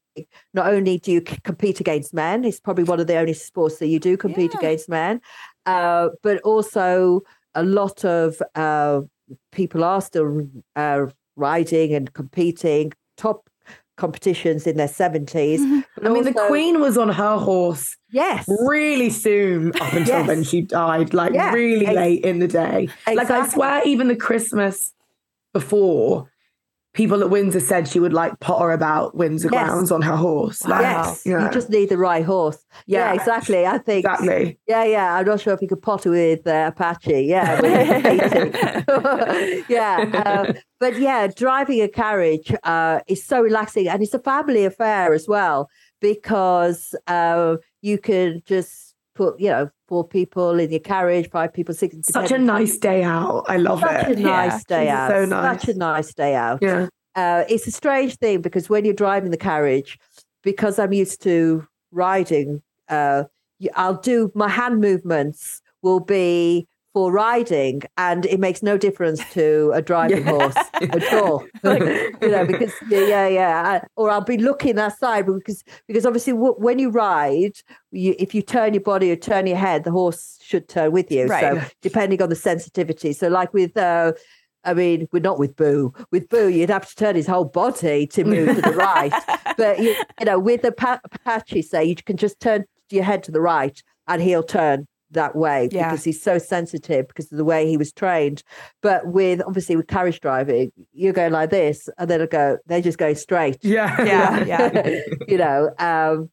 Not 0.54 0.68
only 0.68 0.98
do 1.00 1.12
you 1.12 1.22
compete 1.22 1.80
against 1.80 2.14
men, 2.14 2.44
it's 2.44 2.60
probably 2.60 2.84
one 2.84 3.00
of 3.00 3.08
the 3.08 3.18
only 3.18 3.34
sports 3.34 3.78
that 3.78 3.88
you 3.88 4.00
do 4.00 4.18
compete 4.18 4.52
Yeah. 4.54 4.60
against 4.60 4.90
men, 4.90 5.22
uh, 5.66 6.10
but 6.22 6.42
also 6.42 7.22
a 7.56 7.64
lot 7.64 8.04
of 8.04 8.42
uh, 8.56 9.02
people 9.52 9.84
are 9.84 10.02
still 10.02 10.48
uh, 10.76 11.06
riding 11.38 11.94
and 11.94 12.14
competing 12.14 12.92
top 13.18 13.50
competitions 14.02 14.66
in 14.66 14.78
their 14.78 14.88
70s. 14.88 15.60
Mm-hmm. 15.60 15.80
but 15.96 16.08
I 16.08 16.10
mean, 16.14 16.24
the 16.24 16.34
Queen 16.48 16.80
was 16.82 16.98
on 16.98 17.10
her 17.10 17.38
horse 17.38 17.96
yes, 18.10 18.46
really 18.68 19.10
soon 19.12 19.70
up 19.80 19.94
until 19.94 20.20
Yes. 20.20 20.28
when 20.28 20.44
she 20.44 20.62
died, 20.62 21.14
like 21.14 21.34
Yeah, 21.34 21.54
really 21.54 21.86
ex- 21.86 21.96
late 21.96 22.24
in 22.26 22.40
the 22.40 22.48
day. 22.48 22.90
Like 23.08 23.30
I 23.30 23.48
swear, 23.48 23.82
even 23.86 24.08
the 24.08 24.16
Christmas 24.16 24.94
before, 25.54 26.31
people 26.94 27.22
at 27.22 27.30
Windsor 27.30 27.60
said 27.60 27.88
she 27.88 28.00
would 28.00 28.14
like 28.14 28.40
potter 28.42 28.72
about 28.72 29.16
Windsor 29.16 29.50
Yes. 29.52 29.68
grounds 29.68 29.92
on 29.92 30.02
her 30.02 30.16
horse. 30.16 30.66
Like, 30.66 30.82
yes, 30.82 31.22
yeah. 31.26 31.46
you 31.46 31.52
just 31.52 31.70
need 31.70 31.90
the 31.90 31.98
right 31.98 32.24
horse. 32.26 32.66
Yeah, 32.86 33.14
Yeah. 33.14 33.20
exactly. 33.20 33.66
I 33.66 33.78
think 33.78 34.06
exactly. 34.06 34.60
Yeah, 34.68 34.84
yeah. 34.84 35.16
I'm 35.16 35.26
not 35.26 35.40
sure 35.40 35.54
if 35.54 35.62
you 35.62 35.68
could 35.68 35.82
potter 35.82 36.12
with 36.12 36.46
uh, 36.46 36.72
Apache. 36.74 37.24
Yeah, 37.24 37.62
when 37.62 37.72
you're 38.18 38.82
competing. 38.82 39.64
yeah. 39.70 40.24
Um, 40.26 40.54
but 40.80 40.98
yeah, 41.00 41.28
driving 41.28 41.82
a 41.82 41.88
carriage 41.88 42.52
uh, 42.64 43.00
is 43.08 43.24
so 43.24 43.42
relaxing 43.42 43.88
and 43.88 44.02
it's 44.04 44.14
a 44.14 44.20
family 44.20 44.66
affair 44.66 45.14
as 45.14 45.28
well 45.28 45.70
because 46.02 46.96
uh, 47.08 47.56
you 47.82 47.98
can 47.98 48.42
just 48.46 48.91
put, 49.22 49.40
you 49.40 49.50
know, 49.50 49.70
four 49.88 50.08
people 50.08 50.60
in 50.60 50.72
your 50.72 50.80
carriage, 50.80 51.30
five 51.30 51.54
people, 51.54 51.76
six. 51.76 51.96
Such 52.04 52.32
a 52.32 52.38
nice 52.40 52.78
day 52.78 53.04
out. 53.04 53.46
I 53.48 53.58
love 53.58 53.84
it. 53.84 53.88
Such 53.88 54.08
a 54.08 54.12
it. 54.12 54.20
Yeah, 54.20 54.26
nice 54.26 54.64
day 54.64 54.84
it's 54.84 54.92
out. 54.92 55.12
so 55.12 55.26
nice. 55.26 55.62
Such 55.62 55.76
a 55.76 55.78
nice 55.78 56.14
day 56.14 56.36
out. 56.36 56.60
Yeah. 56.62 56.88
Uh, 57.16 57.44
it's 57.50 57.68
a 57.68 57.72
strange 57.72 58.16
thing 58.16 58.42
because 58.42 58.70
when 58.70 58.84
you're 58.86 58.94
driving 58.94 59.32
the 59.32 59.38
carriage, 59.38 60.00
because 60.44 60.80
I'm 60.80 60.94
used 60.94 61.22
to 61.24 61.68
riding, 61.92 62.62
uh, 62.90 63.26
y- 63.60 63.70
I'll 63.76 64.02
do 64.02 64.32
my 64.34 64.50
hand 64.50 64.82
movements 64.82 65.62
will 65.84 66.00
be 66.00 66.68
for 66.94 67.12
riding, 67.12 67.82
and 67.98 68.26
it 68.26 68.40
makes 68.40 68.62
no 68.62 68.78
difference 68.78 69.22
to 69.34 69.72
a 69.74 69.82
driving 69.82 70.26
Yeah. 70.26 70.32
horse 70.32 70.56
at 70.82 71.14
all. 71.22 71.46
you 71.64 72.30
know, 72.30 72.46
because 72.46 72.74
yeah, 72.90 73.28
yeah, 73.28 73.82
Or 73.96 74.10
I'll 74.10 74.22
be 74.22 74.38
looking 74.38 74.78
aside 74.78 75.26
because 75.26 75.64
because 75.88 76.06
obviously 76.06 76.34
w- 76.34 76.56
when 76.58 76.80
you 76.80 76.90
ride, 76.90 77.54
you, 77.92 78.16
if 78.20 78.36
you 78.36 78.42
turn 78.42 78.74
your 78.74 78.84
body 78.84 79.12
or 79.12 79.16
turn 79.16 79.48
your 79.48 79.58
head, 79.58 79.84
the 79.86 79.92
horse 79.92 80.38
should 80.42 80.68
turn 80.68 80.92
with 80.92 81.12
you. 81.12 81.28
Right. 81.28 81.42
So 81.64 81.70
depending 81.82 82.22
on 82.22 82.30
the 82.30 82.36
sensitivity. 82.36 83.14
So 83.14 83.28
like 83.28 83.54
with. 83.54 83.78
Uh, 83.78 84.14
I 84.64 84.76
mean, 84.76 85.08
we're 85.12 85.22
not 85.22 85.40
with 85.40 85.56
Boo. 85.56 85.92
With 86.12 86.30
Boo, 86.30 86.48
you'd 86.48 86.70
have 86.70 86.88
to 86.88 86.96
turn 86.96 87.16
his 87.16 87.26
whole 87.26 87.46
body 87.46 88.06
to 88.06 88.24
move 88.24 88.56
to 88.56 88.62
the 88.62 88.74
right. 88.76 89.12
But 89.58 89.80
you, 89.80 89.96
you 90.20 90.26
know, 90.28 90.38
with 90.38 90.64
Apache, 90.64 91.64
say 91.64 91.84
you 91.84 91.96
can 91.96 92.16
just 92.16 92.40
turn 92.40 92.66
your 92.92 93.04
head 93.04 93.24
to 93.24 93.32
the 93.32 93.42
right, 93.42 93.82
and 94.08 94.22
he'll 94.22 94.44
turn 94.44 94.86
that 95.12 95.36
way 95.36 95.70
Yeah. 95.72 95.90
because 95.90 96.04
he's 96.04 96.22
so 96.22 96.38
sensitive 96.38 97.08
because 97.08 97.32
of 97.32 97.38
the 97.38 97.46
way 97.46 97.68
he 97.68 97.78
was 97.78 97.92
trained. 97.92 98.44
But 98.82 99.08
with 99.08 99.42
obviously 99.46 99.76
with 99.76 99.88
carriage 99.88 100.20
driving, 100.20 100.72
you're 100.94 101.14
going 101.14 101.32
like 101.34 101.50
this, 101.50 101.90
and 101.98 102.10
then 102.10 102.22
I 102.22 102.26
go, 102.26 102.58
they're 102.66 102.82
just 102.82 102.98
going 102.98 103.16
straight. 103.16 103.58
Yeah. 103.62 103.96
Yeah, 104.06 104.44
yeah. 104.46 105.00
you 105.28 105.38
know. 105.38 105.72
Um, 105.80 106.30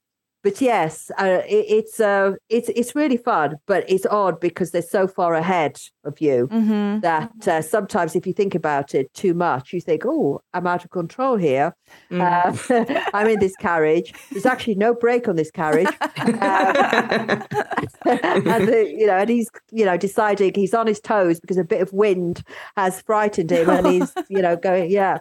but 0.49 0.63
yes, 0.63 1.11
uh, 1.19 1.43
it, 1.47 1.67
it's 1.69 2.01
uh, 2.01 2.33
it's 2.49 2.71
it's 2.71 2.97
really 2.97 3.19
fun, 3.19 3.57
but 3.67 3.85
it's 3.87 4.07
odd 4.07 4.41
because 4.41 4.71
they're 4.71 4.81
so 4.81 5.07
far 5.07 5.35
ahead 5.35 5.79
of 6.05 6.23
you 6.23 6.47
hmm 6.47 7.01
that 7.01 7.47
uh, 7.47 7.61
sometimes 7.61 8.17
if 8.17 8.27
you 8.27 8.33
think 8.33 8.55
about 8.55 8.95
it 8.95 9.13
too 9.13 9.35
much, 9.35 9.75
you 9.75 9.81
think, 9.83 10.05
"Oh, 10.07 10.41
I'm 10.55 10.67
out 10.67 10.87
of 10.87 10.91
control 10.91 11.37
here. 11.37 11.77
Mm. 12.11 12.23
Uh, 12.23 13.11
I'm 13.13 13.29
in 13.29 13.41
this 13.41 13.57
carriage. 13.57 14.15
There's 14.31 14.47
actually 14.47 14.77
no 14.77 14.95
brake 14.95 15.29
on 15.29 15.37
this 15.37 15.51
carriage." 15.51 15.95
Um, 16.17 16.33
and 18.07 18.67
the, 18.67 18.95
you 18.97 19.07
know, 19.07 19.19
and 19.19 19.29
he's 19.29 19.51
you 19.71 19.85
know 19.85 19.99
deciding 19.99 20.55
he's 20.55 20.73
on 20.73 20.87
his 20.87 20.99
toes 20.99 21.41
because 21.41 21.59
a 21.59 21.65
bit 21.65 21.83
of 21.83 21.93
wind 21.93 22.43
has 22.75 23.03
frightened 23.03 23.53
him, 23.53 23.69
and 23.69 23.87
he's 23.87 24.15
you 24.31 24.41
know 24.41 24.57
going, 24.57 24.91
yeah. 24.91 25.19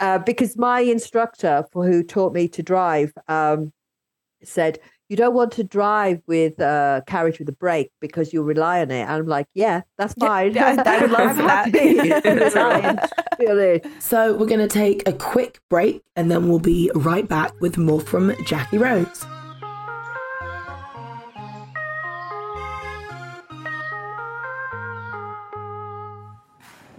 Uh, 0.00 0.18
because 0.18 0.56
my 0.56 0.80
instructor 0.80 1.64
for 1.70 1.86
who 1.86 2.02
taught 2.02 2.32
me 2.32 2.48
to 2.48 2.62
drive 2.62 3.12
um, 3.28 3.70
said 4.46 4.78
you 5.08 5.16
don't 5.16 5.34
want 5.34 5.52
to 5.52 5.62
drive 5.62 6.20
with 6.26 6.58
a 6.58 7.02
carriage 7.06 7.38
with 7.38 7.48
a 7.48 7.52
brake 7.52 7.92
because 8.00 8.32
you'll 8.32 8.44
rely 8.44 8.80
on 8.80 8.90
it. 8.90 9.02
And 9.02 9.10
I'm 9.10 9.26
like, 9.26 9.46
yeah, 9.54 9.82
that's 9.98 10.14
Yeah, 10.16 10.26
fine. 10.26 10.52
yeah, 10.54 10.82
I 10.84 11.00
would 11.02 11.10
love 11.12 11.20
I'm 11.20 11.36
that. 11.36 11.66
happy 11.74 12.00
relying, 12.28 12.98
really. 13.38 13.82
So 14.00 14.34
we're 14.34 14.46
going 14.46 14.60
to 14.60 14.68
take 14.68 15.06
a 15.08 15.12
quick 15.12 15.60
break 15.70 16.02
and 16.16 16.28
then 16.30 16.48
we'll 16.48 16.58
be 16.58 16.90
right 16.96 17.28
back 17.28 17.52
with 17.60 17.78
more 17.78 18.00
from 18.00 18.30
Jacqui 18.46 18.80
Rose. 18.80 19.24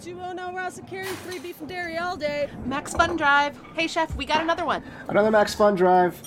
Two 0.02 0.16
no 0.36 0.54
Ross 0.54 0.78
and 0.78 0.88
three 0.88 1.40
beef 1.40 1.60
and 1.60 1.68
dairy 1.68 1.98
all 1.98 2.16
day. 2.16 2.50
Max 2.66 2.94
Fun 2.94 3.18
Drive. 3.18 3.60
Hey, 3.76 3.88
chef, 3.88 4.16
we 4.16 4.26
got 4.26 4.42
another 4.42 4.64
one. 4.66 4.84
Another 5.10 5.32
Max 5.32 5.56
Fun 5.56 5.76
Drive. 5.76 6.22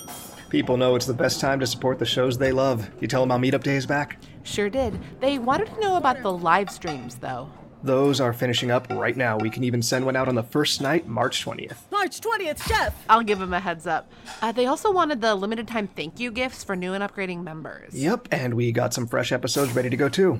People 0.51 0.75
know 0.75 0.97
it's 0.97 1.05
the 1.05 1.13
best 1.13 1.39
time 1.39 1.61
to 1.61 1.65
support 1.65 1.97
the 1.97 2.05
shows 2.05 2.37
they 2.37 2.51
love. 2.51 2.89
You 2.99 3.07
tell 3.07 3.21
them 3.21 3.29
how 3.29 3.37
Meetup 3.37 3.63
Day 3.63 3.77
is 3.77 3.85
back? 3.85 4.21
Sure 4.43 4.69
did. 4.69 4.99
They 5.21 5.39
wanted 5.39 5.67
to 5.67 5.79
know 5.79 5.95
about 5.95 6.21
the 6.23 6.33
live 6.33 6.69
streams, 6.69 7.15
though. 7.15 7.49
Those 7.83 8.21
are 8.21 8.31
finishing 8.33 8.69
up 8.69 8.87
right 8.91 9.17
now. 9.17 9.37
We 9.37 9.49
can 9.49 9.63
even 9.63 9.81
send 9.81 10.05
one 10.05 10.15
out 10.15 10.27
on 10.27 10.35
the 10.35 10.43
first 10.43 10.81
night, 10.81 11.07
March 11.07 11.43
20th. 11.43 11.77
March 11.91 12.19
20th, 12.19 12.67
chef. 12.67 12.95
I'll 13.09 13.23
give 13.23 13.39
them 13.39 13.53
a 13.53 13.59
heads 13.59 13.87
up. 13.87 14.11
Uh, 14.41 14.51
they 14.51 14.67
also 14.67 14.91
wanted 14.91 15.21
the 15.21 15.33
limited 15.33 15.67
time 15.67 15.87
thank 15.87 16.19
you 16.19 16.31
gifts 16.31 16.63
for 16.63 16.75
new 16.75 16.93
and 16.93 17.03
upgrading 17.03 17.43
members. 17.43 17.93
Yep, 17.93 18.27
and 18.31 18.53
we 18.53 18.71
got 18.71 18.93
some 18.93 19.07
fresh 19.07 19.31
episodes 19.31 19.73
ready 19.73 19.89
to 19.89 19.97
go 19.97 20.09
too. 20.09 20.39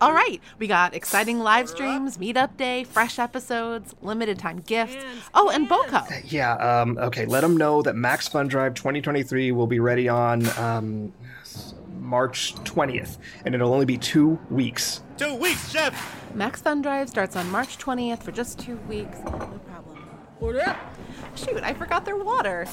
All 0.00 0.12
right, 0.12 0.40
we 0.58 0.66
got 0.66 0.94
exciting 0.94 1.40
live 1.40 1.68
streams, 1.68 2.18
meetup 2.18 2.56
day, 2.56 2.84
fresh 2.84 3.18
episodes, 3.18 3.94
limited 4.00 4.38
time 4.38 4.60
gifts. 4.60 4.96
Oh, 5.34 5.50
and 5.50 5.68
Boco. 5.68 6.02
Yeah, 6.24 6.54
um, 6.54 6.96
okay, 6.98 7.26
let 7.26 7.42
them 7.42 7.56
know 7.56 7.82
that 7.82 7.96
Max 7.96 8.28
Fun 8.28 8.48
Drive 8.48 8.74
2023 8.74 9.52
will 9.52 9.66
be 9.66 9.80
ready 9.80 10.08
on 10.08 10.46
um, 10.58 11.12
March 12.00 12.54
20th, 12.56 13.18
and 13.44 13.54
it'll 13.54 13.72
only 13.72 13.86
be 13.86 13.98
two 13.98 14.38
weeks. 14.50 15.02
Two 15.16 15.34
weeks, 15.34 15.70
chef. 15.70 16.24
Max 16.34 16.60
Fun 16.62 16.82
Drive 16.82 17.08
starts 17.08 17.36
on 17.36 17.50
March 17.50 17.78
20th 17.78 18.22
for 18.22 18.32
just 18.32 18.58
two 18.58 18.76
weeks. 18.88 19.18
No 19.24 19.30
problem. 19.66 20.08
Order 20.40 20.68
up. 20.68 20.76
Shoot, 21.34 21.62
I 21.62 21.74
forgot 21.74 22.04
their 22.04 22.16
water. 22.16 22.66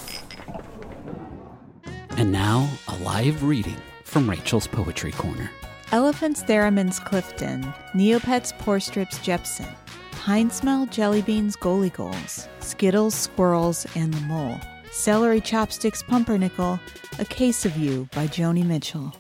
And 2.12 2.31
now, 2.31 2.69
a 2.88 2.95
live 2.97 3.43
reading 3.43 3.77
from 4.03 4.29
Rachel's 4.29 4.67
Poetry 4.67 5.12
Corner. 5.12 5.49
Elephants 5.91 6.43
Theremin's 6.43 6.99
Clifton, 6.99 7.62
Neopets 7.93 8.57
Porstrips 8.59 9.21
Jepson, 9.21 9.67
Pine 10.12 10.49
Smell 10.49 10.86
Jelly 10.88 11.21
Beans 11.21 11.55
Goalie 11.55 11.93
Goals, 11.93 12.48
Skittles 12.60 13.13
Squirrels 13.13 13.85
and 13.95 14.13
the 14.13 14.21
Mole, 14.21 14.60
Celery 14.94 15.41
Chopsticks 15.41 16.04
Pumpernickel, 16.04 16.79
A 17.17 17.25
Case 17.25 17.65
of 17.65 17.75
You 17.75 18.08
by 18.13 18.27
Joni 18.27 18.63
Mitchell, 18.63 19.12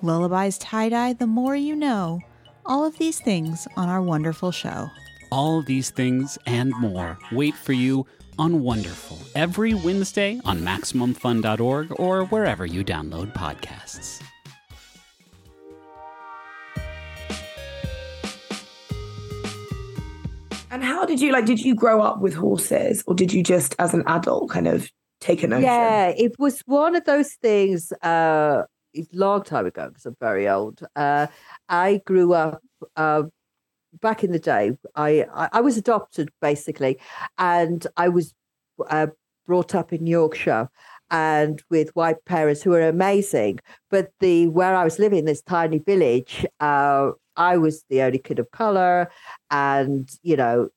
Lullabies 0.00 0.56
Tie 0.56 0.88
Dye 0.88 1.14
The 1.14 1.26
More 1.26 1.56
You 1.56 1.74
Know, 1.74 2.20
all 2.64 2.84
of 2.84 2.96
these 2.98 3.18
things 3.18 3.66
on 3.76 3.88
our 3.88 4.00
wonderful 4.00 4.52
show. 4.52 4.88
All 5.32 5.58
of 5.58 5.66
these 5.66 5.90
things 5.90 6.38
and 6.46 6.72
more 6.78 7.18
wait 7.32 7.56
for 7.56 7.72
you 7.72 8.06
on 8.38 8.62
Wonderful 8.62 9.18
every 9.34 9.74
Wednesday 9.74 10.40
on 10.44 10.60
MaximumFun.org 10.60 11.98
or 11.98 12.26
wherever 12.26 12.64
you 12.64 12.84
download 12.84 13.34
podcasts. 13.34 14.22
And 20.70 20.84
how 20.84 21.04
did 21.04 21.20
you 21.20 21.32
like? 21.32 21.46
Did 21.46 21.64
you 21.64 21.74
grow 21.74 22.00
up 22.00 22.20
with 22.20 22.34
horses, 22.34 23.02
or 23.08 23.14
did 23.16 23.32
you 23.32 23.42
just, 23.42 23.74
as 23.80 23.92
an 23.92 24.04
adult, 24.06 24.50
kind 24.50 24.68
of 24.68 24.88
take 25.20 25.42
a 25.42 25.46
notion? 25.46 25.64
Yeah, 25.64 26.08
it 26.08 26.32
was 26.38 26.60
one 26.66 26.96
of 26.96 27.04
those 27.04 27.32
things. 27.34 27.92
Uh, 28.02 28.62
a 28.96 29.06
long 29.12 29.42
time 29.42 29.66
ago 29.66 29.88
because 29.88 30.06
I'm 30.06 30.16
very 30.20 30.48
old. 30.48 30.80
Uh, 30.94 31.26
I 31.68 32.00
grew 32.06 32.32
up 32.32 32.62
uh, 32.96 33.24
back 34.00 34.24
in 34.24 34.32
the 34.32 34.38
day. 34.38 34.72
I, 34.94 35.26
I 35.34 35.48
I 35.52 35.60
was 35.60 35.76
adopted 35.76 36.30
basically, 36.40 36.98
and 37.38 37.86
I 37.96 38.08
was 38.08 38.34
uh, 38.88 39.08
brought 39.46 39.74
up 39.74 39.92
in 39.92 40.06
Yorkshire 40.06 40.68
and 41.10 41.62
with 41.70 41.94
white 41.94 42.24
parents 42.24 42.62
who 42.62 42.70
were 42.70 42.88
amazing. 42.88 43.60
But 43.90 44.10
the 44.20 44.48
where 44.48 44.74
I 44.74 44.84
was 44.84 44.98
living, 44.98 45.24
this 45.24 45.42
tiny 45.42 45.78
village, 45.78 46.44
uh, 46.60 47.10
I 47.36 47.56
was 47.58 47.84
the 47.88 48.02
only 48.02 48.18
kid 48.18 48.38
of 48.38 48.50
color, 48.50 49.10
and 49.50 50.10
you 50.22 50.36
know, 50.36 50.68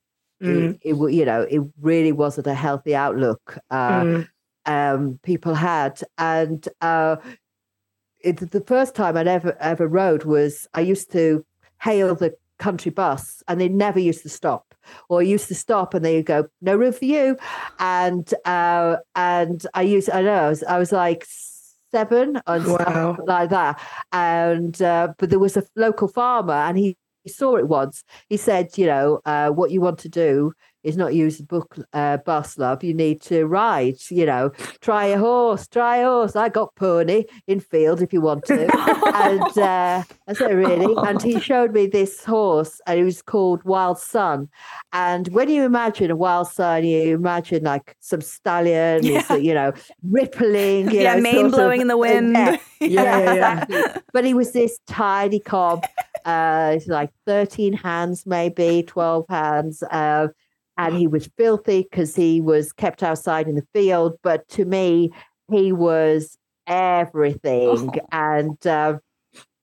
Mm. 0.42 0.78
it, 0.82 0.96
it 0.96 1.12
you 1.12 1.24
know 1.24 1.42
it 1.42 1.60
really 1.80 2.12
wasn't 2.12 2.46
a 2.46 2.54
healthy 2.54 2.94
outlook 2.94 3.58
uh, 3.70 4.04
Mm. 4.04 4.28
um, 4.66 5.20
people 5.22 5.54
had, 5.54 6.00
and 6.18 6.66
uh, 6.80 7.16
it, 8.20 8.36
the 8.50 8.60
first 8.62 8.94
time 8.94 9.16
I'd 9.16 9.26
ever 9.28 9.56
ever 9.60 9.86
rode 9.86 10.24
was 10.24 10.66
I 10.74 10.80
used 10.80 11.10
to 11.12 11.44
hail 11.82 12.14
the 12.14 12.34
country 12.58 12.90
bus, 12.90 13.42
and 13.48 13.60
they 13.60 13.68
never 13.68 13.98
used 13.98 14.22
to 14.22 14.28
stop, 14.28 14.74
or 15.08 15.22
used 15.22 15.48
to 15.48 15.54
stop 15.54 15.94
and 15.94 16.04
they 16.04 16.22
go, 16.22 16.48
"No 16.60 16.76
room 16.76 16.92
for 16.92 17.04
you," 17.06 17.36
and 17.78 18.32
uh, 18.44 18.96
and 19.14 19.66
I 19.74 19.82
used 19.82 20.10
I 20.10 20.22
know 20.22 20.34
I 20.34 20.48
was, 20.48 20.62
I 20.64 20.78
was 20.78 20.92
like 20.92 21.26
seven 21.90 22.36
or 22.46 22.60
Wow. 22.60 23.16
something 23.16 23.26
like 23.26 23.50
that, 23.50 23.80
and 24.12 24.80
uh, 24.82 25.12
but 25.18 25.30
there 25.30 25.38
was 25.38 25.56
a 25.56 25.64
local 25.76 26.08
farmer, 26.08 26.54
and 26.54 26.78
he. 26.78 26.96
He 27.24 27.30
saw 27.30 27.56
it 27.56 27.68
once. 27.68 28.04
He 28.28 28.36
said, 28.36 28.76
"You 28.78 28.86
know, 28.86 29.20
uh, 29.24 29.50
what 29.50 29.70
you 29.70 29.80
want 29.80 29.98
to 30.00 30.08
do 30.08 30.52
is 30.82 30.96
not 30.96 31.12
use 31.12 31.36
the 31.36 31.44
book 31.44 31.76
uh, 31.92 32.16
bus, 32.18 32.56
love. 32.56 32.82
You 32.82 32.94
need 32.94 33.20
to 33.22 33.44
ride. 33.44 33.96
You 34.10 34.24
know, 34.24 34.50
try 34.80 35.04
a 35.06 35.18
horse, 35.18 35.66
try 35.68 35.98
a 35.98 36.06
horse. 36.06 36.34
I 36.36 36.48
got 36.48 36.74
pony 36.74 37.24
in 37.46 37.60
field 37.60 38.00
if 38.00 38.14
you 38.14 38.22
want 38.22 38.46
to. 38.46 38.62
and 39.14 39.58
uh, 39.58 40.02
I 40.26 40.32
said, 40.32 40.54
really? 40.54 40.94
And 41.06 41.20
he 41.22 41.38
showed 41.38 41.74
me 41.74 41.86
this 41.86 42.24
horse, 42.24 42.80
and 42.86 42.98
it 42.98 43.04
was 43.04 43.20
called 43.20 43.62
Wild 43.64 43.98
Sun. 43.98 44.48
And 44.94 45.28
when 45.28 45.50
you 45.50 45.64
imagine 45.64 46.10
a 46.10 46.16
wild 46.16 46.48
sun, 46.48 46.84
you 46.84 47.14
imagine 47.14 47.64
like 47.64 47.94
some 48.00 48.22
stallion, 48.22 49.04
Yeah. 49.04 49.34
you 49.36 49.52
know, 49.52 49.72
rippling. 50.02 50.90
You 50.90 51.00
yeah, 51.02 51.16
know, 51.16 51.20
mane 51.20 51.34
sort 51.34 51.44
of- 51.46 51.52
blowing 51.52 51.80
in 51.82 51.88
the 51.88 51.98
wind. 51.98 52.32
Yeah, 52.32 52.56
Yeah, 52.80 52.88
yeah, 52.88 53.34
yeah. 53.34 53.62
exactly. 53.64 54.02
But 54.14 54.24
he 54.24 54.32
was 54.32 54.52
this 54.52 54.78
tiny 54.86 55.40
cob, 55.40 55.84
uh, 56.24 56.78
like 56.86 57.10
13 57.26 57.72
hands, 57.72 58.24
maybe 58.26 58.82
12 58.86 59.24
hands. 59.28 59.82
Uh, 59.84 60.28
and 60.76 60.96
he 60.96 61.06
was 61.06 61.28
filthy 61.36 61.86
because 61.90 62.16
he 62.16 62.40
was 62.40 62.72
kept 62.72 63.02
outside 63.02 63.48
in 63.48 63.54
the 63.54 63.66
field. 63.74 64.14
But 64.22 64.48
to 64.50 64.64
me, 64.64 65.10
he 65.50 65.72
was 65.72 66.36
everything. 66.66 67.90
And, 68.12 68.66
uh, 68.66 68.98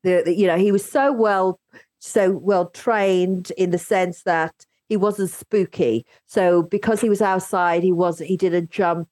the, 0.03 0.21
the- 0.25 0.35
you 0.35 0.47
know, 0.47 0.57
he 0.57 0.71
was 0.71 0.85
so 0.89 1.11
well, 1.11 1.59
so 1.99 2.31
well 2.31 2.69
trained 2.69 3.51
in 3.57 3.71
the 3.71 3.77
sense 3.77 4.23
that 4.23 4.53
he 4.89 4.95
wasn't 4.97 5.29
spooky. 5.31 6.05
So 6.27 6.63
because 6.63 7.01
he 7.01 7.09
was 7.09 7.21
outside, 7.21 7.83
he 7.83 7.91
was 7.91 8.19
he 8.19 8.37
didn't 8.37 8.69
jump 8.69 9.09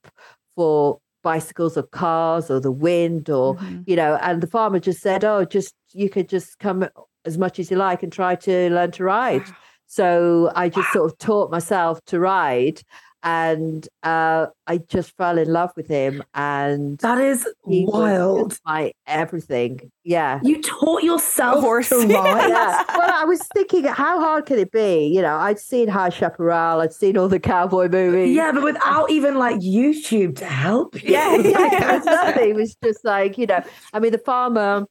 for 0.54 0.98
bicycles 1.22 1.76
or 1.76 1.82
cars 1.82 2.50
or 2.50 2.60
the 2.60 2.70
wind 2.70 3.28
or 3.28 3.56
Mhm. 3.56 3.82
you 3.86 3.96
know. 3.96 4.14
And 4.22 4.40
the 4.42 4.46
farmer 4.46 4.78
just 4.78 5.00
said, 5.02 5.24
"Oh, 5.24 5.44
just 5.44 5.74
you 5.92 6.08
could 6.08 6.28
just 6.30 6.58
come 6.60 6.88
as 7.26 7.36
much 7.38 7.58
as 7.58 7.70
you 7.70 7.76
like 7.76 8.02
and 8.02 8.12
try 8.12 8.34
to 8.36 8.70
learn 8.70 8.90
to 8.92 9.04
ride." 9.04 9.42
So 9.86 10.50
I 10.54 10.68
just 10.68 10.92
sort 10.92 11.12
of 11.12 11.18
taught 11.18 11.50
myself 11.50 12.00
to 12.06 12.18
ride, 12.18 12.80
and 13.22 13.88
uh, 14.02 14.46
I 14.66 14.78
just 14.78 15.16
fell 15.16 15.38
in 15.38 15.52
love 15.52 15.70
with 15.76 15.86
him. 15.88 16.22
And 16.34 16.98
That 16.98 17.18
is 17.18 17.46
he 17.68 17.86
wild. 17.88 18.50
just 18.50 18.62
my 18.64 18.92
everything. 19.06 19.90
Yeah. 20.04 20.40
You 20.42 20.60
taught 20.62 21.02
yourself 21.04 21.60
horse. 21.60 21.88
to 21.90 21.96
ride. 21.98 22.48
Yeah. 22.48 22.82
Well, 22.96 23.10
I 23.14 23.24
was 23.24 23.40
thinking, 23.54 23.84
how 23.84 24.18
hard 24.20 24.46
can 24.46 24.58
it 24.58 24.72
be? 24.72 25.06
You 25.06 25.22
know, 25.22 25.36
I'd 25.36 25.58
seen 25.58 25.88
High 25.88 26.10
Chaparral, 26.10 26.80
I'd 26.80 26.92
seen 26.92 27.16
all 27.16 27.28
the 27.28 27.40
cowboy 27.40 27.88
movies. 27.88 28.34
Yeah, 28.34 28.50
but 28.52 28.62
without 28.64 29.10
even 29.10 29.36
like 29.36 29.56
YouTube 29.60 30.36
to 30.38 30.46
help 30.46 31.00
you. 31.02 31.12
yeah, 31.12 31.36
yeah. 31.36 31.94
It 31.94 31.96
was 31.98 32.04
nothing. 32.06 32.50
It 32.50 32.56
was 32.56 32.76
just 32.82 33.04
like, 33.04 33.38
you 33.38 33.46
know, 33.46 33.62
I 33.92 34.00
mean, 34.00 34.12
the 34.12 34.18
farmer 34.18 34.84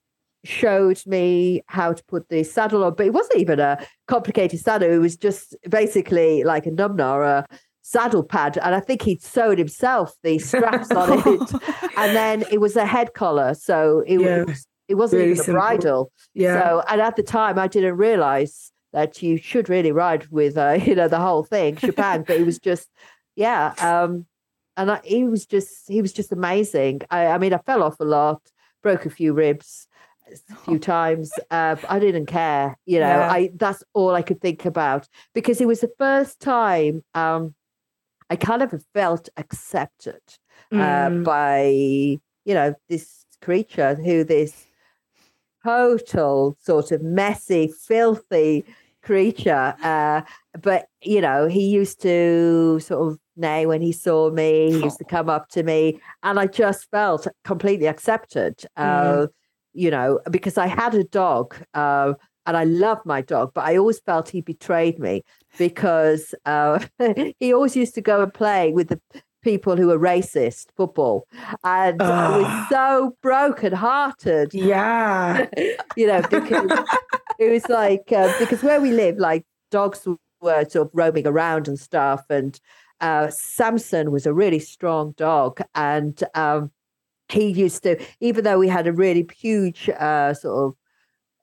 showed 0.48 1.02
me 1.06 1.62
how 1.68 1.94
to 1.94 2.04
put 2.06 2.30
the 2.30 2.44
saddle 2.44 2.84
on, 2.84 2.96
but 2.96 3.06
it 3.06 3.14
wasn't 3.14 3.40
even 3.40 3.60
a 3.60 3.86
complicated 4.08 4.60
saddle. 4.60 4.90
It 4.92 4.98
was 5.00 5.18
just 5.18 5.56
basically 5.70 6.44
like 6.44 6.66
a 6.66 6.72
numnah 6.72 7.14
or 7.14 7.24
a 7.24 7.46
saddle 7.82 8.24
pad. 8.24 8.58
And 8.62 8.74
I 8.76 8.80
think 8.80 9.02
he'd 9.04 9.22
sewed 9.22 9.58
himself 9.58 10.14
the 10.24 10.40
straps 10.40 10.92
on 10.92 11.22
it. 11.26 11.52
And 11.98 12.16
then 12.16 12.44
it 12.52 12.60
was 12.60 12.76
a 12.76 12.86
head 12.86 13.14
collar. 13.14 13.54
So 13.54 14.04
it 14.06 14.20
Yeah. 14.20 14.44
was 14.44 14.66
it 14.88 14.96
wasn't 14.96 15.20
Really 15.22 15.32
even 15.32 15.42
a 15.42 15.44
simple. 15.46 15.60
bridle. 15.62 16.12
Yeah. 16.36 16.62
So, 16.62 16.84
and 16.88 17.02
at 17.02 17.16
the 17.16 17.24
time, 17.24 17.58
I 17.58 17.68
didn't 17.68 17.98
realize 17.98 18.72
that 18.94 19.24
you 19.24 19.36
should 19.38 19.68
really 19.68 19.92
ride 19.92 20.28
with, 20.28 20.58
uh, 20.58 20.78
you 20.86 20.94
know, 20.94 21.08
the 21.08 21.20
whole 21.20 21.44
thing, 21.44 21.76
shebang. 21.78 22.24
but 22.28 22.38
it 22.38 22.46
was 22.46 22.60
just, 22.60 22.88
yeah. 23.36 23.74
Um, 23.80 24.26
and 24.78 24.92
I, 24.92 25.02
he 25.04 25.24
was 25.24 25.46
just, 25.48 25.88
he 25.88 26.02
was 26.04 26.14
just 26.14 26.32
amazing. 26.32 27.02
I, 27.10 27.26
I 27.28 27.38
mean, 27.40 27.52
I 27.54 27.58
fell 27.66 27.82
off 27.82 28.00
a 28.00 28.04
lot, 28.06 28.42
broke 28.84 29.06
a 29.08 29.10
few 29.10 29.34
ribs 29.34 29.88
a 30.52 30.56
few 30.66 30.80
times. 30.80 31.32
Uh, 31.52 31.76
I 31.90 32.00
didn't 32.00 32.26
care, 32.28 32.78
you 32.86 33.00
know. 33.00 33.08
Yeah. 33.08 33.32
I 33.32 33.52
that's 33.56 33.84
all 33.94 34.12
I 34.16 34.22
could 34.22 34.42
think 34.42 34.66
about 34.66 35.08
because 35.34 35.62
it 35.62 35.68
was 35.68 35.82
the 35.82 35.92
first 35.98 36.40
time 36.40 37.04
um, 37.14 37.54
I 38.30 38.36
kind 38.36 38.62
of 38.62 38.74
felt 38.94 39.30
accepted 39.38 40.22
uh, 40.72 40.76
Mm. 40.76 41.24
by 41.24 41.68
you 41.70 42.54
know 42.54 42.74
this 42.90 43.26
creature 43.42 43.96
who 43.96 44.24
this 44.24 44.66
total 45.64 46.58
sort 46.62 46.92
of 46.92 47.02
messy 47.02 47.72
filthy 47.88 48.64
creature 49.02 49.76
uh, 49.84 50.22
but 50.62 50.88
you 51.02 51.22
know 51.22 51.48
he 51.48 51.68
used 51.68 52.02
to 52.02 52.80
sort 52.80 53.12
of 53.12 53.20
neigh 53.36 53.66
when 53.66 53.82
he 53.82 53.92
saw 53.92 54.30
me 54.32 54.72
he 54.72 54.84
used 54.84 54.98
to 54.98 55.04
come 55.04 55.30
up 55.30 55.50
to 55.50 55.62
me 55.64 56.00
and 56.24 56.40
i 56.40 56.48
just 56.48 56.90
felt 56.90 57.28
completely 57.44 57.86
accepted 57.88 58.64
uh, 58.78 59.28
you 59.76 59.92
know 59.92 60.20
because 60.32 60.58
i 60.58 60.68
had 60.68 60.96
a 60.96 61.04
dog 61.04 61.56
uh, 61.74 62.14
and 62.46 62.58
i 62.58 62.64
loved 62.64 63.06
my 63.06 63.22
dog 63.22 63.52
but 63.54 63.66
i 63.66 63.78
always 63.78 64.00
felt 64.00 64.30
he 64.30 64.42
betrayed 64.42 65.00
me 65.00 65.24
because 65.58 66.34
uh, 66.46 66.80
he 67.40 67.54
always 67.54 67.76
used 67.76 67.96
to 67.96 68.02
go 68.02 68.22
and 68.22 68.34
play 68.34 68.72
with 68.72 68.90
the 68.90 69.00
people 69.42 69.76
who 69.78 69.88
were 69.88 70.00
racist 70.00 70.66
football 70.76 71.28
and 71.64 72.02
i 72.02 72.38
was 72.38 72.70
so 72.70 73.16
broken 73.22 73.72
hearted 73.72 74.52
yeah. 74.54 75.46
you 75.96 76.08
know, 76.08 76.22
because 76.22 76.72
it 77.40 77.52
was 77.52 77.68
like 77.70 78.12
uh, 78.12 78.32
because 78.40 78.64
where 78.64 78.82
we 78.82 78.92
live, 78.92 79.18
like 79.18 79.46
dogs 79.72 80.08
were 80.42 80.66
sort 80.66 80.88
of 80.88 80.92
roaming 80.94 81.28
around 81.28 81.68
and 81.68 81.80
stuff, 81.80 82.24
and 82.30 82.60
uh, 83.02 83.30
Samson 83.30 84.12
was 84.12 84.26
a 84.26 84.34
really 84.34 84.60
strong 84.60 85.14
dog, 85.18 85.62
and 85.74 86.24
um, 86.34 86.72
he 87.30 87.48
used 87.50 87.84
to, 87.84 88.02
even 88.20 88.44
though 88.44 88.60
we 88.60 88.68
had 88.68 88.88
a 88.88 88.94
really 88.94 89.28
huge 89.38 89.90
uh, 89.90 90.34
sort 90.34 90.66
of 90.66 90.76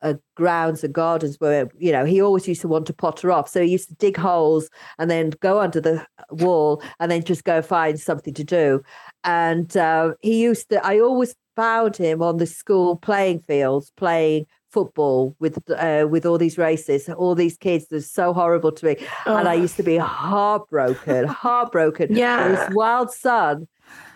uh, 0.03 0.15
grounds 0.35 0.83
and 0.83 0.93
gardens 0.93 1.37
where 1.39 1.69
you 1.79 1.93
know 1.93 2.05
he 2.05 2.21
always 2.21 2.49
used 2.49 2.61
to 2.61 2.69
want 2.69 2.87
to 2.87 2.93
potter 2.93 3.31
off. 3.31 3.49
So 3.49 3.63
he 3.63 3.71
used 3.71 3.89
to 3.89 3.95
dig 3.95 4.17
holes 4.17 4.69
and 4.99 5.11
then 5.11 5.31
go 5.41 5.61
under 5.61 5.81
the 5.81 6.05
wall 6.31 6.83
and 6.99 7.11
then 7.11 7.23
just 7.25 7.45
go 7.45 7.63
find 7.63 8.01
something 8.01 8.35
to 8.35 8.45
do. 8.45 8.83
And 9.25 9.77
uh, 9.77 10.15
he 10.21 10.43
used 10.43 10.69
to 10.71 10.85
i 10.85 10.99
always 10.99 11.35
found 11.55 11.97
him 11.97 12.23
on 12.23 12.39
the 12.39 12.47
school 12.47 12.97
playing 12.97 13.39
fields 13.41 13.93
playing 13.97 14.47
football 14.71 15.37
with 15.39 15.59
uh, 15.71 16.07
with 16.11 16.25
all 16.27 16.39
these 16.39 16.59
races. 16.59 17.09
All 17.09 17.35
these 17.37 17.57
kids 17.59 17.87
they're 17.89 18.01
so 18.01 18.33
horrible 18.33 18.73
to 18.73 18.87
me. 18.87 18.97
And 19.27 19.47
i 19.49 19.55
Oh. 19.55 19.61
used 19.63 19.77
to 19.77 19.83
be 19.85 19.99
heartbroken 19.99 21.27
heartbroken. 21.29 22.09
Yeah. 22.17 22.49
his 22.67 22.75
wild 22.75 23.13
son 23.13 23.69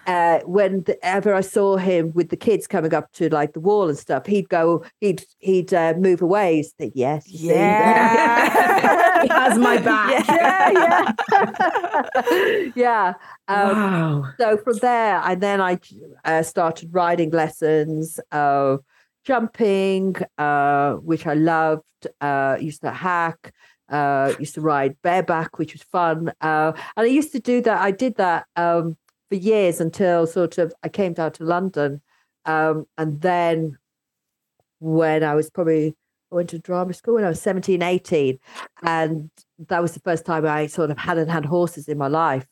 uh, 0.06 0.40
whenever 0.44 1.34
I 1.34 1.40
saw 1.40 1.76
him 1.76 2.12
with 2.14 2.28
the 2.30 2.36
kids 2.36 2.66
coming 2.66 2.94
up 2.94 3.10
to 3.14 3.28
like 3.28 3.52
the 3.52 3.60
wall 3.60 3.88
and 3.88 3.98
stuff, 3.98 4.26
he'd 4.26 4.48
go, 4.48 4.84
he'd 5.00 5.24
he'd 5.38 5.74
uh, 5.74 5.94
move 5.98 6.22
away. 6.22 6.56
He'd 6.56 6.66
think, 6.78 6.92
yes, 6.96 7.24
Yeah. 7.28 9.02
He 9.22 9.28
has 9.28 9.58
my 9.58 9.78
back. 9.90 10.26
yeah, 10.28 11.12
yeah, 11.32 12.70
yeah. 12.76 13.14
Um, 13.48 13.76
wow. 13.76 14.32
so 14.38 14.56
from 14.58 14.76
there, 14.78 15.20
and 15.24 15.40
then 15.40 15.60
I 15.60 15.78
uh, 16.24 16.42
started 16.42 16.90
riding 16.92 17.30
lessons, 17.30 18.20
uh, 18.30 18.76
jumping, 19.24 20.16
uh, 20.38 20.94
which 20.94 21.26
I 21.26 21.34
loved. 21.34 21.82
Uh, 22.20 22.56
used 22.60 22.82
to 22.82 22.90
hack. 22.92 23.52
Uh, 23.88 24.32
used 24.38 24.54
to 24.54 24.60
ride 24.60 24.96
bareback, 25.02 25.58
which 25.58 25.72
was 25.72 25.82
fun. 25.82 26.32
Uh, 26.40 26.72
and 26.96 27.04
I 27.04 27.10
used 27.10 27.32
to 27.32 27.40
do 27.40 27.60
that. 27.62 27.80
I 27.80 27.90
did 27.90 28.16
that 28.16 28.46
um, 28.56 28.96
for 29.28 29.34
years 29.36 29.80
until 29.80 30.26
sort 30.26 30.58
of 30.58 30.72
I 30.82 30.88
came 30.88 31.12
down 31.12 31.32
to 31.32 31.44
London, 31.44 32.00
um, 32.44 32.86
and 32.98 33.20
then 33.20 33.78
when 34.78 35.22
I 35.24 35.34
was 35.34 35.50
probably 35.50 35.94
I 36.32 36.34
went 36.34 36.50
to 36.50 36.58
drama 36.58 36.92
school 36.92 37.14
when 37.14 37.24
I 37.24 37.28
was 37.28 37.40
17, 37.40 37.82
18, 37.82 38.38
and 38.82 39.30
that 39.68 39.80
was 39.80 39.92
the 39.92 40.00
first 40.00 40.26
time 40.26 40.44
I 40.44 40.66
sort 40.66 40.90
of 40.90 40.98
hadn't 40.98 41.28
had 41.28 41.44
horses 41.44 41.88
in 41.88 41.98
my 41.98 42.08
life 42.08 42.46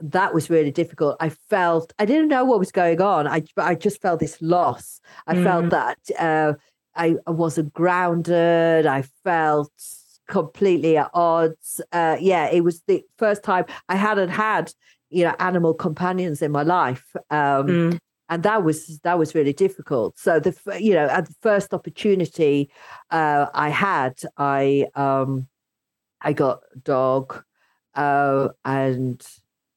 that 0.00 0.34
was 0.34 0.50
really 0.50 0.72
difficult. 0.72 1.16
I 1.20 1.28
felt 1.30 1.92
I 1.98 2.04
didn't 2.04 2.28
know 2.28 2.44
what 2.44 2.58
was 2.58 2.72
going 2.72 3.00
on. 3.00 3.26
I 3.28 3.44
I 3.56 3.74
just 3.76 4.02
felt 4.02 4.20
this 4.20 4.36
loss. 4.42 5.00
I 5.26 5.34
felt 5.42 5.66
Mm. 5.66 5.70
that 5.70 5.98
uh, 6.18 6.54
I, 6.96 7.14
I 7.26 7.30
wasn't 7.30 7.72
grounded. 7.72 8.86
I 8.86 9.02
felt 9.22 9.72
completely 10.28 10.96
at 10.96 11.10
odds. 11.14 11.80
Uh, 11.92 12.16
yeah, 12.20 12.50
it 12.50 12.62
was 12.64 12.82
the 12.86 13.04
first 13.18 13.44
time 13.44 13.64
I 13.88 13.94
hadn't 13.96 14.30
had 14.30 14.72
you 15.14 15.24
know 15.24 15.34
animal 15.38 15.74
companions 15.74 16.42
in 16.42 16.52
my 16.52 16.62
life. 16.62 17.06
Um, 17.30 17.66
Mm. 17.66 17.98
and 18.28 18.42
that 18.42 18.64
was 18.64 18.98
that 19.00 19.18
was 19.18 19.34
really 19.34 19.52
difficult. 19.52 20.18
So 20.18 20.40
the 20.40 20.54
you 20.80 20.94
know 20.94 21.06
at 21.08 21.26
the 21.26 21.34
first 21.40 21.72
opportunity 21.74 22.70
uh, 23.10 23.46
I 23.54 23.68
had, 23.68 24.14
I 24.36 24.86
um, 24.94 25.46
I 26.20 26.32
got 26.32 26.60
a 26.74 26.78
dog, 26.78 27.44
uh, 27.94 28.48
and 28.64 29.24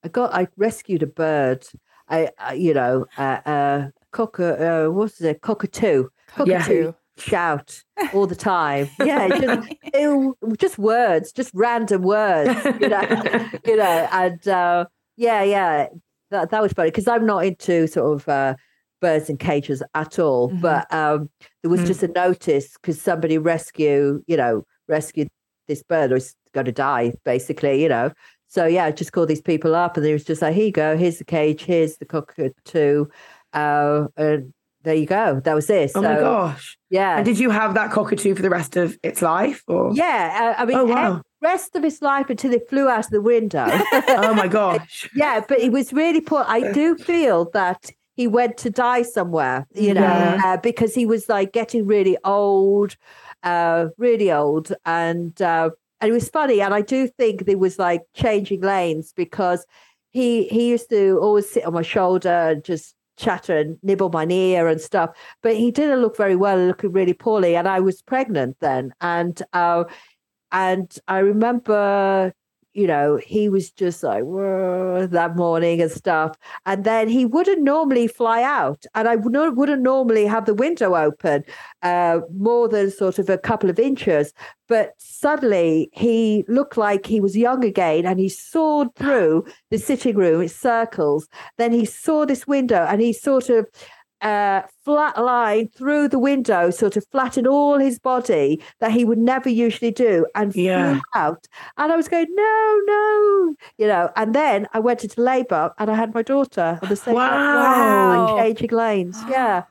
I 0.03 0.07
got 0.07 0.33
I 0.33 0.47
rescued 0.57 1.03
a 1.03 1.07
bird. 1.07 1.65
I, 2.09 2.29
I 2.39 2.53
you 2.53 2.73
know 2.73 3.05
uh, 3.17 3.39
uh, 3.45 3.89
cock 4.11 4.39
uh, 4.39 4.87
what's 4.87 5.21
it 5.21 5.41
cockatoo 5.41 6.07
cockatoo 6.35 6.93
shout 7.17 7.83
all 8.13 8.27
the 8.27 8.35
time. 8.35 8.87
Yeah, 8.99 9.27
just 9.27 9.69
ew, 9.93 10.37
just 10.57 10.77
words, 10.77 11.31
just 11.33 11.51
random 11.53 12.01
words, 12.03 12.55
you 12.79 12.89
know, 12.89 13.23
you 13.65 13.75
know, 13.75 14.07
and 14.11 14.47
uh, 14.47 14.85
yeah, 15.17 15.43
yeah, 15.43 15.87
that 16.31 16.49
that 16.51 16.61
was 16.61 16.73
funny 16.73 16.89
because 16.91 17.07
I'm 17.07 17.25
not 17.25 17.45
into 17.45 17.87
sort 17.87 18.13
of 18.21 18.29
uh, 18.29 18.55
birds 19.01 19.29
in 19.29 19.37
cages 19.37 19.83
at 19.93 20.17
all. 20.19 20.49
Mhm. 20.49 20.61
But 20.61 20.93
um, 20.93 21.29
there 21.61 21.69
was 21.69 21.81
Mhm. 21.81 21.87
just 21.87 22.03
a 22.03 22.07
notice 22.09 22.73
because 22.73 23.01
somebody 23.01 23.37
rescue, 23.37 24.21
you 24.27 24.37
know, 24.37 24.63
rescued 24.87 25.27
this 25.67 25.83
bird 25.83 26.11
or 26.11 26.15
it's 26.17 26.33
going 26.53 26.65
to 26.65 26.71
die, 26.71 27.13
basically, 27.25 27.81
you 27.83 27.89
know. 27.89 28.11
So 28.47 28.65
yeah, 28.65 28.85
I 28.85 28.91
just 28.91 29.11
called 29.11 29.27
these 29.27 29.41
people 29.41 29.75
up, 29.75 29.97
and 29.97 30.05
they 30.05 30.13
was 30.13 30.23
just 30.23 30.41
like, 30.41 30.53
"Here 30.55 30.65
you 30.67 30.71
go. 30.71 30.95
Here's 30.97 31.17
the 31.17 31.25
cage. 31.25 31.63
Here's 31.63 31.97
the 31.97 32.05
cockatoo." 32.05 33.05
Uh, 33.53 34.07
and 34.15 34.53
there 34.83 34.95
you 34.95 35.05
go. 35.05 35.41
That 35.43 35.53
was 35.53 35.69
it. 35.69 35.91
Oh 35.95 36.01
my 36.01 36.15
gosh. 36.15 36.77
Yeah. 36.89 37.17
And 37.17 37.25
did 37.25 37.39
you 37.39 37.49
have 37.49 37.73
that 37.73 37.91
cockatoo 37.91 38.35
for 38.35 38.41
the 38.41 38.49
rest 38.49 38.77
of 38.77 38.97
its 39.03 39.21
life? 39.21 39.63
Or 39.67 39.91
Yeah, 39.93 40.55
uh, 40.57 40.61
I 40.61 40.65
mean, 40.65 40.77
Oh 40.77 40.85
wow. 40.85 41.21
Rest 41.41 41.75
of 41.75 41.83
his 41.83 42.01
life 42.01 42.29
until 42.29 42.53
it 42.53 42.69
flew 42.69 42.87
out 42.89 43.05
of 43.05 43.11
the 43.11 43.21
window. 43.21 43.65
oh 43.91 44.33
my 44.33 44.47
gosh. 44.47 45.09
yeah, 45.15 45.41
but 45.47 45.59
it 45.59 45.71
was 45.71 45.93
really 45.93 46.21
poor. 46.21 46.43
I 46.47 46.71
do 46.71 46.95
feel 46.97 47.49
that 47.51 47.91
he 48.15 48.27
went 48.27 48.57
to 48.57 48.69
die 48.69 49.03
somewhere, 49.03 49.67
you 49.75 49.93
know, 49.93 50.01
Yeah. 50.01 50.41
uh, 50.43 50.57
because 50.57 50.95
he 50.95 51.05
was 51.05 51.29
like 51.29 51.53
getting 51.53 51.85
really 51.85 52.17
old, 52.23 52.95
uh, 53.43 53.87
really 53.97 54.31
old, 54.31 54.73
and 54.85 55.39
uh, 55.41 55.69
and 56.01 56.09
it 56.09 56.13
was 56.13 56.29
funny. 56.29 56.61
And 56.61 56.73
I 56.73 56.81
do 56.81 57.07
think 57.07 57.45
there 57.45 57.57
was 57.57 57.77
like 57.77 58.01
changing 58.15 58.61
lanes 58.61 59.13
because 59.15 59.65
he 60.11 60.47
he 60.47 60.69
used 60.69 60.89
to 60.89 61.19
always 61.21 61.49
sit 61.49 61.65
on 61.65 61.73
my 61.73 61.83
shoulder 61.83 62.29
and 62.29 62.63
just 62.63 62.95
chatter 63.17 63.57
and 63.57 63.77
nibble 63.83 64.09
my 64.09 64.25
ear 64.29 64.67
and 64.67 64.79
stuff. 64.81 65.09
But 65.43 65.55
he 65.55 65.71
didn't 65.71 66.01
look 66.01 66.17
very 66.17 66.35
well, 66.35 66.57
looking 66.57 66.91
really 66.91 67.13
poorly, 67.13 67.55
and 67.55 67.67
I 67.67 67.79
was 67.79 68.01
pregnant 68.01 68.57
then, 68.61 68.93
and 69.01 69.39
uh, 69.53 69.83
and 70.51 70.93
I 71.07 71.19
remember, 71.19 72.33
you 72.73 72.87
know, 72.87 73.17
he 73.17 73.49
was 73.49 73.71
just 73.71 74.03
like 74.03 74.23
"Whoa," 74.23 75.07
that 75.07 75.35
morning 75.35 75.81
and 75.81 75.91
stuff. 75.91 76.37
And 76.65 76.83
then 76.83 77.07
he 77.09 77.25
wouldn't 77.25 77.61
normally 77.61 78.07
fly 78.07 78.43
out, 78.43 78.85
and 78.95 79.07
I 79.07 79.15
would 79.15 79.33
not, 79.33 79.55
normally 79.79 80.25
have 80.25 80.45
the 80.45 80.53
window 80.53 80.95
open 80.95 81.43
uh, 81.81 82.19
more 82.33 82.67
than 82.69 82.91
sort 82.91 83.19
of 83.19 83.29
a 83.29 83.37
couple 83.37 83.69
of 83.69 83.79
inches. 83.79 84.33
But 84.67 84.91
suddenly 84.97 85.89
he 85.93 86.43
looked 86.47 86.77
like 86.77 87.05
he 87.05 87.19
was 87.21 87.37
young 87.37 87.63
again, 87.65 88.05
and 88.05 88.19
he 88.19 88.29
soared 88.29 88.93
through 88.95 89.45
the 89.71 89.77
sitting 89.77 90.15
room, 90.15 90.41
it 90.41 90.51
circles. 90.51 91.27
Then 91.57 91.71
he 91.71 91.85
saw 91.85 92.25
this 92.25 92.45
window, 92.47 92.85
and 92.85 93.01
he 93.01 93.13
sort 93.13 93.49
of 93.49 93.65
uh, 94.21 94.61
flat 94.83 95.21
line 95.23 95.67
through 95.69 96.07
the 96.07 96.19
window, 96.19 96.69
sort 96.71 96.97
of 96.97 97.05
flattened 97.11 97.45
all 97.47 97.77
his 97.77 97.99
body 97.99 98.61
that 98.79 98.91
he 98.91 99.05
would 99.05 99.17
never 99.17 99.49
usually 99.49 99.91
do, 99.91 100.25
and 100.35 100.55
Yeah. 100.55 100.93
flew 100.93 101.01
out. 101.15 101.45
And 101.77 101.91
I 101.91 101.95
was 101.95 102.07
going, 102.07 102.27
no, 102.29 102.79
no, 102.85 103.55
you 103.77 103.87
know. 103.87 104.09
And 104.15 104.33
then 104.33 104.67
I 104.73 104.79
went 104.79 105.03
into 105.03 105.21
labour, 105.21 105.71
and 105.77 105.89
I 105.91 105.95
had 105.95 106.13
my 106.13 106.21
daughter 106.23 106.79
on 106.81 106.89
the 106.89 106.95
same 106.95 107.15
Wow. 107.15 108.37
and 108.37 108.39
changing 108.45 108.75
lanes. 108.77 109.17
Yeah. 109.29 109.63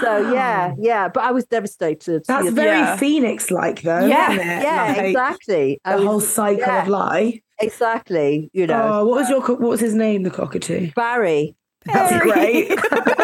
So 0.00 0.32
yeah, 0.32 0.74
yeah. 0.78 1.06
But 1.08 1.22
I 1.22 1.30
was 1.30 1.44
devastated. 1.44 2.24
That's 2.26 2.44
you 2.44 2.50
know. 2.50 2.54
very 2.56 2.78
Yeah. 2.78 2.96
Phoenix 2.96 3.52
like 3.52 3.82
though. 3.82 4.04
Yeah, 4.04 4.32
isn't 4.32 4.48
it? 4.48 4.62
yeah, 4.64 4.94
Like, 4.96 5.06
exactly. 5.06 5.80
I 5.84 5.90
The 5.92 5.96
was- 5.98 6.06
whole 6.06 6.20
cycle 6.20 6.58
yeah. 6.66 6.82
of 6.82 6.88
life. 6.88 7.38
exactly. 7.60 8.50
You 8.52 8.66
know, 8.66 8.82
Oh, 8.92 9.04
what 9.06 9.20
was 9.20 9.30
your 9.30 9.40
what 9.40 9.60
was 9.60 9.80
his 9.80 9.94
name? 9.94 10.24
The 10.24 10.30
cockatoo. 10.30 10.90
Barry. 10.96 11.54
That's 11.86 12.10
Harry. 12.10 12.30
great. 12.32 12.68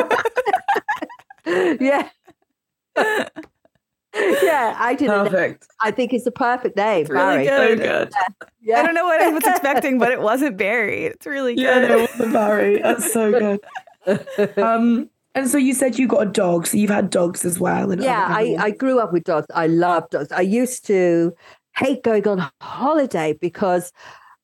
yeah. 1.81 2.09
yeah, 2.97 4.75
I 4.79 4.95
didn't. 4.99 5.17
know. 5.17 5.25
Perfect. 5.31 5.67
I 5.81 5.91
think 5.91 6.13
it's 6.13 6.27
a 6.27 6.31
perfect 6.31 6.77
name, 6.77 7.03
It's 7.03 7.11
really 7.11 7.45
Barry. 7.45 7.77
good. 7.77 7.79
So 7.79 7.85
good. 7.85 8.13
Yeah. 8.63 8.79
I 8.81 8.83
don't 8.83 8.95
know 8.95 9.05
what 9.05 9.21
I 9.21 9.29
was 9.29 9.45
expecting, 9.47 9.99
but 9.99 10.11
it 10.11 10.21
wasn't 10.21 10.57
Barry. 10.57 11.05
It's 11.05 11.27
really 11.27 11.55
good. 11.55 11.63
Yeah, 11.63 11.81
no, 11.81 12.07
the 12.19 12.33
Barry. 12.33 12.81
That's 12.81 13.13
so 13.13 13.31
good. 14.07 14.59
Um, 14.59 15.11
and 15.35 15.49
so 15.49 15.59
you 15.59 15.75
said 15.75 15.99
you 15.99 16.09
got 16.09 16.27
a 16.27 16.31
dog, 16.31 16.67
so 16.67 16.77
you've 16.79 16.91
had 16.91 17.11
dogs 17.11 17.45
as 17.45 17.61
well. 17.61 17.91
And 17.91 18.03
yeah, 18.03 18.27
I. 18.29 18.57
I 18.59 18.71
grew 18.71 18.99
up 18.99 19.13
with 19.13 19.25
dogs. 19.25 19.47
I 19.55 19.67
love 19.67 20.09
dogs. 20.11 20.33
I 20.33 20.41
used 20.41 20.87
to 20.87 21.33
hate 21.77 22.03
going 22.03 22.27
on 22.27 22.51
holiday 22.63 23.35
because 23.39 23.93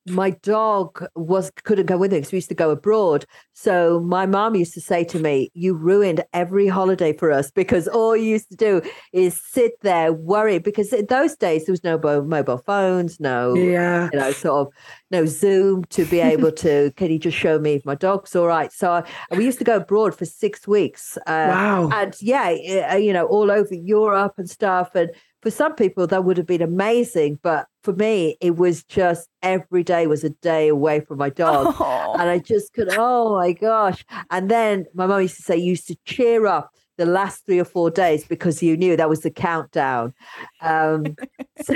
my 0.07 0.31
dog 0.31 1.05
was 1.15 1.51
couldn't 1.63 1.85
go 1.85 1.97
with 1.97 2.11
me 2.11 2.17
because 2.17 2.31
we 2.31 2.37
used 2.37 2.49
to 2.49 2.55
go 2.55 2.71
abroad. 2.71 3.25
So 3.53 3.99
my 4.01 4.25
mom 4.25 4.55
used 4.55 4.73
to 4.73 4.81
say 4.81 5.03
to 5.05 5.19
me, 5.19 5.49
"You 5.53 5.73
ruined 5.73 6.23
every 6.33 6.67
holiday 6.67 7.15
for 7.15 7.31
us 7.31 7.51
because 7.51 7.87
all 7.87 8.15
you 8.15 8.25
used 8.25 8.49
to 8.49 8.57
do 8.57 8.81
is 9.13 9.39
sit 9.41 9.73
there 9.81 10.11
worry." 10.11 10.59
Because 10.59 10.91
in 10.91 11.05
those 11.05 11.35
days 11.35 11.65
there 11.65 11.73
was 11.73 11.83
no 11.83 11.97
mo- 11.97 12.23
mobile 12.23 12.57
phones, 12.57 13.19
no 13.19 13.53
yeah. 13.55 14.09
you 14.11 14.19
know, 14.19 14.31
sort 14.31 14.67
of 14.67 14.73
no 15.11 15.25
Zoom 15.25 15.83
to 15.85 16.05
be 16.05 16.19
able 16.19 16.51
to, 16.63 16.91
can 16.97 17.11
you 17.11 17.19
just 17.19 17.37
show 17.37 17.59
me 17.59 17.73
if 17.73 17.85
my 17.85 17.95
dog's 17.95 18.35
all 18.35 18.47
right? 18.47 18.71
So 18.71 18.91
I, 18.91 19.03
we 19.37 19.45
used 19.45 19.59
to 19.59 19.63
go 19.65 19.77
abroad 19.77 20.15
for 20.15 20.25
six 20.25 20.67
weeks. 20.67 21.17
Uh, 21.27 21.51
Wow. 21.53 21.89
And 21.93 22.15
yeah, 22.21 22.89
uh, 22.91 22.95
you 22.95 23.13
know, 23.13 23.25
all 23.25 23.51
over 23.51 23.73
Europe 23.73 24.33
and 24.37 24.49
stuff. 24.49 24.95
And 24.95 25.11
for 25.43 25.51
some 25.51 25.75
people, 25.75 26.07
that 26.07 26.23
would 26.23 26.37
have 26.37 26.47
been 26.47 26.61
amazing. 26.61 27.37
But 27.43 27.67
for 27.83 27.93
me, 27.93 28.37
it 28.41 28.55
was 28.55 28.83
just 28.85 29.27
every 29.41 29.83
day 29.83 30.07
was 30.07 30.23
a 30.23 30.29
day 30.29 30.69
away 30.69 31.01
from 31.01 31.17
my 31.17 31.29
dog. 31.43 31.75
Oh. 31.79 32.13
And 32.17 32.29
I 32.29 32.39
just 32.39 32.73
could, 32.73 32.87
oh 32.97 33.35
my 33.35 33.51
gosh. 33.51 34.05
And 34.31 34.49
then 34.49 34.85
my 34.93 35.05
mum 35.05 35.21
used 35.21 35.35
to 35.37 35.43
say, 35.43 35.57
used 35.57 35.87
to 35.89 35.97
cheer 36.05 36.47
up 36.47 36.71
the 36.97 37.05
last 37.05 37.45
three 37.45 37.59
or 37.59 37.65
four 37.65 37.91
days 37.91 38.25
because 38.25 38.63
you 38.63 38.77
knew 38.77 38.95
that 38.95 39.09
was 39.09 39.21
the 39.21 39.31
countdown. 39.31 40.13
Um, 40.61 41.15
so- 41.61 41.75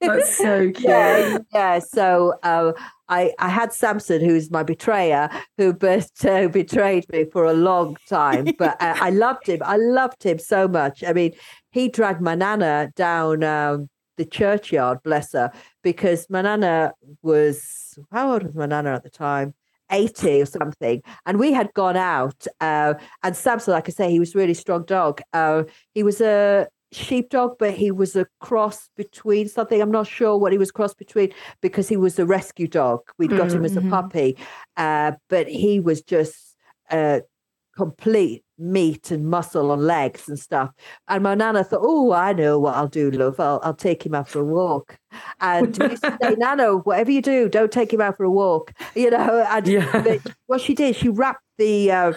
That's 0.00 0.36
so 0.36 0.70
cute. 0.74 0.80
yeah, 0.84 1.38
yeah. 1.54 1.78
So 1.78 2.34
uh, 2.42 2.72
I 3.08 3.32
I 3.38 3.48
had 3.48 3.72
Samson, 3.72 4.20
who's 4.20 4.50
my 4.50 4.62
betrayer, 4.62 5.30
who 5.56 5.72
but, 5.72 6.06
uh, 6.24 6.48
betrayed 6.48 7.06
me 7.10 7.24
for 7.32 7.44
a 7.46 7.54
long 7.54 7.96
time. 8.08 8.48
But 8.58 8.80
uh, 8.80 8.94
I 9.00 9.08
loved 9.10 9.46
him. 9.48 9.60
I 9.64 9.76
loved 9.78 10.22
him 10.22 10.38
so 10.38 10.68
much. 10.68 11.02
I 11.02 11.14
mean, 11.14 11.32
he 11.70 11.88
dragged 11.88 12.20
my 12.20 12.34
nana 12.34 12.90
down 12.96 13.42
um, 13.44 13.88
the 14.16 14.24
churchyard, 14.24 14.98
bless 15.02 15.32
her, 15.32 15.50
because 15.82 16.26
my 16.28 16.42
nana 16.42 16.92
was 17.22 17.98
how 18.12 18.32
old 18.32 18.42
was 18.42 18.54
my 18.54 18.66
nana 18.66 18.94
at 18.94 19.02
the 19.02 19.10
time? 19.10 19.54
80 19.92 20.42
or 20.42 20.46
something. 20.46 21.02
And 21.26 21.38
we 21.38 21.52
had 21.52 21.74
gone 21.74 21.96
out. 21.96 22.46
Uh, 22.60 22.94
and 23.24 23.36
Samson, 23.36 23.72
like 23.72 23.88
I 23.88 23.92
say, 23.92 24.10
he 24.10 24.20
was 24.20 24.34
a 24.34 24.38
really 24.38 24.54
strong 24.54 24.84
dog. 24.84 25.20
Uh, 25.32 25.64
he 25.94 26.04
was 26.04 26.20
a 26.20 26.68
sheepdog, 26.92 27.56
but 27.58 27.74
he 27.74 27.90
was 27.90 28.14
a 28.14 28.26
cross 28.40 28.88
between 28.96 29.48
something. 29.48 29.80
I'm 29.80 29.90
not 29.90 30.06
sure 30.06 30.36
what 30.36 30.52
he 30.52 30.58
was 30.58 30.70
cross 30.70 30.94
between 30.94 31.32
because 31.60 31.88
he 31.88 31.96
was 31.96 32.18
a 32.20 32.26
rescue 32.26 32.68
dog. 32.68 33.00
We'd 33.18 33.30
got 33.36 33.52
him 33.52 33.64
as 33.64 33.76
a 33.76 33.80
Mhm. 33.80 33.90
puppy, 33.90 34.36
uh, 34.76 35.12
but 35.28 35.48
he 35.48 35.80
was 35.80 36.02
just 36.02 36.56
uh, 36.90 37.20
complete 37.80 38.44
meat 38.58 39.10
and 39.10 39.26
muscle 39.26 39.70
on 39.70 39.80
legs 39.86 40.28
and 40.28 40.38
stuff. 40.38 40.70
And 41.08 41.22
my 41.22 41.34
nana 41.34 41.64
thought, 41.64 41.80
oh, 41.82 42.12
I 42.12 42.34
know 42.34 42.58
what 42.58 42.74
I'll 42.74 42.88
do, 42.88 43.10
love. 43.10 43.40
I'll, 43.40 43.58
I'll 43.62 43.72
take 43.72 44.04
him 44.04 44.14
out 44.14 44.28
for 44.28 44.40
a 44.40 44.44
walk. 44.44 44.98
And 45.40 45.76
we 45.82 45.90
used 45.92 46.02
to 46.02 46.18
say, 46.20 46.34
Nana, 46.34 46.76
whatever 46.76 47.10
you 47.10 47.22
do, 47.22 47.48
don't 47.48 47.72
take 47.72 47.90
him 47.90 48.02
out 48.02 48.18
for 48.18 48.24
a 48.24 48.30
walk. 48.30 48.72
You 48.94 49.10
know, 49.10 49.46
and 49.48 49.66
Yeah. 49.66 50.18
what 50.46 50.60
she 50.60 50.74
did, 50.74 50.94
she 50.94 51.08
wrapped 51.08 51.42
the 51.56 51.90
uh, 51.90 52.12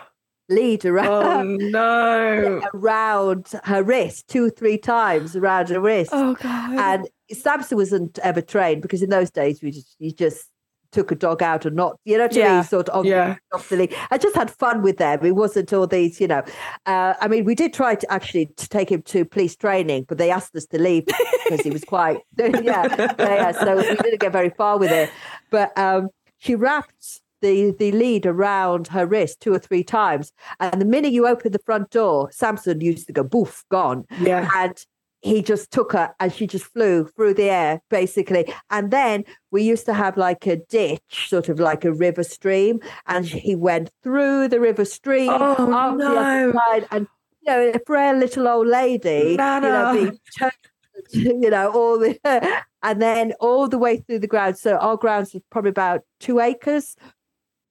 lead 0.48 0.86
Oh 0.86 0.90
around 0.90 1.58
no. 1.72 2.62
around 2.74 3.48
her 3.64 3.82
wrist 3.82 4.28
two 4.28 4.44
or 4.46 4.50
three 4.50 4.78
times 4.78 5.34
around 5.34 5.68
her 5.70 5.80
wrist. 5.80 6.10
Oh 6.14 6.34
god. 6.34 6.78
And 6.78 7.08
Samson 7.36 7.76
wasn't 7.76 8.20
ever 8.20 8.40
trained 8.40 8.82
because 8.82 9.02
in 9.02 9.10
those 9.10 9.32
days 9.32 9.62
we 9.62 9.72
just 9.72 9.96
you 9.98 10.12
just 10.12 10.48
took 10.92 11.10
a 11.10 11.14
dog 11.14 11.42
out 11.42 11.66
or 11.66 11.70
not, 11.70 11.96
you 12.04 12.16
know 12.16 12.24
what 12.24 12.36
I 12.36 12.40
Yeah. 12.40 12.54
mean? 12.56 12.64
Sort 12.64 12.88
of 12.88 13.04
Yeah. 13.04 13.36
off 13.52 13.68
the 13.68 13.76
lead. 13.76 13.94
I 14.10 14.18
just 14.18 14.34
had 14.34 14.50
fun 14.50 14.82
with 14.82 14.96
them. 14.98 15.18
It 15.24 15.32
wasn't 15.36 15.72
all 15.72 15.86
these, 15.86 16.20
you 16.20 16.28
know. 16.28 16.42
Uh, 16.86 17.14
I 17.20 17.28
mean, 17.28 17.44
we 17.44 17.54
did 17.54 17.72
try 17.74 17.94
to 17.94 18.12
actually 18.12 18.46
to 18.56 18.68
take 18.68 18.90
him 18.90 19.02
to 19.02 19.24
police 19.24 19.54
training, 19.56 20.06
but 20.08 20.18
they 20.18 20.30
asked 20.30 20.54
us 20.56 20.66
to 20.66 20.78
leave 20.80 21.04
because 21.06 21.60
he 21.60 21.70
was 21.70 21.84
quite 21.84 22.20
yeah, 22.38 22.52
yeah, 22.62 23.14
yeah. 23.18 23.52
So 23.52 23.76
we 23.76 23.96
didn't 23.96 24.20
get 24.20 24.32
very 24.32 24.50
far 24.50 24.78
with 24.78 24.90
it. 24.90 25.10
But 25.50 25.76
um, 25.78 26.08
she 26.38 26.54
wrapped 26.54 27.20
the 27.40 27.70
the 27.78 27.92
lead 27.92 28.26
around 28.26 28.88
her 28.88 29.06
wrist 29.06 29.40
two 29.40 29.52
or 29.52 29.58
three 29.58 29.84
times, 29.84 30.32
and 30.58 30.80
the 30.80 30.84
minute 30.86 31.12
you 31.12 31.26
open 31.26 31.52
the 31.52 31.60
front 31.60 31.90
door, 31.90 32.30
Samson 32.32 32.80
used 32.80 33.06
to 33.08 33.12
go 33.12 33.22
boof, 33.22 33.62
gone 33.70 34.04
Yeah. 34.20 34.48
and 34.56 34.76
he 35.20 35.42
just 35.42 35.70
took 35.70 35.92
her 35.92 36.14
and 36.20 36.32
she 36.32 36.46
just 36.46 36.64
flew 36.66 37.06
through 37.06 37.34
the 37.34 37.50
air 37.50 37.80
basically. 37.90 38.52
And 38.70 38.90
then 38.90 39.24
we 39.50 39.62
used 39.62 39.84
to 39.86 39.94
have 39.94 40.16
like 40.16 40.46
a 40.46 40.56
ditch 40.56 41.28
sort 41.28 41.48
of 41.48 41.58
like 41.58 41.84
a 41.84 41.92
river 41.92 42.22
stream 42.22 42.80
and 43.06 43.26
he 43.26 43.56
went 43.56 43.90
through 44.02 44.48
the 44.48 44.60
river 44.60 44.84
stream 44.84 45.30
Oh, 45.30 45.72
up 45.72 45.98
the 45.98 46.06
other 46.06 46.46
no. 46.46 46.52
side 46.52 46.86
and 46.90 47.06
you 47.42 47.52
know 47.52 47.72
a 47.74 47.80
frail 47.86 48.16
little 48.16 48.46
old 48.46 48.66
lady 48.68 49.30
you 49.30 49.36
know 49.36 49.92
being 49.92 50.18
turned, 50.38 50.52
you 51.10 51.50
know 51.50 51.70
all 51.72 51.98
the 51.98 52.18
and 52.82 53.02
then 53.02 53.32
all 53.40 53.68
the 53.68 53.78
way 53.78 53.96
through 53.98 54.18
the 54.20 54.26
grounds 54.26 54.60
so 54.60 54.76
our 54.76 54.96
grounds 54.96 55.34
was 55.34 55.42
probably 55.50 55.70
about 55.70 56.02
two 56.20 56.38
acres 56.40 56.94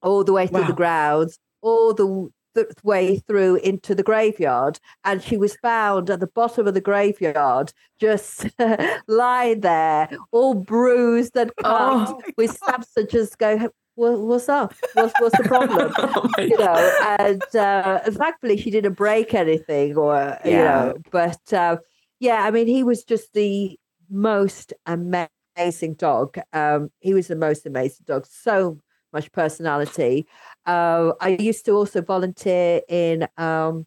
all 0.01 0.23
the 0.23 0.33
way 0.33 0.47
through 0.47 0.65
the 0.65 0.73
grounds 0.73 1.39
all 1.61 1.93
the 1.93 2.29
the 2.57 2.73
way 2.83 3.19
through 3.19 3.55
into 3.57 3.93
the 3.93 4.03
graveyard 4.03 4.79
and 5.03 5.21
she 5.21 5.37
was 5.37 5.55
found 5.57 6.09
at 6.09 6.19
the 6.19 6.27
bottom 6.27 6.67
of 6.67 6.73
the 6.73 6.81
graveyard 6.81 7.71
just 7.99 8.47
lying 9.07 9.61
there 9.61 10.09
all 10.31 10.55
bruised 10.55 11.37
and 11.37 11.55
cut 11.57 12.09
Oh, 12.09 12.21
with 12.35 12.51
stabs 12.51 12.89
that 12.95 13.09
just 13.09 13.37
go 13.37 13.69
what's 13.95 14.47
up? 14.49 14.73
What's, 14.93 15.13
what's 15.19 15.37
the 15.37 15.43
problem? 15.43 15.93
Oh 15.97 16.29
you 16.39 16.57
know 16.57 16.91
and 17.19 17.55
uh 17.55 17.99
thankfully 18.11 18.57
she 18.57 18.71
didn't 18.71 18.93
break 18.93 19.33
anything 19.33 19.95
or 19.97 20.37
you 20.45 20.51
know 20.51 20.95
but 21.11 21.53
uh 21.53 21.77
yeah 22.19 22.43
i 22.43 22.51
mean 22.51 22.67
he 22.67 22.83
was 22.83 23.03
just 23.03 23.33
the 23.33 23.77
most 24.09 24.73
amazing 24.85 25.95
dog. 25.95 26.37
Um 26.53 26.89
he 26.99 27.13
was 27.13 27.27
the 27.27 27.35
most 27.35 27.65
amazing 27.65 28.05
dog. 28.07 28.25
So 28.27 28.79
much 29.13 29.31
personality 29.31 30.27
uh 30.67 31.13
i 31.21 31.29
used 31.29 31.65
to 31.65 31.71
also 31.71 32.01
volunteer 32.01 32.81
in 32.89 33.27
um 33.37 33.85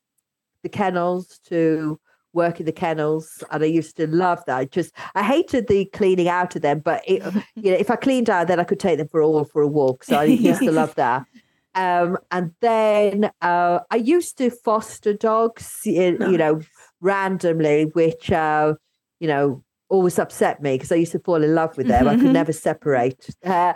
the 0.62 0.68
kennels 0.68 1.38
to 1.46 2.00
work 2.32 2.60
in 2.60 2.66
the 2.66 2.72
kennels 2.72 3.42
and 3.50 3.62
i 3.62 3.66
used 3.66 3.96
to 3.96 4.06
love 4.06 4.42
that. 4.46 4.56
I 4.56 4.64
just 4.64 4.94
i 5.14 5.22
hated 5.22 5.68
the 5.68 5.84
cleaning 5.86 6.28
out 6.28 6.56
of 6.56 6.62
them 6.62 6.80
but 6.80 7.02
it, 7.06 7.22
you 7.54 7.70
know 7.70 7.76
if 7.76 7.90
i 7.90 7.96
cleaned 7.96 8.30
out 8.30 8.48
then 8.48 8.60
i 8.60 8.64
could 8.64 8.80
take 8.80 8.98
them 8.98 9.08
for 9.08 9.20
a 9.20 9.28
walk 9.28 9.50
for 9.52 9.62
a 9.62 9.68
walk 9.68 10.04
so 10.04 10.16
i 10.16 10.24
used 10.50 10.60
to 10.60 10.72
love 10.72 10.94
that. 10.96 11.24
Um 11.74 12.18
and 12.30 12.52
then 12.60 13.30
uh 13.42 13.80
i 13.90 13.96
used 13.96 14.38
to 14.38 14.50
foster 14.50 15.12
dogs 15.12 15.80
you, 15.84 16.18
you 16.20 16.38
know 16.38 16.60
randomly 17.00 17.84
which 17.84 18.30
uh 18.32 18.74
you 19.20 19.28
know 19.28 19.62
always 19.90 20.18
upset 20.18 20.62
me 20.62 20.74
because 20.76 20.92
i 20.92 20.94
used 20.94 21.12
to 21.12 21.18
fall 21.18 21.42
in 21.42 21.54
love 21.54 21.76
with 21.76 21.88
them 21.88 22.08
i 22.08 22.16
could 22.16 22.32
never 22.40 22.52
separate 22.52 23.28
uh, 23.44 23.72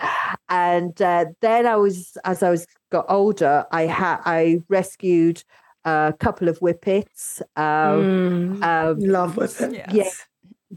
and 0.48 1.02
uh, 1.02 1.26
then 1.40 1.66
i 1.66 1.76
was 1.76 2.16
as 2.24 2.42
i 2.42 2.50
was 2.50 2.66
got 2.90 3.04
older 3.08 3.64
i 3.72 3.82
had 3.82 4.18
i 4.24 4.58
rescued 4.68 5.42
a 5.84 6.14
couple 6.18 6.48
of 6.48 6.58
whippets 6.60 7.42
um, 7.56 8.06
Mm, 8.06 8.64
um, 8.64 8.98
love 9.00 9.36
with 9.36 9.60
it. 9.60 9.74
yeah, 9.86 10.08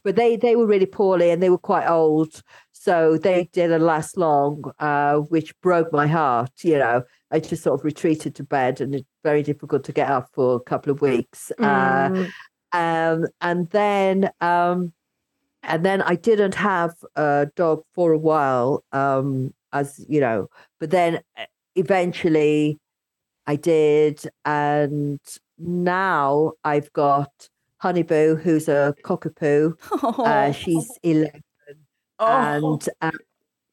but 0.04 0.16
they 0.16 0.36
they 0.36 0.56
were 0.58 0.66
really 0.68 0.86
poorly 0.86 1.30
and 1.32 1.42
they 1.42 1.50
were 1.50 1.58
quite 1.58 1.88
old, 1.88 2.42
so 2.74 3.18
they 3.18 3.50
didn't 3.54 3.82
last 3.82 4.18
long, 4.18 4.64
uh, 4.80 5.16
which 5.16 5.58
broke 5.62 5.94
my 5.94 6.08
heart. 6.08 6.52
You 6.64 6.78
know, 6.80 7.04
I 7.32 7.40
just 7.40 7.64
sort 7.64 7.80
of 7.80 7.86
retreated 7.86 8.36
to 8.36 8.44
bed, 8.44 8.82
and 8.82 8.96
it's 8.96 9.08
very 9.24 9.44
difficult 9.44 9.84
to 9.86 9.94
get 9.94 10.10
up 10.10 10.28
for 10.34 10.56
a 10.56 10.60
couple 10.60 10.92
of 10.92 11.02
weeks. 11.02 11.52
Uh, 11.62 12.10
Mm, 12.12 12.32
um, 12.74 13.28
and 13.40 13.70
then 13.70 14.30
um, 14.42 14.92
and 15.64 15.86
then 15.86 16.01
I 16.01 16.16
didn't 16.16 16.55
have 16.55 16.93
a 17.16 17.47
dog 17.55 17.84
for 17.93 18.12
a 18.14 18.18
while, 18.18 18.84
um, 18.91 19.53
as 19.74 20.03
you 20.08 20.20
know, 20.22 20.47
but 20.80 20.89
then 20.91 21.20
uh, 21.38 21.45
eventually 21.76 22.78
I 23.47 23.55
did, 23.55 24.22
and 24.45 25.20
now 25.58 26.53
I've 26.64 26.91
got 26.93 27.30
Honeyboo, 27.84 28.41
who's 28.41 28.68
a 28.68 28.95
cockapoo. 29.03 29.76
Uh, 30.20 30.51
she's 30.62 30.91
eleven, 31.03 31.41
oh, 32.20 32.26
and 32.28 32.89
uh, 33.01 33.12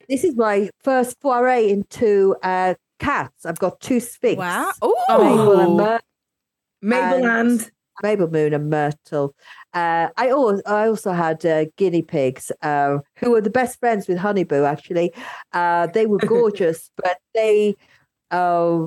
this 0.09 0.25
is 0.25 0.37
my 0.37 0.71
first 0.83 1.17
foray 1.21 1.69
into 1.71 2.37
uh, 2.43 2.75
cats. 2.99 3.47
I've 3.47 3.59
got 3.59 3.81
two 3.81 4.01
Sphynx. 4.01 4.39
Wow. 4.39 4.73
Mabel 4.83 5.61
and 5.61 5.71
Oh. 5.71 5.77
Myr- 5.77 6.01
Mabel 6.83 7.25
and- 7.27 7.51
and 7.61 7.71
Mabel 8.03 8.29
Moon 8.31 8.53
and 8.55 8.71
Myrtle. 8.71 9.35
Uh, 9.73 10.09
I 10.17 10.31
also 10.31 10.63
I 10.67 10.89
also 10.89 11.13
had 11.13 11.45
uh, 11.47 11.67
guinea 11.77 12.03
pigs 12.03 12.51
uh, 12.63 12.99
who 13.19 13.31
were 13.31 13.41
the 13.41 13.51
best 13.51 13.79
friends 13.81 14.09
with 14.09 14.19
Honeyboo. 14.19 14.65
Actually, 14.67 15.13
uh, 15.53 15.87
they 15.89 16.07
were 16.07 16.19
gorgeous, 16.19 16.91
but 16.97 17.19
they 17.35 17.77
uh, 18.31 18.87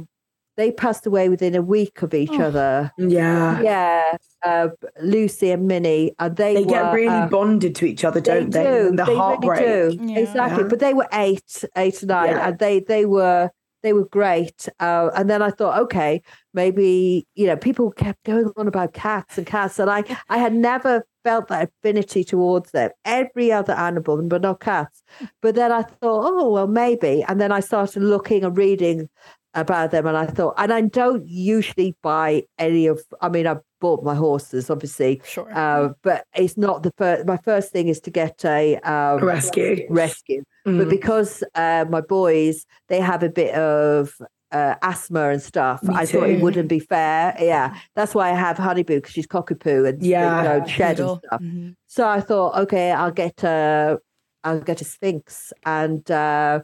they 0.57 0.71
passed 0.71 1.05
away 1.05 1.29
within 1.29 1.53
a 1.55 1.61
week 1.61 2.01
of 2.01 2.13
each 2.13 2.31
Oh. 2.31 2.41
other. 2.45 2.91
yeah. 2.97 3.61
Yeah, 3.61 4.17
uh, 4.43 4.69
Lucy 5.01 5.51
and 5.51 5.67
Minnie, 5.67 6.13
and 6.17 6.35
they, 6.35 6.55
They 6.55 6.65
get 6.65 6.91
really 6.93 7.09
uh, 7.09 7.27
bonded 7.27 7.75
to 7.75 7.85
each 7.85 8.03
other, 8.03 8.19
don't 8.19 8.49
they? 8.49 8.63
do. 8.63 8.87
And 8.87 8.97
the 8.99 9.05
they 9.05 9.15
heartbreak. 9.15 9.59
really 9.61 9.97
do. 9.97 10.03
Yeah. 10.05 10.19
Exactly. 10.19 10.63
Yeah. 10.63 10.69
But 10.69 10.79
they 10.79 10.93
were 10.95 11.07
eight, 11.13 11.63
eight 11.75 12.01
or 12.01 12.07
nine, 12.07 12.29
Yeah. 12.31 12.47
and 12.47 12.59
they 12.59 12.79
they 12.79 13.05
were 13.05 13.51
they 13.88 13.93
were 13.93 14.05
great. 14.09 14.67
Uh, 14.81 15.09
and 15.15 15.29
then 15.29 15.41
I 15.41 15.49
thought, 15.49 15.79
okay, 15.83 16.21
maybe 16.53 17.25
you 17.35 17.47
know, 17.47 17.55
people 17.55 17.89
kept 17.91 18.21
going 18.25 18.51
on 18.57 18.67
about 18.67 18.91
cats 18.93 19.38
and 19.38 19.47
cats, 19.47 19.79
and 19.79 19.89
I 19.89 20.03
I 20.27 20.38
had 20.39 20.53
never 20.53 21.07
felt 21.23 21.47
that 21.47 21.69
affinity 21.81 22.23
towards 22.25 22.71
them. 22.71 22.91
Every 23.05 23.49
other 23.51 23.73
animal, 23.73 24.21
but 24.23 24.41
not 24.41 24.59
cats. 24.59 25.01
But 25.41 25.55
then 25.55 25.71
I 25.71 25.83
thought, 25.83 26.25
oh 26.29 26.51
well, 26.51 26.67
maybe. 26.67 27.23
And 27.27 27.39
then 27.39 27.51
I 27.53 27.61
started 27.61 28.03
looking 28.03 28.43
and 28.43 28.57
reading 28.57 29.07
about 29.53 29.91
them, 29.91 30.05
and 30.05 30.17
I 30.17 30.25
thought, 30.25 30.55
and 30.57 30.73
I 30.73 30.81
don't 30.81 31.25
usually 31.25 31.95
buy 32.03 32.43
any 32.59 32.88
of. 32.88 32.99
I 33.21 33.29
mean, 33.29 33.47
I 33.47 33.55
bought 33.79 34.03
my 34.03 34.15
horses, 34.15 34.69
obviously, 34.69 35.21
Sure. 35.23 35.49
uh, 35.55 35.89
but 36.01 36.25
it's 36.35 36.57
not 36.57 36.83
the 36.83 36.91
first. 36.97 37.25
My 37.25 37.38
first 37.38 37.71
thing 37.71 37.88
is 37.88 38.01
to 38.01 38.11
get 38.11 38.43
a 38.43 38.75
um, 38.79 39.23
Rescue. 39.23 39.88
rescue. 39.89 40.43
But 40.68 40.88
Mm. 40.88 40.89
because 40.89 41.43
uh, 41.55 41.86
my 41.89 42.01
boys 42.01 42.65
they 42.89 42.99
have 42.99 43.24
a 43.24 43.30
bit 43.30 43.55
of 43.55 44.13
uh, 44.51 44.76
asthma 44.82 45.30
and 45.30 45.41
stuff, 45.41 45.82
Me 45.84 45.95
I 45.95 46.05
thought 46.05 46.30
it 46.30 46.41
wouldn't 46.41 46.68
be 46.68 46.80
fair. 46.80 47.34
Yeah, 47.39 47.74
that's 47.95 48.13
why 48.13 48.32
I 48.32 48.34
have 48.34 48.57
Honeyboo 48.57 48.97
because 48.99 49.13
she's 49.13 49.28
cockapoo 49.28 49.88
and 49.88 50.01
Yeah. 50.03 50.38
you 50.38 50.43
know, 50.59 50.65
shed 50.68 50.99
and 50.99 51.20
stuff. 51.24 51.41
Mhm. 51.41 51.76
So 51.88 52.05
I 52.07 52.20
thought, 52.20 52.57
okay, 52.63 52.91
I'll 52.91 53.11
get 53.11 53.43
a, 53.45 53.97
I'll 54.43 54.59
get 54.59 54.82
a 54.82 54.86
Sphynx, 54.86 55.53
and 55.65 56.09
uh, 56.11 56.59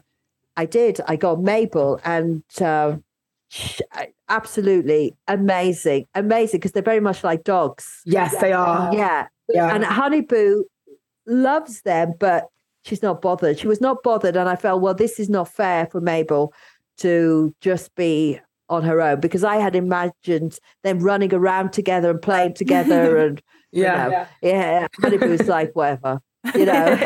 I 0.56 0.66
did. 0.66 1.00
I 1.08 1.16
got 1.16 1.40
Mabel, 1.42 1.98
and 2.04 2.42
uh, 2.60 2.96
absolutely 4.28 5.14
amazing, 5.28 6.06
amazing 6.14 6.60
because 6.60 6.72
they're 6.72 6.82
very 6.82 7.00
much 7.00 7.24
like 7.24 7.44
dogs. 7.44 8.00
Yes, 8.04 8.36
they 8.40 8.52
are. 8.52 8.94
Yeah, 8.94 9.28
Yeah. 9.48 9.74
and 9.74 9.82
Honeyboo 9.84 10.62
loves 11.26 11.82
them, 11.82 12.12
but 12.18 12.44
she's 12.84 13.02
not 13.02 13.20
bothered. 13.20 13.58
She 13.58 13.66
was 13.66 13.80
not 13.80 14.02
bothered, 14.02 14.36
and 14.36 14.48
I 14.48 14.56
felt, 14.56 14.80
well, 14.80 14.94
this 14.94 15.18
is 15.18 15.28
not 15.28 15.48
fair 15.48 15.86
for 15.86 16.00
Mabel 16.00 16.52
to 16.98 17.54
just 17.60 17.94
be 17.94 18.40
on 18.68 18.82
her 18.82 19.00
own 19.00 19.20
because 19.20 19.44
I 19.44 19.56
had 19.56 19.76
imagined 19.76 20.58
them 20.82 21.00
running 21.00 21.34
around 21.34 21.72
together 21.72 22.10
and 22.10 22.22
playing 22.22 22.54
together, 22.62 23.16
and 23.16 23.42
yeah. 23.72 24.08
you 24.42 24.52
know, 24.52 24.58
yeah, 24.58 24.86
Honeyboo's 25.00 25.48
like 25.48 25.72
whatever. 25.74 26.20
You 26.54 26.66
know, 26.66 26.98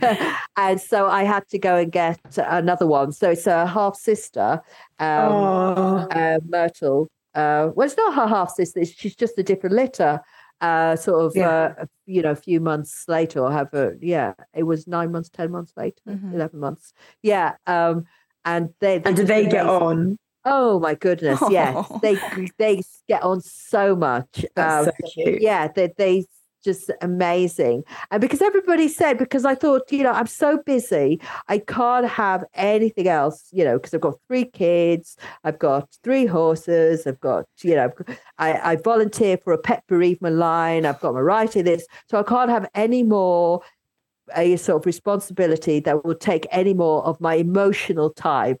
and 0.56 0.80
so 0.80 1.08
I 1.08 1.24
had 1.24 1.48
to 1.48 1.58
go 1.58 1.76
and 1.76 1.90
get 1.90 2.20
another 2.36 2.86
one. 2.86 3.12
So 3.12 3.30
it's 3.30 3.46
a 3.46 3.66
half 3.66 3.96
sister, 3.96 4.60
um, 4.98 5.32
oh. 5.32 6.08
uh, 6.10 6.38
Myrtle. 6.46 7.08
Uh, 7.34 7.70
well, 7.74 7.86
it's 7.86 7.96
not 7.96 8.14
her 8.14 8.26
half 8.26 8.50
sister. 8.50 8.84
She's 8.84 9.16
just 9.16 9.38
a 9.38 9.42
different 9.42 9.74
litter. 9.74 10.20
Uh, 10.62 10.94
sort 10.94 11.20
of, 11.24 11.32
Yeah. 11.34 11.74
uh, 11.80 11.86
you 12.06 12.22
know, 12.22 12.30
a 12.30 12.36
few 12.36 12.60
months 12.60 13.04
later, 13.08 13.40
or 13.40 13.50
have 13.50 13.74
a 13.74 13.94
yeah, 14.00 14.32
it 14.54 14.62
was 14.62 14.86
nine 14.86 15.10
months, 15.10 15.28
ten 15.28 15.50
months 15.50 15.72
later, 15.76 16.00
Mhm. 16.08 16.32
eleven 16.34 16.60
months. 16.60 16.92
Yeah. 17.20 17.56
Um, 17.66 18.04
and 18.44 18.70
they 18.80 19.02
And 19.04 19.16
do 19.16 19.24
they 19.24 19.46
get 19.46 19.66
on? 19.66 20.16
Oh 20.44 20.78
my 20.80 20.94
goodness, 20.94 21.40
yes, 21.50 21.74
Oh. 21.76 21.98
they 22.02 22.16
they 22.58 22.82
get 23.08 23.22
on 23.24 23.40
so 23.40 23.96
much. 23.96 24.46
Um, 24.56 24.84
so 24.86 24.92
cute. 25.12 25.42
yeah, 25.42 25.66
they 25.68 25.92
they 25.98 26.24
just 26.62 26.90
amazing. 27.00 27.84
And 28.10 28.20
because 28.20 28.42
everybody 28.42 28.88
said, 28.88 29.18
because 29.18 29.44
I 29.44 29.54
thought, 29.54 29.90
you 29.90 30.02
know, 30.02 30.12
I'm 30.12 30.26
so 30.26 30.58
busy, 30.58 31.20
I 31.48 31.58
can't 31.58 32.08
have 32.08 32.44
anything 32.54 33.08
else, 33.08 33.48
you 33.52 33.64
know, 33.64 33.78
because 33.78 33.94
I've 33.94 34.00
got 34.00 34.14
three 34.28 34.44
kids, 34.44 35.16
I've 35.44 35.58
got 35.58 35.88
three 36.02 36.26
horses, 36.26 37.06
I've 37.06 37.20
got, 37.20 37.46
you 37.62 37.74
know, 37.74 37.90
I, 38.38 38.72
I 38.72 38.76
volunteer 38.76 39.38
for 39.38 39.52
a 39.52 39.58
pet 39.58 39.84
bereavement 39.88 40.36
line, 40.36 40.86
I've 40.86 41.00
got 41.00 41.14
my 41.14 41.20
writing 41.20 41.64
this, 41.64 41.86
so 42.08 42.18
I 42.18 42.22
can't 42.22 42.50
have 42.50 42.68
any 42.74 43.02
more 43.02 43.62
a 44.36 44.56
sort 44.56 44.82
of 44.82 44.86
responsibility 44.86 45.80
that 45.80 46.04
will 46.04 46.14
take 46.14 46.46
any 46.50 46.74
more 46.74 47.04
of 47.04 47.20
my 47.20 47.34
emotional 47.34 48.10
time. 48.10 48.56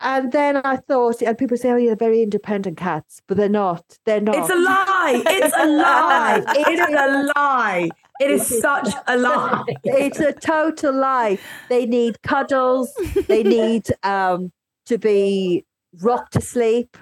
And 0.00 0.30
then 0.30 0.58
I 0.58 0.76
thought, 0.76 1.22
and 1.22 1.36
people 1.36 1.56
say, 1.56 1.70
oh, 1.70 1.76
yeah, 1.76 1.88
they're 1.88 2.08
very 2.08 2.22
independent 2.22 2.76
cats, 2.76 3.20
but 3.26 3.36
they're 3.36 3.48
not. 3.48 3.98
They're 4.04 4.20
not. 4.20 4.36
It's 4.36 4.50
a 4.50 4.54
lie. 4.54 5.22
It's 5.26 5.56
a 5.56 5.66
lie. 5.66 6.44
It 6.56 6.68
is 6.68 6.80
a 6.80 7.32
lie. 7.36 7.88
It 8.20 8.30
is 8.30 8.60
such 8.60 8.88
a 9.06 9.16
lie. 9.16 9.64
it's 9.84 10.20
a 10.20 10.32
total 10.32 10.94
lie. 10.94 11.38
They 11.68 11.86
need 11.86 12.22
cuddles. 12.22 12.92
They 13.26 13.42
need 13.58 13.86
um, 14.02 14.52
to 14.86 14.98
be 14.98 15.64
rocked 16.00 16.32
to 16.34 16.40
sleep. 16.40 16.96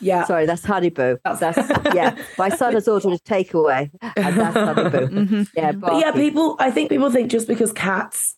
Yeah. 0.00 0.24
Sorry, 0.24 0.46
that's 0.46 0.62
Honeyboo. 0.62 1.18
That's, 1.24 1.58
yeah. 1.94 2.16
My 2.38 2.48
son 2.48 2.72
has 2.72 2.88
ordered 2.88 3.12
a 3.12 3.18
takeaway, 3.18 3.90
and 4.16 4.36
that's 4.38 4.56
Honeyboo. 4.56 5.08
Mhm. 5.08 5.48
Yeah, 5.54 5.72
But 5.72 6.00
yeah, 6.00 6.12
people, 6.12 6.56
I 6.58 6.70
think 6.70 6.88
people 6.88 7.10
think 7.10 7.30
just 7.30 7.46
because 7.46 7.72
cats 7.72 8.36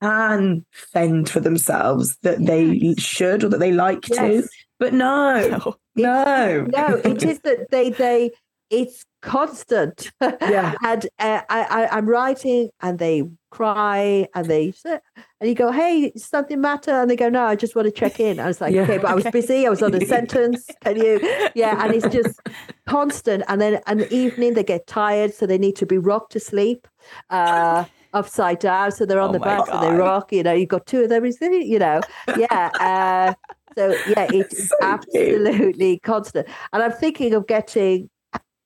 can 0.00 0.64
fend 0.72 1.28
for 1.30 1.40
themselves 1.40 2.16
that 2.22 2.44
they 2.44 2.94
should 2.98 3.44
or 3.44 3.48
that 3.48 3.60
they 3.60 3.72
like 3.72 4.02
to. 4.02 4.46
But 4.78 4.92
no, 4.94 5.76
No. 5.94 6.66
no. 6.66 7.00
it 7.04 7.22
is 7.22 7.38
that 7.40 7.70
they 7.70 7.90
they 7.90 8.30
it's 8.70 9.04
constant. 9.20 10.10
Yeah. 10.20 10.74
and 10.82 11.06
uh, 11.18 11.42
I, 11.50 11.62
I 11.84 11.88
I'm 11.96 12.08
writing, 12.08 12.70
and 12.80 12.98
they 12.98 13.22
cry, 13.50 14.26
and 14.34 14.46
they 14.46 14.72
sit, 14.72 15.02
and 15.40 15.48
you 15.48 15.54
go, 15.54 15.70
"Hey, 15.70 16.10
something 16.16 16.58
matter?" 16.60 16.90
And 16.90 17.10
they 17.10 17.16
go, 17.16 17.28
"No, 17.28 17.44
I 17.44 17.54
just 17.54 17.76
want 17.76 17.84
to 17.86 17.92
check 17.92 18.18
in." 18.18 18.40
I 18.40 18.46
was 18.46 18.62
like, 18.62 18.74
Yeah. 18.74 18.82
"Okay, 18.84 18.96
but 18.96 19.10
I 19.10 19.14
was 19.14 19.24
busy. 19.30 19.66
I 19.66 19.70
was 19.70 19.82
on 19.82 19.94
a 19.94 20.04
sentence. 20.06 20.66
Can 20.82 20.96
you?" 20.96 21.20
Yeah, 21.54 21.84
and 21.84 21.94
it's 21.94 22.08
just 22.08 22.40
constant. 22.86 23.44
And 23.46 23.60
then 23.60 23.80
an 23.86 24.06
evening 24.10 24.54
they 24.54 24.64
get 24.64 24.86
tired, 24.86 25.34
so 25.34 25.46
they 25.46 25.58
need 25.58 25.76
to 25.76 25.86
be 25.86 25.98
rocked 25.98 26.32
to 26.32 26.40
sleep. 26.40 26.88
Uh, 27.28 27.84
Upside 28.12 28.58
down, 28.58 28.92
so 28.92 29.06
they're 29.06 29.20
on 29.20 29.30
Oh 29.30 29.32
the 29.32 29.40
back 29.40 29.64
and 29.72 29.82
they 29.82 29.90
rock. 29.98 30.32
You 30.32 30.42
know, 30.42 30.52
you've 30.52 30.68
got 30.68 30.86
two 30.86 31.02
of 31.02 31.08
them, 31.08 31.24
isn't 31.24 31.52
it? 31.52 31.66
You 31.66 31.78
know, 31.78 32.00
yeah. 32.36 32.70
Uh, 32.78 33.34
so 33.74 33.90
yeah, 34.06 34.26
it's 34.30 34.68
So 34.80 34.98
cute. 35.12 35.46
absolutely 35.46 35.98
constant. 36.00 36.46
And 36.72 36.82
I'm 36.82 36.92
thinking 36.92 37.32
of 37.34 37.46
getting. 37.46 38.08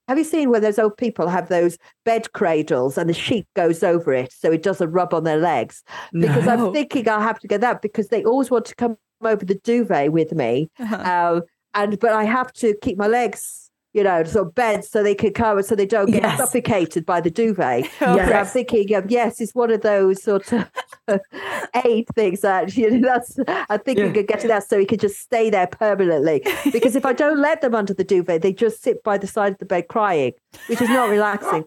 Have 0.09 0.19
you 0.19 0.25
seen 0.25 0.51
where 0.51 0.61
those 0.61 0.79
old 0.79 0.97
people 0.97 1.27
have 1.29 1.49
those 1.49 1.79
bed 2.05 2.33
cradles 2.33 2.97
and 2.97 3.11
the 3.11 3.15
sheet 3.15 3.45
goes 3.57 3.83
over 3.83 4.13
it 4.13 4.33
so 4.33 4.53
it 4.53 4.63
doesn't 4.63 4.93
rub 4.93 5.13
on 5.13 5.25
their 5.25 5.39
legs? 5.39 5.83
Because 6.13 6.47
No. 6.47 6.53
I'm 6.69 6.73
thinking 6.73 7.09
I'll 7.09 7.21
have 7.21 7.41
to 7.41 7.49
get 7.49 7.61
that 7.63 7.83
because 7.83 8.07
they 8.09 8.23
always 8.25 8.49
want 8.49 8.67
to 8.67 8.75
come 8.77 8.97
over 9.25 9.45
the 9.45 9.57
duvet 9.65 10.13
with 10.13 10.33
me, 10.33 10.71
Uh-huh. 10.79 11.37
um, 11.39 11.43
and 11.75 11.99
but 11.99 12.13
I 12.13 12.23
have 12.25 12.53
to 12.55 12.75
keep 12.83 12.97
my 12.99 13.09
legs. 13.09 13.66
You 13.97 14.05
know, 14.05 14.23
sort 14.25 14.49
of 14.49 14.55
bed 14.55 14.85
so 14.85 15.03
they 15.03 15.15
can 15.15 15.33
come 15.33 15.63
so 15.63 15.75
they 15.75 15.87
don't 15.87 16.11
get 16.11 16.23
Yes. 16.23 16.37
suffocated 16.37 17.07
by 17.07 17.23
the 17.23 17.31
duvet. 17.31 17.89
Oh, 18.03 18.15
Yes. 18.17 18.29
So 18.29 18.35
I'm 18.37 18.45
thinking, 18.47 18.95
of, 18.95 19.11
yes, 19.11 19.41
it's 19.41 19.55
one 19.55 19.71
of 19.71 19.81
those 19.81 20.23
sort 20.23 20.53
of 20.53 20.67
aid 21.85 22.07
things 22.15 22.43
that 22.43 22.77
you 22.77 22.91
know. 22.91 23.09
That's 23.09 23.39
I'm 23.71 23.81
thinking 23.81 24.15
Yeah. 24.15 24.21
of 24.21 24.27
getting 24.27 24.49
that 24.49 24.69
so 24.69 24.79
he 24.79 24.85
can 24.85 24.99
just 24.99 25.19
stay 25.19 25.49
there 25.49 25.67
permanently. 25.67 26.43
Because 26.71 26.95
if 26.95 27.07
I 27.07 27.15
don't 27.15 27.41
let 27.41 27.63
them 27.63 27.75
under 27.75 27.95
the 27.95 28.05
duvet, 28.05 28.43
they 28.43 28.53
just 28.53 28.83
sit 28.83 29.03
by 29.03 29.17
the 29.17 29.27
side 29.27 29.53
of 29.53 29.59
the 29.61 29.65
bed 29.65 29.89
crying, 29.89 30.33
which 30.69 30.83
is 30.83 30.91
not 30.91 31.09
relaxing. 31.09 31.65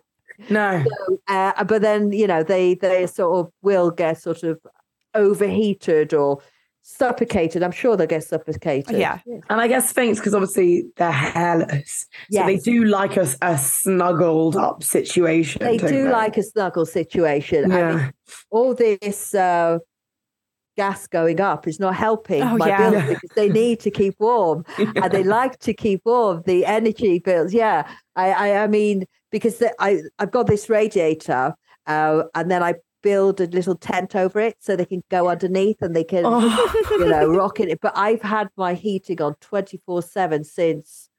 No. 0.52 0.84
Uh, 1.28 1.64
but 1.64 1.82
then 1.82 2.12
you 2.12 2.28
know 2.28 2.44
they 2.44 2.76
they 2.76 3.08
sort 3.08 3.40
of 3.40 3.52
will 3.64 3.90
get 3.90 4.22
sort 4.22 4.44
of 4.44 4.60
overheated 5.16 6.14
or 6.14 6.42
suffocated. 6.98 7.62
I'm 7.64 7.72
sure 7.72 7.96
they'll 7.96 8.08
get 8.08 8.24
suffocated. 8.24 8.98
Yeah. 8.98 9.20
And 9.50 9.62
I 9.62 9.68
guess 9.68 9.90
Sphynx, 9.90 10.18
because 10.20 10.34
obviously 10.34 10.86
they're 10.98 11.12
hairless. 11.12 12.08
So 12.32 12.46
they 12.46 12.58
do 12.58 12.86
like 12.86 13.16
a, 13.16 13.28
a 13.42 13.58
snuggled 13.58 14.56
up 14.56 14.84
situation. 14.84 15.62
They 15.64 15.78
don't 15.78 15.92
do 15.92 16.10
like 16.10 16.38
a 16.38 16.44
snuggle 16.44 16.86
situation. 16.86 17.72
I 17.72 17.76
mean, 17.76 17.98
Yeah. 17.98 18.12
all 18.50 18.74
this 18.74 19.36
uh, 19.36 19.80
gas 20.78 21.08
going 21.08 21.40
up 21.40 21.68
is 21.68 21.80
not 21.80 21.96
helping 21.96 22.42
Oh, 22.42 22.58
my 22.58 22.68
yeah. 22.68 22.90
bills 22.90 23.04
because 23.10 23.30
they 23.36 23.50
need 23.50 23.80
to 23.82 23.92
keep 23.92 24.16
warm 24.20 24.66
and 24.78 25.12
they 25.12 25.24
like 25.24 25.60
to 25.60 25.74
keep 25.74 26.02
warm. 26.06 26.42
The 26.46 26.66
energy 26.66 27.20
bills, 27.20 27.54
yeah. 27.54 27.88
I, 28.16 28.32
I, 28.32 28.64
I 28.64 28.68
mean, 28.68 29.06
because 29.32 29.58
the, 29.60 29.74
I, 29.80 30.02
I've 30.18 30.32
got 30.32 30.48
this 30.48 30.70
radiator, 30.70 31.54
uh, 31.86 32.24
and 32.34 32.50
then 32.50 32.64
I 32.64 32.76
build 33.02 33.40
a 33.42 33.46
little 33.48 33.76
tent 33.76 34.16
over 34.16 34.40
it 34.40 34.58
so 34.60 34.76
they 34.76 34.86
can 34.86 35.04
go 35.10 35.30
underneath 35.30 35.82
and 35.82 35.96
they 35.96 36.04
can, 36.04 36.24
Oh, 36.26 36.86
you 36.92 37.06
know, 37.08 37.30
rock 37.34 37.60
in 37.60 37.70
it. 37.70 37.80
But 37.82 37.98
I've 37.98 38.22
had 38.22 38.50
my 38.58 38.74
heating 38.74 39.22
on 39.22 39.36
twenty 39.42 39.82
four 39.86 40.02
seven 40.02 40.44
since 40.44 41.10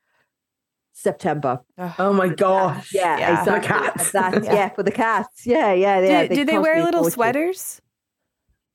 September. 0.92 1.60
oh 1.98 2.12
my 2.12 2.28
gosh. 2.28 2.92
Yeah, 2.92 3.18
Yeah. 3.18 3.44
For 3.44 3.50
the 3.52 3.60
cats. 3.60 4.10
That's, 4.12 4.44
Yeah. 4.46 4.52
yeah. 4.54 4.68
for 4.70 4.82
the 4.82 4.90
cats. 4.90 5.46
Yeah, 5.46 5.72
yeah, 5.72 6.00
yeah. 6.00 6.26
do, 6.26 6.34
do 6.36 6.44
they 6.44 6.58
wear 6.58 6.82
little 6.84 7.00
fortune. 7.02 7.12
sweaters? 7.14 7.80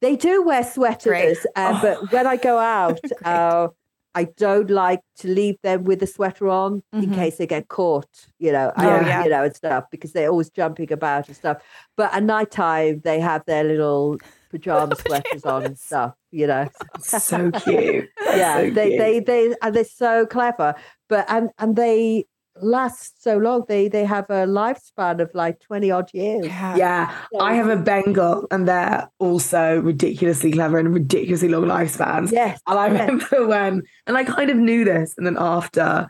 They 0.01 0.15
do 0.15 0.43
wear 0.43 0.63
sweaters, 0.63 1.45
uh, 1.55 1.73
Oh. 1.75 1.79
but 1.81 2.11
when 2.11 2.27
I 2.27 2.35
go 2.37 2.57
out, 2.77 2.99
uh, 3.23 3.67
I 4.15 4.23
don't 4.37 4.69
like 4.69 5.01
to 5.17 5.27
leave 5.27 5.57
them 5.61 5.83
with 5.83 6.01
a 6.01 6.07
sweater 6.07 6.47
on 6.47 6.81
in 6.93 7.09
Mhm. 7.11 7.15
case 7.15 7.35
they 7.37 7.45
get 7.47 7.67
caught, 7.67 8.07
you 8.39 8.51
know, 8.51 8.71
Oh, 8.77 8.89
and, 8.97 9.05
yeah. 9.07 9.23
you 9.25 9.29
know, 9.29 9.43
and 9.43 9.55
stuff 9.55 9.83
because 9.91 10.13
they're 10.13 10.29
always 10.29 10.49
jumping 10.49 10.91
about 10.91 11.27
and 11.27 11.35
stuff. 11.35 11.61
But 11.97 12.13
at 12.13 12.23
night 12.23 12.49
time, 12.49 13.01
they 13.03 13.19
have 13.19 13.43
their 13.45 13.63
little 13.65 14.17
pajama 14.51 14.95
sweaters 15.05 15.43
on 15.43 15.63
and 15.65 15.77
stuff, 15.77 16.13
you 16.31 16.47
know. 16.47 16.67
so 17.01 17.51
cute. 17.51 18.09
yeah, 18.25 18.57
So 18.59 18.69
they, 18.71 18.87
cute. 18.89 18.99
they, 18.99 19.19
they, 19.19 19.55
and 19.61 19.75
they're 19.75 19.83
so 19.83 20.25
clever, 20.25 20.75
but 21.09 21.25
and 21.29 21.49
and 21.59 21.75
they 21.75 22.25
last 22.61 23.21
so 23.21 23.37
long. 23.37 23.63
They 23.67 23.87
they 23.87 24.05
have 24.05 24.25
a 24.29 24.45
lifespan 24.45 25.19
of 25.21 25.29
like 25.33 25.59
twenty 25.59 25.91
odd 25.91 26.09
years. 26.13 26.45
Yeah, 26.45 26.75
yeah 26.77 27.15
I 27.39 27.53
have 27.55 27.69
a 27.69 27.75
Bengal, 27.77 28.47
and 28.51 28.67
they're 28.67 29.09
also 29.19 29.79
ridiculously 29.81 30.51
clever 30.51 30.77
and 30.79 30.93
ridiculously 30.93 31.49
long 31.49 31.65
lifespans. 31.65 32.31
Yes, 32.31 32.59
And 32.67 32.79
I 32.79 32.87
yes. 32.87 32.99
remember 33.09 33.47
when, 33.47 33.83
and 34.07 34.17
I 34.17 34.23
kind 34.23 34.49
of 34.49 34.57
knew 34.57 34.83
this, 34.85 35.13
and 35.17 35.25
then 35.25 35.37
after 35.39 36.07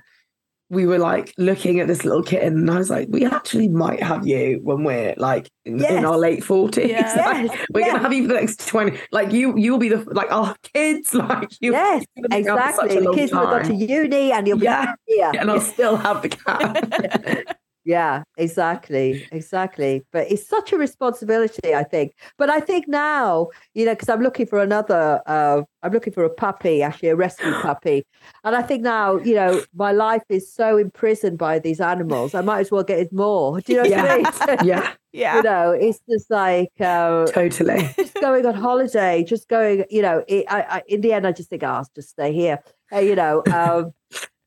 we 0.71 0.87
were 0.87 0.97
like 0.97 1.31
looking 1.37 1.79
at 1.79 1.85
this 1.87 2.03
little 2.03 2.23
kitten, 2.23 2.57
and 2.57 2.71
I 2.71 2.79
was 2.79 2.89
like, 2.89 3.07
we 3.11 3.23
actually 3.23 3.67
might 3.67 4.01
have 4.01 4.25
you 4.25 4.59
when 4.63 4.83
we're 4.83 5.13
like 5.15 5.47
in, 5.63 5.77
Yes. 5.77 5.91
in 5.91 6.05
our 6.05 6.17
late 6.17 6.43
forties. 6.43 6.89
Yeah. 6.89 7.03
Yes, 7.45 7.65
we're 7.71 7.81
yes. 7.81 7.91
gonna 7.91 8.01
have 8.03 8.13
you 8.13 8.23
for 8.23 8.29
the 8.29 8.39
next 8.39 8.67
twenty. 8.67 8.97
Like 9.11 9.31
you, 9.31 9.55
you 9.57 9.71
will 9.71 9.77
be 9.79 9.89
the 9.89 9.97
like 10.11 10.31
our 10.31 10.55
kids. 10.73 11.13
Like 11.13 11.49
you, 11.61 11.71
Yes, 11.71 12.03
you're 12.15 12.27
gonna 12.27 12.41
be 12.41 12.47
around 12.49 12.57
for 12.73 12.75
such 12.81 12.85
exactly. 12.85 12.95
The 12.95 13.05
long 13.05 13.15
kids 13.15 13.31
will 13.31 13.45
go 13.45 13.61
to 13.61 13.73
uni 13.75 14.31
and 14.31 14.47
you'll 14.47 14.57
be 14.57 14.65
Yeah, 14.65 14.95
here. 15.15 15.31
and 15.39 15.49
I'll 15.51 15.61
still 15.61 15.95
have 15.97 16.21
the 16.21 16.29
cat. 16.29 17.57
Yeah, 17.85 18.23
exactly, 18.35 19.27
exactly. 19.31 20.03
But 20.11 20.31
it's 20.31 20.45
such 20.47 20.73
a 20.73 20.77
responsibility, 20.77 21.75
I 21.75 21.83
think. 21.83 22.15
But 22.35 22.49
I 22.49 22.59
think 22.59 22.87
now, 22.87 23.49
you 23.75 23.85
know, 23.85 23.93
because 23.93 24.09
I'm 24.09 24.21
looking 24.23 24.47
for 24.47 24.57
another, 24.59 25.21
uh, 25.27 25.61
I'm 25.83 25.91
looking 25.91 26.11
for 26.11 26.23
a 26.23 26.29
puppy, 26.31 26.81
actually 26.81 27.09
a 27.09 27.15
rescue 27.15 27.53
puppy, 27.61 28.03
and 28.43 28.55
I 28.55 28.63
think 28.63 28.81
now, 28.81 29.17
you 29.17 29.35
know, 29.35 29.61
my 29.75 29.91
life 29.91 30.23
is 30.29 30.51
so 30.51 30.77
imprisoned 30.77 31.37
by 31.37 31.59
these 31.59 31.79
animals. 31.79 32.33
I 32.33 32.41
might 32.41 32.61
as 32.61 32.71
well 32.71 32.83
get 32.83 33.13
more. 33.13 33.61
Do 33.61 33.73
you 33.73 33.83
know 33.83 33.89
what 33.89 34.09
I 34.09 34.55
mean? 34.57 34.67
yeah, 34.67 34.93
Yeah. 35.13 35.37
you 35.37 35.43
know, 35.43 35.71
it's 35.71 35.99
just 36.09 36.31
like. 36.31 36.71
Uh, 36.79 37.27
totally. 37.27 37.87
just 37.95 38.15
going 38.15 38.47
on 38.47 38.55
holiday, 38.55 39.23
just 39.23 39.47
going, 39.47 39.85
you 39.91 40.01
know, 40.01 40.23
it, 40.27 40.45
I, 40.49 40.61
I, 40.61 40.83
in 40.87 41.01
the 41.01 41.13
end, 41.13 41.27
I 41.27 41.33
just 41.33 41.51
think, 41.51 41.61
oh, 41.61 41.67
I'll 41.67 41.87
just 41.93 42.09
stay 42.09 42.33
here, 42.33 42.59
uh, 42.91 42.97
you 42.99 43.15
know, 43.15 43.43
um, 43.53 43.93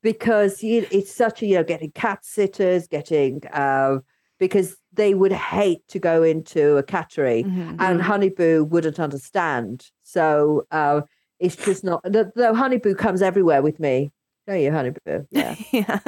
because 0.02 0.62
you, 0.62 0.86
it's 0.90 1.14
such 1.14 1.42
a, 1.42 1.46
you 1.46 1.54
know, 1.56 1.64
getting 1.64 1.90
cat 1.92 2.24
sitters, 2.24 2.86
getting, 2.86 3.42
uh, 3.52 3.98
because 4.38 4.76
they 4.92 5.14
would 5.14 5.32
hate 5.32 5.86
to 5.88 5.98
go 5.98 6.22
into 6.22 6.76
a 6.76 6.82
cattery 6.82 7.44
Mhm. 7.44 7.76
and 7.80 8.00
Honeyboo 8.00 8.68
wouldn't 8.68 9.00
understand. 9.00 9.86
So 10.04 10.66
uh, 10.70 11.02
it's 11.40 11.56
just 11.56 11.82
not, 11.84 12.02
though 12.04 12.30
Honeyboo 12.54 12.96
comes 12.96 13.20
everywhere 13.22 13.62
with 13.62 13.80
me. 13.80 14.12
Don't 14.46 14.60
you, 14.60 14.70
Honeyboo? 14.70 15.26
Yeah. 15.30 15.54
yeah. 15.72 15.98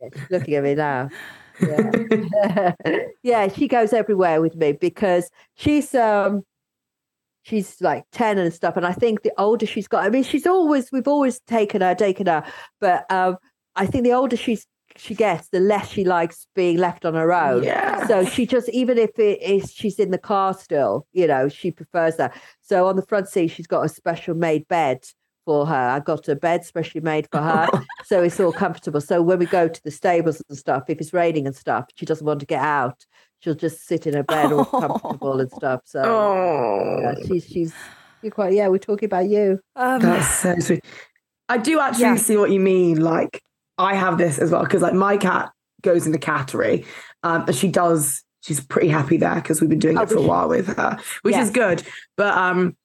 Yeah, 0.00 0.08
looking 0.30 0.54
at 0.54 0.62
me 0.64 0.74
now. 0.74 1.08
Yeah. 1.60 2.72
yeah, 3.24 3.48
she 3.48 3.66
goes 3.66 3.92
everywhere 3.92 4.40
with 4.40 4.54
me 4.54 4.70
because 4.70 5.28
she's 5.56 5.92
um 5.92 6.44
she's 7.42 7.80
like 7.80 8.04
10 8.12 8.38
and 8.38 8.52
stuff. 8.52 8.76
And 8.76 8.86
I 8.86 8.92
think 8.92 9.22
the 9.22 9.32
older 9.38 9.66
she's 9.66 9.88
got, 9.88 10.04
I 10.04 10.10
mean, 10.10 10.22
she's 10.22 10.46
always 10.46 10.90
we've 10.92 11.08
always 11.08 11.40
taken 11.40 11.80
her, 11.80 11.94
taken 11.94 12.26
her, 12.26 12.44
but 12.80 13.10
um 13.10 13.36
I 13.76 13.86
think 13.86 14.04
the 14.04 14.12
older 14.12 14.36
she's 14.36 14.66
she 14.96 15.14
gets, 15.14 15.48
the 15.48 15.60
less 15.60 15.90
she 15.90 16.04
likes 16.04 16.46
being 16.54 16.76
left 16.76 17.04
on 17.04 17.14
her 17.14 17.32
own. 17.32 17.62
Yeah. 17.62 18.06
So 18.06 18.24
she 18.24 18.46
just 18.46 18.68
even 18.70 18.98
if 18.98 19.18
it 19.18 19.40
is 19.42 19.72
she's 19.72 19.98
in 19.98 20.10
the 20.10 20.18
car 20.18 20.54
still, 20.54 21.06
you 21.12 21.26
know, 21.26 21.48
she 21.48 21.70
prefers 21.70 22.16
that. 22.16 22.36
So 22.60 22.86
on 22.86 22.96
the 22.96 23.06
front 23.06 23.28
seat, 23.28 23.48
she's 23.48 23.66
got 23.66 23.84
a 23.84 23.88
special 23.88 24.34
made 24.34 24.66
bed 24.68 25.04
for 25.44 25.66
her. 25.66 25.74
I 25.74 26.00
got 26.00 26.28
a 26.28 26.36
bed 26.36 26.64
specially 26.64 27.00
made 27.00 27.28
for 27.30 27.40
her, 27.40 27.68
so 28.04 28.22
it's 28.22 28.38
all 28.40 28.52
comfortable. 28.52 29.00
So 29.00 29.22
when 29.22 29.38
we 29.38 29.46
go 29.46 29.68
to 29.68 29.82
the 29.82 29.90
stables 29.90 30.42
and 30.48 30.58
stuff, 30.58 30.84
if 30.88 31.00
it's 31.00 31.14
raining 31.14 31.46
and 31.46 31.56
stuff, 31.56 31.86
she 31.94 32.04
doesn't 32.04 32.26
want 32.26 32.40
to 32.40 32.46
get 32.46 32.60
out. 32.60 33.06
She'll 33.40 33.54
just 33.54 33.86
sit 33.86 34.06
in 34.06 34.14
her 34.14 34.22
bed 34.24 34.52
all 34.52 34.64
comfortable 34.64 35.40
and 35.40 35.50
stuff. 35.58 35.82
So 35.84 36.02
Oh, 36.02 36.98
yeah, 37.00 37.14
she's 37.26 37.46
she's 37.46 37.74
you're 38.22 38.32
quite 38.32 38.52
yeah. 38.52 38.68
We're 38.68 38.78
talking 38.78 39.06
about 39.06 39.28
you. 39.28 39.60
Um, 39.76 40.00
That's 40.02 40.28
so 40.28 40.54
sweet. 40.58 40.84
I 41.48 41.58
do 41.58 41.78
actually 41.80 42.02
Yeah. 42.02 42.16
see 42.16 42.36
what 42.36 42.50
you 42.50 42.60
mean. 42.60 43.00
Like, 43.00 43.40
I 43.78 43.94
have 43.94 44.18
this 44.18 44.38
as 44.38 44.50
well 44.50 44.64
because, 44.64 44.82
like, 44.82 44.92
my 44.94 45.16
cat 45.16 45.50
goes 45.82 46.04
into 46.06 46.18
cattery, 46.18 46.84
um, 47.22 47.44
and 47.46 47.54
she 47.54 47.68
does. 47.68 48.24
She's 48.40 48.60
pretty 48.60 48.88
happy 48.88 49.16
there 49.18 49.36
because 49.36 49.60
we've 49.60 49.70
been 49.70 49.78
doing 49.78 49.98
Oh, 49.98 50.02
it 50.02 50.08
for 50.08 50.18
a 50.18 50.22
while 50.22 50.48
with 50.48 50.66
her, 50.68 50.98
which 51.22 51.34
Yeah. 51.34 51.42
is 51.42 51.50
good. 51.50 51.82
But 52.16 52.36
um, 52.36 52.76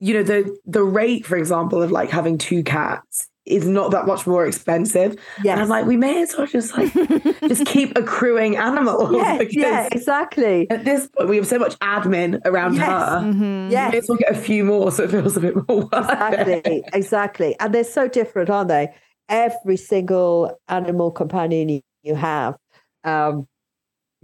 you 0.00 0.14
know, 0.14 0.22
the 0.22 0.56
the 0.66 0.82
rate, 0.82 1.24
for 1.26 1.36
example, 1.36 1.82
of 1.82 1.90
like 1.90 2.10
having 2.10 2.36
two 2.38 2.62
cats 2.62 3.28
is 3.48 3.66
not 3.66 3.90
that 3.92 4.06
much 4.06 4.26
more 4.26 4.46
expensive. 4.46 5.16
Yes. 5.42 5.52
And 5.54 5.62
I'm 5.62 5.68
like, 5.68 5.86
we 5.86 5.96
may 5.96 6.22
as 6.22 6.36
well 6.36 6.46
just 6.46 6.76
like 6.76 6.92
just 7.48 7.66
keep 7.66 7.96
accruing 7.96 8.56
animals. 8.56 9.10
yeah, 9.14 9.42
yeah, 9.50 9.88
exactly. 9.92 10.68
At 10.70 10.84
this 10.84 11.08
point, 11.08 11.28
we 11.28 11.36
have 11.36 11.46
so 11.46 11.58
much 11.58 11.78
admin 11.80 12.40
around 12.44 12.74
Yes. 12.74 12.86
her. 12.86 13.20
Mhm. 13.20 13.66
We 13.68 13.72
Yes. 13.72 13.92
may 13.92 13.98
as 13.98 14.08
well 14.08 14.18
get 14.18 14.32
a 14.32 14.38
few 14.38 14.64
more 14.64 14.90
so 14.92 15.04
it 15.04 15.10
feels 15.10 15.36
a 15.36 15.40
bit 15.40 15.54
more 15.68 15.88
worth 15.92 15.92
it. 15.92 16.66
exactly, 16.66 16.84
exactly. 16.92 17.56
And 17.60 17.74
they're 17.74 17.84
so 17.84 18.08
different, 18.08 18.50
aren't 18.50 18.68
they? 18.68 18.94
Every 19.28 19.76
single 19.76 20.58
animal 20.68 21.10
companion 21.10 21.82
you, 22.02 22.14
have, 22.14 22.56
um, 23.04 23.46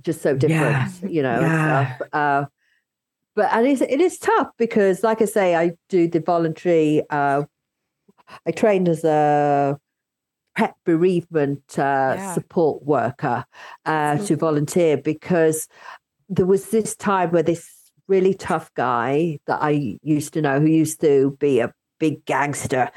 just 0.01 0.23
so 0.23 0.35
different, 0.37 0.91
you 1.11 1.23
know. 1.23 1.41
Yeah. 1.41 1.97
Uh, 2.13 2.45
but 3.37 3.49
and 3.53 3.67
it's, 3.67 3.81
it 3.81 4.01
is 4.01 4.17
tough 4.19 4.49
because, 4.59 5.03
like 5.03 5.21
I 5.21 5.25
say, 5.25 5.57
I 5.57 5.73
do 5.89 6.07
the 6.09 6.21
voluntary. 6.21 7.03
Uh, 7.11 7.43
I 8.47 8.51
trained 8.51 8.89
as 8.89 9.05
a 9.05 9.79
pet 10.57 10.75
bereavement 10.85 11.79
uh, 11.79 12.15
Yeah. 12.17 12.35
support 12.35 12.85
worker 12.85 13.45
uh, 13.85 14.19
to 14.19 14.37
volunteer 14.37 14.97
because 14.97 15.67
there 16.29 16.47
was 16.47 16.71
this 16.71 16.95
time 16.97 17.31
where 17.31 17.43
this 17.43 17.69
really 18.09 18.35
tough 18.35 18.73
guy 18.75 19.39
that 19.47 19.63
I 19.63 19.97
used 20.03 20.33
to 20.35 20.43
know, 20.43 20.61
who 20.61 20.67
used 20.67 21.01
to 21.01 21.37
be 21.41 21.61
a 21.61 21.73
big 21.99 22.25
gangster, 22.25 22.91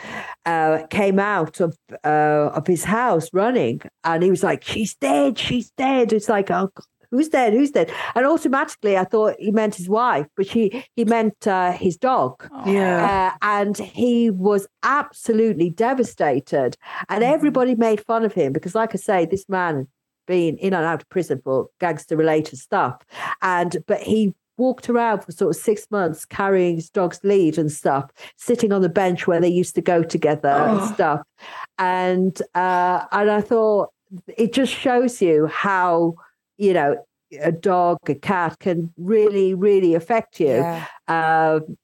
uh, 0.45 0.83
came 0.89 1.19
out 1.19 1.59
of 1.59 1.77
uh, 2.03 2.51
of 2.53 2.67
his 2.67 2.83
house 2.83 3.29
running, 3.33 3.81
and 4.03 4.23
he 4.23 4.29
was 4.29 4.43
like, 4.43 4.63
"She's 4.63 4.95
dead, 4.95 5.37
she's 5.37 5.71
dead." 5.77 6.13
It's 6.13 6.29
like, 6.29 6.51
"Oh, 6.51 6.69
God, 6.73 6.85
who's 7.11 7.29
dead? 7.29 7.53
Who's 7.53 7.71
dead?" 7.71 7.91
And 8.15 8.25
automatically, 8.25 8.97
I 8.97 9.03
thought 9.03 9.35
he 9.39 9.51
meant 9.51 9.75
his 9.75 9.89
wife, 9.89 10.27
but 10.35 10.45
he 10.47 10.83
he 10.95 11.05
meant 11.05 11.47
uh, 11.47 11.71
his 11.71 11.97
dog. 11.97 12.47
Yeah. 12.65 13.31
Uh, 13.33 13.37
and 13.41 13.77
he 13.77 14.29
was 14.31 14.67
absolutely 14.83 15.69
devastated. 15.69 16.75
And 17.09 17.23
everybody 17.23 17.75
made 17.75 18.01
fun 18.05 18.23
of 18.25 18.33
him 18.33 18.53
because, 18.53 18.75
like 18.75 18.93
I 18.93 18.97
say, 18.97 19.25
this 19.25 19.47
man 19.49 19.87
been 20.27 20.57
in 20.57 20.73
and 20.73 20.83
out 20.85 21.01
of 21.01 21.09
prison 21.09 21.39
for 21.43 21.67
gangster 21.79 22.17
related 22.17 22.57
stuff. 22.59 23.01
And 23.41 23.77
but 23.87 24.01
he 24.01 24.33
walked 24.57 24.89
around 24.89 25.21
for 25.21 25.31
sort 25.31 25.55
of 25.55 25.61
six 25.61 25.85
months 25.91 26.25
carrying 26.25 26.75
his 26.75 26.89
dog's 26.89 27.19
lead 27.23 27.57
and 27.59 27.71
stuff, 27.71 28.09
sitting 28.37 28.73
on 28.73 28.81
the 28.81 28.89
bench 28.89 29.27
where 29.27 29.39
they 29.39 29.47
used 29.47 29.75
to 29.75 29.81
go 29.81 30.01
together 30.03 30.49
and 30.49 30.81
Oh. 30.81 30.91
stuff. 30.93 31.21
And 31.77 32.41
uh 32.55 33.05
and 33.11 33.29
I 33.31 33.41
thought 33.41 33.89
it 34.37 34.53
just 34.53 34.73
shows 34.73 35.21
you 35.21 35.47
how, 35.47 36.15
you 36.57 36.73
know, 36.73 36.97
a 37.41 37.51
dog, 37.51 37.97
a 38.07 38.15
cat 38.15 38.59
can 38.59 38.93
really, 38.97 39.53
really 39.53 39.95
affect 39.95 40.39
you. 40.39 40.47
Yeah. 40.47 40.85
Um, 41.07 41.77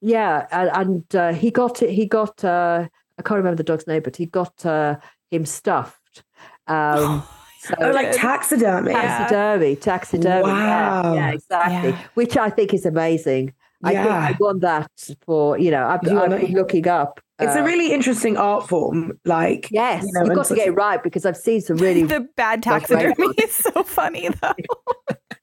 yeah, 0.00 0.46
and, 0.50 0.70
and 0.74 1.16
uh, 1.16 1.32
he 1.32 1.50
got 1.50 1.82
it. 1.82 1.90
He 1.90 2.06
got. 2.06 2.42
Uh, 2.44 2.88
I 3.18 3.22
can't 3.22 3.36
remember 3.38 3.56
the 3.56 3.64
dog's 3.64 3.86
name, 3.86 4.02
but 4.02 4.16
he 4.16 4.26
got 4.26 4.64
uh, 4.64 4.96
him 5.30 5.44
stuffed. 5.44 6.22
Um, 6.66 7.22
so 7.60 7.74
Oh, 7.80 7.90
like 7.90 8.12
taxidermy. 8.12 8.92
Yeah. 8.92 9.18
taxidermy, 9.18 9.76
taxidermy. 9.76 10.48
Yeah, 10.48 11.02
Wow. 11.02 11.14
yeah, 11.14 11.30
exactly. 11.32 11.90
Yeah. 11.90 12.00
Which 12.14 12.36
I 12.38 12.48
think 12.48 12.72
is 12.72 12.86
amazing. 12.86 13.52
I 13.82 13.94
think 13.94 14.04
Yeah. 14.06 14.28
I 14.30 14.36
won 14.38 14.60
that 14.60 14.90
for 15.24 15.58
you 15.58 15.70
know. 15.70 15.86
I've, 15.86 16.00
You 16.04 16.20
I've 16.20 16.40
been 16.40 16.52
looking 16.52 16.88
up. 16.88 17.20
It's 17.38 17.54
a 17.54 17.60
uh, 17.60 17.64
really 17.64 17.92
interesting 17.92 18.36
art 18.36 18.68
form. 18.68 19.18
Like, 19.24 19.70
yes. 19.70 20.04
you 20.04 20.12
know, 20.12 20.20
you've 20.20 20.28
and 20.28 20.36
got 20.36 20.46
to 20.46 20.54
get 20.54 20.68
it 20.68 20.72
right 20.72 21.02
because 21.02 21.24
I've 21.24 21.38
seen 21.38 21.62
some 21.62 21.78
really 21.78 22.02
the 22.16 22.28
bad 22.36 22.62
That's 22.62 22.90
right. 22.90 23.06
taxidermy 23.06 23.34
is 23.42 23.54
so 23.54 23.82
funny 23.82 24.28
though. 24.28 24.52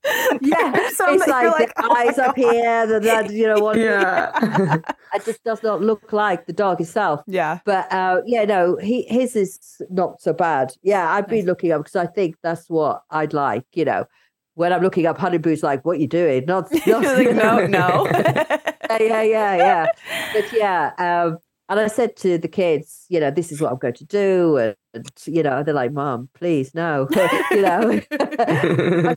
yeah. 0.41 0.89
Some 0.91 1.15
it's 1.15 1.25
that 1.25 1.41
you're 1.41 1.51
like, 1.51 1.73
the 1.75 1.83
oh 1.83 1.95
eyes 1.95 2.17
up 2.17 2.35
here, 2.35 2.88
the, 2.88 2.99
the 2.99 3.33
you 3.33 3.47
know 3.47 3.59
one. 3.59 3.79
yeah. 3.79 4.77
It 5.13 5.25
just 5.25 5.43
does 5.43 5.63
not 5.63 5.81
look 5.81 6.13
like 6.13 6.45
the 6.45 6.53
dog 6.53 6.79
itself. 6.81 7.21
Yeah. 7.27 7.59
But 7.65 7.91
uh, 7.91 8.21
yeah, 8.25 8.45
no, 8.45 8.77
he 8.77 9.03
his 9.03 9.35
is 9.35 9.81
not 9.89 10.21
so 10.21 10.33
bad. 10.33 10.73
Yeah, 10.83 11.11
I've 11.11 11.27
been 11.27 11.45
looking 11.45 11.71
up 11.71 11.81
because 11.81 11.95
I 11.95 12.07
think 12.07 12.35
that's 12.41 12.69
what 12.69 13.01
I'd 13.09 13.33
like. 13.33 13.65
You 13.73 13.85
know, 13.85 14.05
when 14.58 14.74
I'm 14.74 14.82
looking 14.82 15.05
up 15.05 15.20
Honeyboo's 15.20 15.62
like, 15.62 15.86
what 15.86 15.99
you 15.99 16.08
doing? 16.08 16.45
Not, 16.45 16.68
not 16.74 16.88
You're 16.88 17.01
like, 17.01 17.36
no, 17.36 17.68
no. 17.68 18.08
yeah, 18.89 18.97
yeah, 18.99 19.22
yeah, 19.22 19.55
yeah. 19.55 19.86
But 20.34 20.51
yeah, 20.51 20.93
um, 20.97 21.38
and 21.70 21.80
I 21.80 21.86
said 21.86 22.16
to 22.18 22.39
the 22.39 22.47
kids, 22.47 23.05
you 23.08 23.20
know, 23.20 23.30
this 23.30 23.51
is 23.51 23.62
what 23.62 23.72
I'm 23.72 23.78
going 23.78 23.93
to 23.93 24.05
do, 24.05 24.58
and, 24.58 24.76
and, 24.95 25.12
you 25.28 25.43
know, 25.43 25.62
they're 25.62 25.76
like, 25.76 25.91
"Mom, 25.91 26.30
please, 26.34 26.74
no," 26.74 27.08
you 27.51 27.62
know. 27.62 28.01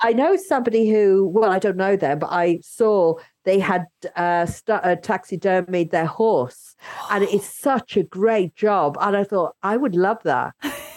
I 0.03 0.13
know 0.13 0.37
somebody 0.37 0.91
who, 0.91 1.29
well, 1.33 1.51
I 1.51 1.59
don't 1.59 1.77
know 1.77 1.97
them, 1.97 2.19
but 2.19 2.31
I 2.31 2.59
saw 2.63 3.15
they 3.45 3.61
had 3.61 3.87
uh, 4.17 4.47
st- 4.47 4.85
uh, 4.85 4.97
taxidermied 4.97 5.91
their 5.91 6.07
horse, 6.07 6.75
and 7.11 7.25
it's 7.25 7.49
such 7.49 7.97
a 7.97 8.03
great 8.03 8.57
job. 8.57 8.99
And 9.01 9.17
I 9.17 9.25
thought 9.25 9.55
I 9.63 9.77
would 9.77 9.95
love 9.95 10.19
that. 10.25 10.55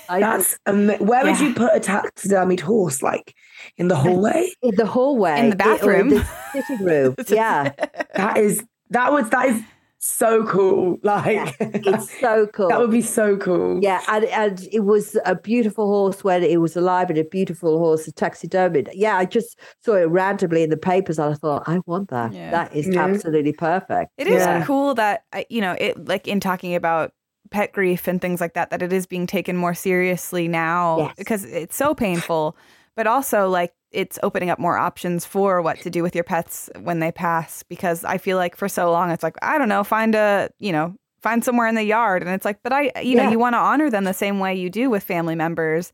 I, 0.09 0.19
That's 0.19 0.57
ama- 0.65 0.97
where 0.97 1.23
would 1.23 1.39
you 1.39 1.53
put 1.53 1.75
a 1.75 1.79
taxidermied 1.79 2.59
horse? 2.59 3.01
Like 3.01 3.33
in 3.77 3.87
the 3.87 3.95
hallway? 3.95 4.51
in 4.61 4.75
the 4.75 4.85
hallway, 4.85 5.39
In 5.39 5.49
the 5.57 5.63
i- 5.63 5.67
or 5.69 5.77
bathroom. 5.77 6.09
the 6.09 6.27
sitting 6.51 6.85
room. 6.85 7.15
yeah, 7.27 7.71
That 8.15 8.37
is 8.37 8.63
that 8.89 9.11
was 9.11 9.29
that 9.29 9.47
is 9.49 9.61
so 10.05 10.45
cool. 10.45 10.97
Like 11.01 11.55
it's 11.61 12.19
so 12.19 12.45
cool. 12.53 12.67
that 12.67 12.77
would 12.79 12.91
be 12.91 13.01
so 13.01 13.37
cool. 13.37 13.79
Yeah, 13.81 14.01
and, 14.09 14.25
and 14.25 14.67
it 14.71 14.81
was 14.81 15.17
a 15.25 15.33
beautiful 15.35 15.87
horse 15.87 16.25
when 16.25 16.43
it 16.43 16.59
was 16.59 16.75
alive 16.75 17.09
and 17.09 17.17
a 17.17 17.23
beautiful 17.23 17.77
horse, 17.79 18.05
a 18.07 18.11
taxidermied. 18.11 18.89
Yeah, 18.93 19.15
I 19.17 19.23
just 19.23 19.57
saw 19.79 19.93
it 19.95 20.03
randomly 20.09 20.61
in 20.63 20.69
the 20.69 20.77
papers 20.77 21.19
and 21.19 21.31
I 21.33 21.35
thought, 21.37 21.63
I 21.67 21.79
want 21.85 22.09
that. 22.09 22.33
Yeah. 22.33 22.51
That 22.51 22.75
is 22.75 22.87
Yeah. 22.89 23.05
absolutely 23.05 23.53
perfect. 23.53 24.11
It 24.17 24.27
is 24.27 24.41
Yeah. 24.41 24.65
cool 24.65 24.93
that 24.95 25.23
uh, 25.31 25.43
you 25.49 25.61
know 25.61 25.77
it 25.79 26.05
like 26.05 26.27
in 26.27 26.41
talking 26.41 26.75
about 26.75 27.13
pet 27.53 27.71
grief 27.71 28.07
and 28.07 28.19
things 28.19 28.41
like 28.41 28.53
that 28.55 28.69
that 28.71 28.81
it 28.81 28.91
is 28.91 29.05
being 29.05 29.25
taken 29.27 29.55
more 29.55 29.73
seriously 29.75 30.47
now 30.47 30.97
Yes. 30.97 31.13
because 31.17 31.45
it's 31.45 31.75
so 31.75 31.93
painful 31.95 32.57
but 32.95 33.07
also 33.07 33.47
like 33.47 33.73
it's 33.91 34.17
opening 34.23 34.49
up 34.49 34.57
more 34.59 34.75
options 34.77 35.23
for 35.23 35.61
what 35.61 35.79
to 35.81 35.89
do 35.89 36.01
with 36.03 36.15
your 36.15 36.23
pets 36.23 36.69
when 36.81 36.99
they 36.99 37.11
pass 37.11 37.63
because 37.63 38.03
I 38.03 38.17
feel 38.17 38.37
like 38.37 38.55
for 38.57 38.67
so 38.67 38.91
long 38.91 39.11
it's 39.11 39.23
like 39.23 39.35
I 39.41 39.57
don't 39.57 39.69
know 39.69 39.83
find 39.83 40.15
a 40.15 40.49
you 40.59 40.71
know 40.71 40.95
find 41.21 41.43
somewhere 41.43 41.67
in 41.67 41.75
the 41.75 41.83
yard 41.83 42.21
and 42.23 42.31
it's 42.31 42.43
like 42.43 42.59
but 42.63 42.73
I 42.73 42.91
you 43.01 43.15
know 43.15 43.23
Yeah. 43.23 43.29
you 43.31 43.39
want 43.39 43.53
to 43.53 43.59
honor 43.59 43.89
them 43.89 44.03
the 44.03 44.13
same 44.13 44.39
way 44.39 44.55
you 44.55 44.69
do 44.69 44.89
with 44.89 45.03
family 45.03 45.35
members 45.35 45.93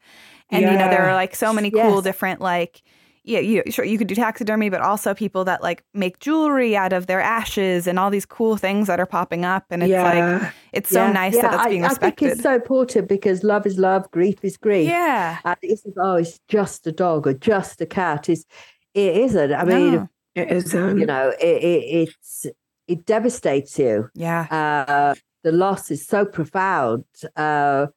and 0.49 0.61
you 0.71 0.77
know 0.77 0.89
there 0.89 1.07
are 1.09 1.13
like 1.13 1.35
so 1.35 1.53
many 1.53 1.69
cool 1.71 1.95
Yes. 1.95 2.03
different 2.03 2.41
like 2.41 2.81
yeah, 3.29 3.39
you 3.39 3.63
sure 3.69 3.85
you 3.85 3.97
could 3.97 4.07
do 4.07 4.15
taxidermy, 4.15 4.69
but 4.69 4.81
also 4.81 5.13
people 5.13 5.45
that 5.45 5.61
like 5.61 5.83
make 5.93 6.19
jewelry 6.19 6.75
out 6.75 6.93
of 6.93 7.05
their 7.07 7.21
ashes 7.21 7.87
and 7.87 7.99
all 7.99 8.09
these 8.09 8.25
cool 8.25 8.57
things 8.57 8.87
that 8.87 8.99
are 8.99 9.05
popping 9.05 9.45
up, 9.45 9.65
and 9.69 9.83
it's 9.83 9.91
like 9.91 10.15
yeah. 10.15 10.51
it's 10.73 10.89
so 10.89 11.05
Yeah, 11.05 11.11
nice 11.11 11.35
yeah, 11.35 11.41
that 11.43 11.53
it's 11.53 11.63
I- 11.65 11.69
being 11.69 11.85
I, 11.85 11.89
think 11.89 12.21
it's 12.23 12.41
so 12.41 12.55
important 12.55 13.07
because 13.07 13.43
love 13.43 13.65
is 13.65 13.77
love, 13.77 14.09
grief 14.11 14.43
is 14.43 14.57
grief. 14.57 14.87
yeah, 14.89 15.37
And 15.45 15.57
it's 15.61 15.83
oh, 15.97 16.15
it's 16.15 16.39
just 16.47 16.87
a 16.87 16.91
dog 16.91 17.27
or 17.27 17.33
just 17.33 17.79
a 17.81 17.85
cat. 17.85 18.27
Is 18.29 18.45
it 18.93 19.15
isn't. 19.17 19.53
I 19.53 19.63
mean, 19.63 19.93
No. 19.93 20.07
it 20.35 20.51
is 20.51 20.73
um, 20.75 20.97
you 20.97 21.05
know, 21.05 21.29
it, 21.39 21.63
it 21.73 21.83
it's 22.01 22.45
it 22.87 23.05
devastates 23.05 23.77
you. 23.77 24.09
yeah, 24.15 24.47
uh, 24.49 25.13
the 25.43 25.51
loss 25.51 25.91
is 25.91 26.05
so 26.05 26.25
profound 26.25 27.05
uh, 27.35 27.87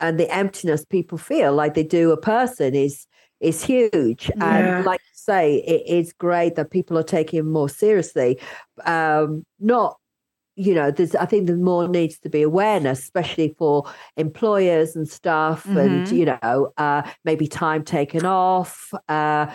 and 0.00 0.20
the 0.20 0.28
emptiness 0.32 0.84
people 0.84 1.18
feel 1.18 1.52
like 1.54 1.72
they 1.74 1.82
do 1.82 2.12
a 2.12 2.16
person 2.20 2.74
is 2.74 3.06
is 3.44 3.62
huge 3.62 4.30
Yeah. 4.36 4.58
and 4.58 4.84
like 4.84 5.00
you 5.00 5.12
say 5.14 5.56
it 5.58 5.86
is 5.86 6.12
great 6.12 6.54
that 6.56 6.70
people 6.70 6.98
are 6.98 7.02
taking 7.02 7.50
more 7.50 7.68
seriously 7.68 8.38
um, 8.86 9.44
not 9.60 9.98
you 10.56 10.72
know 10.74 10.90
there's 10.90 11.14
i 11.16 11.26
think 11.26 11.46
there 11.46 11.56
more 11.56 11.88
needs 11.88 12.18
to 12.18 12.28
be 12.28 12.42
awareness 12.42 13.00
especially 13.00 13.54
for 13.58 13.84
employers 14.16 14.94
and 14.94 15.08
staff 15.08 15.64
and 15.66 16.04
Mhm. 16.06 16.12
you 16.12 16.24
know 16.26 16.72
uh, 16.76 17.02
maybe 17.24 17.46
time 17.48 17.82
taken 17.84 18.24
off 18.24 18.92
uh, 19.08 19.46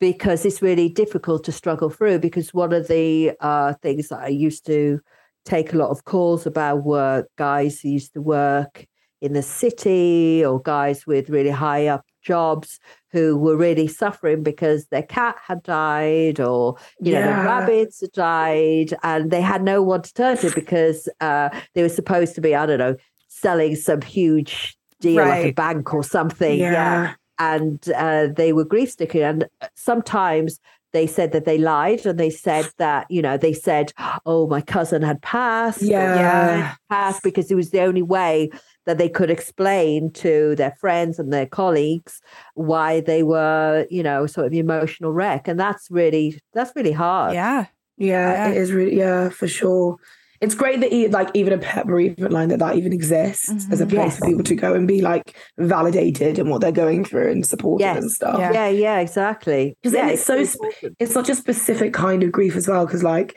because 0.00 0.44
it's 0.44 0.60
really 0.62 0.88
difficult 0.88 1.44
to 1.44 1.52
struggle 1.52 1.90
through 1.90 2.18
because 2.18 2.52
one 2.54 2.72
of 2.72 2.88
the 2.88 3.32
uh, 3.40 3.74
things 3.82 4.08
that 4.08 4.18
i 4.20 4.28
used 4.28 4.66
to 4.66 4.98
take 5.44 5.72
a 5.72 5.76
lot 5.76 5.90
of 5.90 6.04
calls 6.04 6.44
about 6.46 6.84
were 6.84 7.24
guys 7.36 7.80
who 7.80 7.88
used 7.90 8.12
to 8.12 8.20
work 8.20 8.84
in 9.20 9.32
the 9.32 9.42
city 9.42 10.44
or 10.44 10.60
guys 10.60 11.06
with 11.06 11.30
really 11.30 11.50
high 11.50 11.86
up 11.86 12.04
jobs 12.28 12.78
who 13.10 13.36
were 13.36 13.56
really 13.56 13.88
suffering 13.88 14.42
because 14.42 14.86
their 14.86 15.02
cat 15.02 15.36
had 15.46 15.62
died 15.62 16.38
or 16.38 16.76
you 17.00 17.12
know 17.12 17.22
their 17.22 17.44
rabbits 17.44 18.00
had 18.02 18.12
died 18.12 18.90
and 19.02 19.30
they 19.30 19.40
had 19.40 19.62
no 19.62 19.82
one 19.82 20.02
to 20.02 20.12
turn 20.12 20.36
to 20.36 20.50
because 20.54 21.08
uh, 21.20 21.48
they 21.74 21.82
were 21.82 21.96
supposed 22.00 22.34
to 22.34 22.40
be 22.40 22.54
i 22.54 22.66
don't 22.66 22.78
know 22.78 22.96
selling 23.28 23.74
some 23.76 24.02
huge 24.02 24.76
deal 25.00 25.20
at 25.20 25.44
a 25.44 25.52
bank 25.52 25.94
or 25.94 26.02
something 26.02 26.58
yeah. 26.58 27.14
and 27.38 27.88
uh, 27.90 28.28
they 28.36 28.52
were 28.52 28.64
grief 28.64 28.90
stricken. 28.90 29.22
And 29.22 29.46
sometimes 29.74 30.60
they 30.92 31.06
said 31.06 31.32
that 31.32 31.44
they 31.44 31.58
lied 31.58 32.06
and 32.06 32.18
they 32.18 32.30
said 32.30 32.68
that, 32.78 33.06
you 33.10 33.22
know, 33.22 33.36
they 33.36 33.52
said, 33.52 33.92
oh, 34.24 34.46
my 34.46 34.60
cousin 34.60 35.02
had 35.02 35.20
passed. 35.22 35.82
Yeah. 35.82 36.16
had 36.62 36.76
Passed 36.88 37.22
because 37.22 37.50
it 37.50 37.54
was 37.54 37.70
the 37.70 37.80
only 37.80 38.02
way 38.02 38.50
that 38.88 38.96
they 38.96 39.08
could 39.08 39.30
explain 39.30 40.10
to 40.10 40.54
their 40.56 40.74
friends 40.80 41.18
and 41.18 41.30
their 41.30 41.44
colleagues 41.46 42.22
why 42.54 43.00
they 43.02 43.22
were, 43.22 43.86
you 43.90 44.02
know, 44.02 44.26
sort 44.26 44.46
of 44.46 44.52
emotional 44.54 45.12
wreck. 45.12 45.46
And 45.46 45.60
that's 45.60 45.90
really, 45.90 46.40
that's 46.54 46.72
really 46.74 46.92
hard. 46.92 47.34
yeah, 47.34 47.66
Yeah, 47.98 48.28
uh, 48.30 48.32
Yeah. 48.32 48.48
it 48.48 48.56
is 48.56 48.72
really 48.72 48.96
yeah, 48.96 49.28
for 49.28 49.46
sure. 49.46 49.96
it's 50.40 50.54
great 50.54 50.78
that 50.80 50.92
like 51.10 51.28
even 51.34 51.52
a 51.52 51.58
pet 51.58 51.84
bereavement 51.86 52.32
line 52.32 52.48
that 52.48 52.60
that 52.60 52.76
even 52.76 52.92
exists 52.92 53.50
mm-hmm. 53.52 53.72
as 53.72 53.80
a 53.82 53.86
place 53.86 54.12
Yes. 54.12 54.18
for 54.20 54.26
people 54.26 54.44
to 54.44 54.54
go 54.54 54.72
and 54.72 54.86
be 54.88 55.00
like 55.02 55.36
validated 55.58 56.38
in 56.38 56.48
what 56.48 56.60
they're 56.62 56.72
going 56.84 57.04
through 57.04 57.30
and 57.32 57.44
supported 57.44 57.82
Yes. 57.84 57.98
and 58.02 58.10
stuff. 58.10 58.38
Yeah. 58.38 58.52
yeah, 58.52 58.68
yeah, 58.68 58.98
exactly. 59.00 59.76
'Cause 59.82 59.92
yeah, 59.92 60.02
then 60.06 60.10
it's 60.14 60.24
so 60.24 60.42
sp- 60.48 60.96
It's 60.98 61.12
such 61.12 61.28
a 61.28 61.34
specific 61.34 61.92
kind 61.92 62.22
of 62.22 62.30
grief 62.32 62.54
as 62.56 62.66
well, 62.68 62.86
because 62.86 63.02
like, 63.02 63.30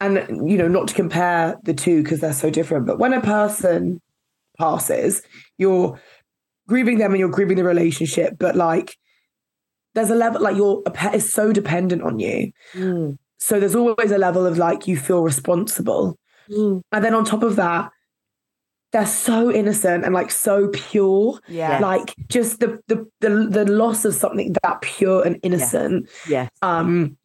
and 0.00 0.14
you 0.50 0.56
know, 0.56 0.68
not 0.68 0.88
to 0.88 0.94
compare 0.94 1.56
the 1.62 1.74
two 1.74 2.02
because 2.02 2.18
they're 2.20 2.32
so 2.32 2.50
different, 2.50 2.86
but 2.86 2.98
when 2.98 3.12
a 3.12 3.20
person 3.20 4.00
passes, 4.60 5.22
you're 5.58 5.98
grieving 6.68 6.98
them 6.98 7.12
and 7.12 7.18
you're 7.20 7.28
grieving 7.38 7.56
the 7.56 7.64
relationship, 7.64 8.36
but 8.38 8.54
like, 8.56 8.96
there's 9.94 10.10
a 10.10 10.14
level 10.14 10.40
like 10.40 10.56
your 10.56 10.82
pet 10.82 11.14
is 11.14 11.32
so 11.32 11.52
dependent 11.52 12.02
on 12.02 12.18
you. 12.20 12.52
Mm, 12.74 13.18
So 13.38 13.58
there's 13.58 13.74
always 13.74 14.12
a 14.12 14.18
level 14.18 14.46
of 14.46 14.56
like 14.56 14.86
you 14.86 14.96
feel 14.96 15.22
responsible. 15.22 16.16
mm, 16.48 16.80
And 16.92 17.04
then 17.04 17.14
on 17.14 17.24
top 17.24 17.42
of 17.42 17.56
that, 17.56 17.90
they're 18.92 19.06
so 19.06 19.50
innocent 19.52 20.04
and 20.04 20.12
like 20.14 20.30
so 20.30 20.68
pure. 20.68 21.38
Yeah. 21.48 21.78
Like 21.80 22.14
just 22.28 22.60
the 22.60 22.78
the 22.88 23.06
the, 23.20 23.30
the 23.50 23.64
loss 23.64 24.04
of 24.04 24.14
something 24.14 24.54
that 24.62 24.80
pure 24.80 25.24
and 25.26 25.38
innocent 25.42 26.08
yes, 26.28 26.48
um 26.62 27.16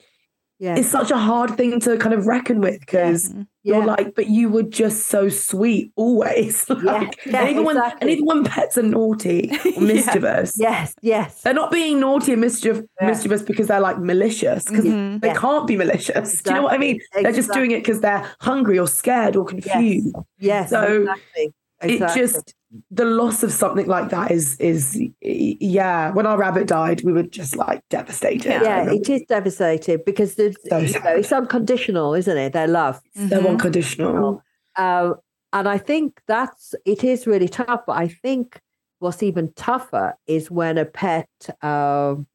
yes, 0.60 0.80
is 0.80 0.90
such 0.90 1.12
a 1.12 1.18
hard 1.18 1.56
thing 1.58 1.80
to 1.82 1.98
kind 1.98 2.14
of 2.14 2.28
reckon 2.28 2.60
with 2.62 2.80
because 2.80 3.30
Mhm. 3.30 3.48
you're 3.64 3.80
yeah. 3.80 3.86
like, 3.86 4.16
but 4.16 4.28
you 4.30 4.50
were 4.50 4.64
just 4.64 5.08
so 5.08 5.30
sweet 5.30 5.92
always. 5.96 6.70
like, 6.70 7.20
yeah, 7.26 7.42
and 7.42 7.50
even 7.50 7.64
when 7.66 7.78
and 7.78 8.10
even 8.10 8.26
when 8.26 8.44
pets 8.44 8.78
are 8.78 8.84
naughty 8.84 9.52
or 9.76 9.82
mischievous, 9.82 10.54
yes, 10.58 10.94
yes, 11.02 11.42
they're 11.42 11.54
not 11.54 11.72
being 11.72 12.00
naughty 12.00 12.32
and 12.34 12.42
mischief, 12.42 12.82
Yeah. 13.02 13.08
mischievous 13.08 13.42
because 13.42 13.68
they're 13.68 13.80
like 13.82 14.00
malicious 14.00 14.66
because 14.66 14.86
Mhm. 14.86 15.22
they 15.22 15.28
Yeah. 15.28 15.36
can't 15.36 15.68
be 15.68 15.78
malicious. 15.78 16.42
Do 16.42 16.50
you 16.52 16.56
know 16.58 16.64
what 16.64 16.74
I 16.74 16.78
mean? 16.78 17.00
They're 17.14 17.32
just 17.32 17.52
doing 17.52 17.72
it 17.72 17.80
because 17.84 18.02
they're 18.02 18.24
hungry 18.40 18.80
or 18.80 18.88
scared 18.88 19.36
or 19.36 19.46
confused. 19.46 20.16
yes. 20.40 20.70
So, 20.70 20.82
exactly. 21.02 21.54
It 21.84 22.00
just 22.00 22.54
the 22.92 23.06
loss 23.06 23.44
of 23.44 23.52
something 23.52 23.88
like 23.88 24.10
that 24.10 24.32
is 24.32 24.56
is 24.58 25.00
yeah. 25.22 26.12
When 26.12 26.26
our 26.26 26.38
rabbit 26.38 26.68
died, 26.68 27.02
we 27.04 27.12
were 27.14 27.24
just 27.24 27.56
like 27.56 27.82
devastated. 27.90 28.50
yeah, 28.50 28.92
it 28.92 29.10
is 29.10 29.24
devastated 29.28 30.04
because 30.06 30.36
there's, 30.36 30.56
So 30.70 30.78
you 30.80 31.00
know, 31.02 31.16
it's 31.16 31.32
unconditional, 31.32 32.14
isn't 32.14 32.38
it? 32.38 32.54
Their 32.54 32.68
love. 32.68 33.02
they're 33.16 33.40
Mhm. 33.42 33.50
unconditional. 33.52 34.42
Um, 34.78 35.16
and 35.54 35.68
I 35.70 35.78
think 35.78 36.22
that's 36.28 36.76
it 36.86 37.04
is 37.04 37.28
really 37.28 37.48
tough. 37.48 37.82
But 37.88 37.98
I 37.98 38.08
think 38.08 38.60
what's 39.00 39.22
even 39.24 39.52
tougher 39.54 40.16
is 40.28 40.50
when 40.52 40.78
a 40.78 40.86
pet 40.86 41.30
um, 41.62 42.28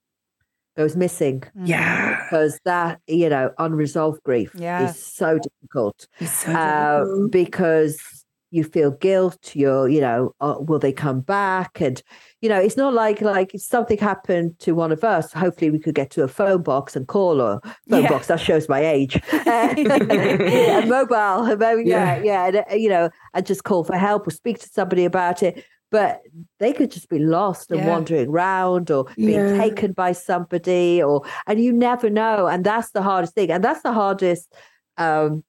goes 0.76 0.96
missing 0.96 1.42
Yeah, 1.64 2.22
because 2.24 2.58
that 2.64 3.00
you 3.06 3.28
know 3.28 3.52
unresolved 3.58 4.22
grief 4.22 4.52
Yeah. 4.54 4.84
is 4.84 5.02
so 5.02 5.38
difficult 5.38 6.06
it's 6.18 6.30
so 6.32 6.52
uh, 6.52 7.00
difficult. 7.00 7.30
because 7.32 8.19
you 8.50 8.64
feel 8.64 8.90
guilt. 8.90 9.54
You're 9.54 9.88
you 9.88 10.00
know 10.00 10.34
uh, 10.40 10.56
will 10.58 10.78
they 10.78 10.92
come 10.92 11.20
back 11.20 11.80
and 11.80 12.02
you 12.40 12.48
know 12.48 12.58
it's 12.60 12.76
not 12.76 12.94
like 12.94 13.20
like 13.20 13.54
if 13.54 13.62
something 13.62 13.98
happened 13.98 14.58
to 14.60 14.72
one 14.72 14.92
of 14.92 15.04
us. 15.04 15.32
Hopefully 15.32 15.70
we 15.70 15.78
could 15.78 15.94
get 15.94 16.10
to 16.10 16.22
a 16.24 16.28
phone 16.28 16.62
box 16.62 16.96
and 16.96 17.06
call 17.06 17.40
or 17.40 17.60
phone 17.88 18.02
Yeah. 18.02 18.08
box. 18.08 18.26
That 18.26 18.40
shows 18.40 18.68
my 18.68 18.84
age. 18.84 19.20
a 19.32 20.82
mobile, 20.86 21.48
yeah, 21.86 22.16
Yeah. 22.16 22.22
yeah, 22.22 22.46
and, 22.46 22.56
uh, 22.56 22.74
you 22.74 22.88
know, 22.88 23.10
and 23.34 23.46
just 23.46 23.64
call 23.64 23.84
for 23.84 23.96
help 23.96 24.26
or 24.26 24.30
speak 24.30 24.58
to 24.60 24.68
somebody 24.68 25.04
about 25.04 25.42
it. 25.42 25.64
But 25.90 26.20
they 26.60 26.72
could 26.72 26.90
just 26.92 27.08
be 27.08 27.18
lost 27.18 27.70
and 27.72 27.80
Yeah. 27.80 27.88
wandering 27.88 28.28
around 28.28 28.90
or 28.92 29.06
being 29.16 29.40
Yeah. 29.40 29.58
taken 29.58 29.92
by 29.92 30.12
somebody, 30.12 31.02
or 31.02 31.22
and 31.46 31.60
you 31.60 31.72
never 31.72 32.08
know. 32.08 32.46
And 32.46 32.64
that's 32.64 32.90
the 32.92 33.02
hardest 33.02 33.34
thing, 33.34 33.50
and 33.50 33.62
that's 33.64 33.82
the 33.82 33.92
hardest 33.92 34.52
um, 34.98 35.42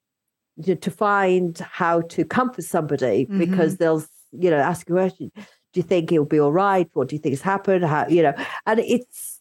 to 0.64 0.76
to 0.76 0.92
find 0.92 1.58
how 1.60 2.02
to 2.02 2.26
comfort 2.26 2.64
somebody 2.64 3.26
because 3.26 3.76
mm-hmm. 3.76 3.84
they'll, 3.84 4.04
you 4.32 4.50
know, 4.50 4.58
ask 4.58 4.90
a 4.90 4.94
question. 4.94 5.32
Do 5.36 5.80
you 5.80 5.84
think 5.84 6.12
it'll 6.12 6.26
be 6.26 6.40
all 6.40 6.52
right? 6.52 6.90
What 6.94 7.08
do 7.08 7.16
you 7.16 7.22
think 7.22 7.34
has 7.34 7.42
happened? 7.42 7.86
How 7.86 8.08
you 8.08 8.24
know? 8.24 8.34
And 8.66 8.80
it's 8.80 9.40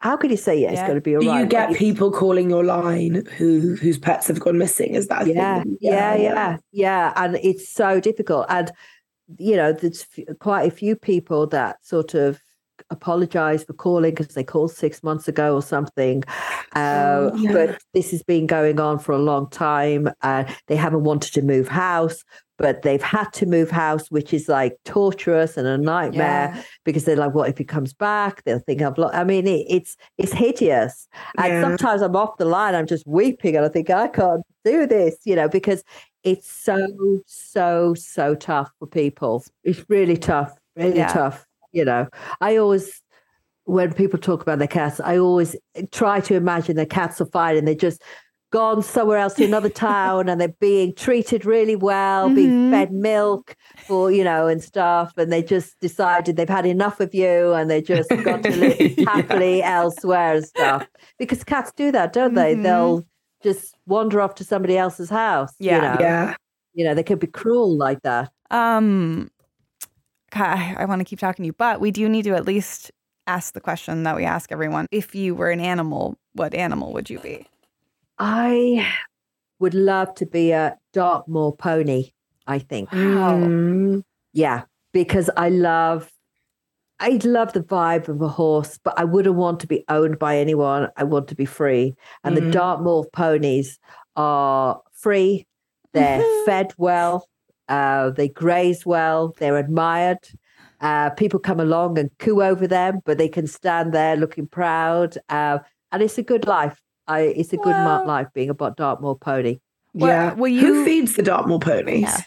how 0.00 0.16
can 0.16 0.30
you 0.30 0.36
say 0.36 0.58
yeah, 0.60 0.70
it's 0.70 0.76
Yeah. 0.76 0.86
going 0.86 0.96
to 0.96 1.02
be 1.02 1.14
all 1.14 1.22
Do 1.22 1.28
right? 1.28 1.40
you 1.40 1.46
get 1.46 1.70
It's- 1.70 1.78
people 1.78 2.10
calling 2.10 2.50
your 2.50 2.64
line 2.64 3.24
who 3.36 3.76
whose 3.76 3.98
pets 3.98 4.28
have 4.28 4.40
gone 4.40 4.58
missing? 4.58 4.94
Is 4.94 5.08
that 5.08 5.26
a 5.26 5.32
yeah, 5.32 5.62
thing? 5.62 5.78
yeah, 5.80 6.14
yeah, 6.16 6.56
yeah, 6.72 7.12
and 7.16 7.36
it's 7.42 7.68
so 7.68 8.00
difficult. 8.00 8.46
And 8.48 8.70
you 9.38 9.56
know, 9.56 9.72
there's 9.72 10.06
f- 10.18 10.38
quite 10.38 10.66
a 10.66 10.70
few 10.70 10.96
people 10.96 11.46
that 11.48 11.84
sort 11.84 12.14
of 12.14 12.42
apologize 12.90 13.64
for 13.64 13.72
calling 13.74 14.14
because 14.14 14.34
they 14.34 14.44
called 14.44 14.70
six 14.72 15.02
months 15.02 15.28
ago 15.28 15.54
or 15.54 15.62
something. 15.62 16.22
Uh, 16.74 17.30
Oh, 17.32 17.36
yeah. 17.36 17.52
But 17.52 17.82
this 17.94 18.10
has 18.12 18.22
been 18.22 18.46
going 18.46 18.78
on 18.80 18.98
for 18.98 19.12
a 19.12 19.18
long 19.18 19.48
time. 19.50 20.08
Uh, 20.22 20.44
they 20.68 20.76
haven't 20.76 21.04
wanted 21.04 21.32
to 21.34 21.42
move 21.42 21.66
house, 21.68 22.24
but 22.58 22.82
they've 22.82 23.02
had 23.02 23.32
to 23.32 23.46
move 23.46 23.70
house, 23.70 24.10
which 24.10 24.32
is 24.32 24.48
like 24.48 24.76
torturous 24.84 25.56
and 25.56 25.66
a 25.66 25.76
nightmare 25.78 26.52
Yeah. 26.54 26.62
because 26.84 27.04
they're 27.04 27.16
like, 27.16 27.34
what 27.34 27.48
if 27.48 27.58
he 27.58 27.64
comes 27.64 27.92
back? 27.92 28.44
They'll 28.44 28.58
think 28.60 28.82
I've 28.82 28.98
lost. 28.98 29.14
I 29.14 29.24
mean, 29.24 29.46
it, 29.46 29.66
it's 29.68 29.96
it's 30.18 30.32
hideous. 30.32 31.08
And 31.38 31.52
Yeah. 31.54 31.62
sometimes 31.62 32.02
I'm 32.02 32.14
off 32.16 32.36
the 32.38 32.44
line, 32.44 32.74
I'm 32.74 32.86
just 32.86 33.06
weeping, 33.06 33.56
and 33.56 33.64
I 33.64 33.68
think 33.68 33.90
I 33.90 34.08
can't 34.08 34.42
do 34.64 34.86
this, 34.86 35.16
you 35.24 35.34
know, 35.36 35.48
because 35.48 35.82
it's 36.22 36.50
so 36.50 36.86
so 37.26 37.94
so 37.94 38.34
tough 38.34 38.70
for 38.78 38.86
people. 38.86 39.42
It's 39.64 39.82
really 39.88 40.18
tough, 40.18 40.54
really 40.76 41.00
tough. 41.00 41.46
You 41.72 41.84
know, 41.84 42.08
I 42.40 42.56
always. 42.56 43.00
When 43.64 43.92
people 43.92 44.18
talk 44.18 44.42
about 44.42 44.58
their 44.58 44.66
cats, 44.66 44.98
I 45.00 45.18
always 45.18 45.54
try 45.92 46.18
to 46.20 46.34
imagine 46.34 46.74
their 46.74 46.86
cats 46.86 47.20
are 47.20 47.26
fine 47.26 47.56
and 47.56 47.68
they're 47.68 47.74
just 47.76 48.02
gone 48.50 48.82
somewhere 48.82 49.18
else 49.18 49.34
to 49.34 49.44
another 49.44 49.68
town 49.88 50.28
and 50.28 50.40
they're 50.40 50.48
being 50.60 50.92
treated 50.94 51.44
really 51.44 51.76
well, 51.76 52.28
being 52.34 52.50
Mhm. 52.50 52.70
fed 52.72 52.90
milk 52.92 53.54
for, 53.86 54.10
you 54.10 54.24
know, 54.24 54.48
and 54.48 54.60
stuff. 54.60 55.12
And 55.16 55.30
they 55.30 55.42
just 55.42 55.78
decided 55.78 56.34
they've 56.36 56.48
had 56.48 56.66
enough 56.66 56.98
of 56.98 57.14
you 57.14 57.52
and 57.52 57.70
they 57.70 57.80
just 57.80 58.08
got 58.08 58.42
to 58.42 58.50
live 58.56 58.80
Yeah. 58.98 59.08
happily 59.08 59.62
elsewhere 59.62 60.34
and 60.36 60.44
stuff. 60.44 60.88
Because 61.16 61.44
cats 61.44 61.70
do 61.76 61.92
that, 61.92 62.12
don't 62.12 62.34
they? 62.34 62.56
Mhm. 62.56 62.62
They'll 62.64 63.04
just 63.44 63.76
wander 63.86 64.20
off 64.20 64.34
to 64.36 64.44
somebody 64.44 64.76
else's 64.78 65.10
house. 65.10 65.52
Yeah. 65.60 65.76
You 65.76 65.82
know, 65.82 65.96
Yeah. 66.00 66.34
you 66.74 66.84
know 66.86 66.94
they 66.94 67.04
can 67.04 67.18
be 67.20 67.28
cruel 67.28 67.76
like 67.76 68.02
that. 68.02 68.30
Um, 68.50 69.30
I, 70.32 70.74
I 70.78 70.84
want 70.84 71.00
to 71.00 71.04
keep 71.04 71.18
talking 71.18 71.42
to 71.42 71.46
you, 71.46 71.52
but 71.52 71.80
we 71.80 71.90
do 71.90 72.08
need 72.08 72.24
to 72.24 72.34
at 72.34 72.46
least 72.46 72.90
ask 73.26 73.54
the 73.54 73.60
question 73.60 74.02
that 74.04 74.16
we 74.16 74.24
ask 74.24 74.52
everyone: 74.52 74.86
If 74.90 75.14
you 75.14 75.34
were 75.34 75.50
an 75.50 75.60
animal, 75.60 76.16
what 76.34 76.54
animal 76.54 76.92
would 76.92 77.10
you 77.10 77.18
be? 77.18 77.46
I 78.18 78.86
would 79.58 79.74
love 79.74 80.14
to 80.16 80.26
be 80.26 80.52
a 80.52 80.76
Dartmoor 80.92 81.56
pony, 81.56 82.10
I 82.46 82.58
think. 82.58 82.90
Mm. 82.90 84.02
Yeah, 84.32 84.62
because 84.92 85.30
I 85.36 85.48
love 85.48 86.10
I 87.00 87.18
love 87.24 87.54
the 87.54 87.62
vibe 87.62 88.08
of 88.08 88.20
a 88.20 88.28
horse, 88.28 88.78
but 88.82 88.92
I 88.98 89.04
wouldn't 89.04 89.36
want 89.36 89.60
to 89.60 89.66
be 89.66 89.84
owned 89.88 90.18
by 90.18 90.36
anyone. 90.36 90.88
I 90.96 91.04
want 91.04 91.28
to 91.28 91.34
be 91.34 91.46
free. 91.46 91.94
And 92.24 92.36
the 92.36 92.42
Mm. 92.42 92.52
Dartmoor 92.52 93.06
ponies 93.12 93.78
are 94.16 94.82
free. 94.92 95.46
They're 95.94 96.22
fed 96.44 96.74
well. 96.76 97.26
Uh, 97.70 98.10
they 98.10 98.28
graze 98.28 98.84
well. 98.84 99.34
They're 99.38 99.56
admired. 99.56 100.18
Uh, 100.80 101.10
people 101.10 101.38
come 101.40 101.60
along 101.60 101.98
and 101.98 102.10
coo 102.18 102.42
over 102.42 102.66
them, 102.66 103.00
but 103.04 103.16
they 103.18 103.28
can 103.28 103.46
stand 103.46 103.92
there 103.92 104.16
looking 104.16 104.46
proud. 104.46 105.16
Uh, 105.28 105.58
and 105.92 106.02
it's 106.02 106.18
a 106.18 106.22
good 106.22 106.46
life. 106.46 106.80
I, 107.06 107.20
it's 107.20 107.52
a 107.52 107.56
good 107.56 107.74
Wow. 107.74 107.84
ma- 108.04 108.12
life 108.12 108.28
being 108.34 108.50
a 108.50 108.54
Dartmoor 108.54 109.16
pony. 109.18 109.58
Well, 109.94 110.08
yeah. 110.10 110.34
will 110.34 110.52
Who 110.60 110.84
feeds 110.84 111.14
the 111.16 111.22
Dartmoor 111.22 111.58
ponies? 111.60 112.02
Yeah. 112.02 112.18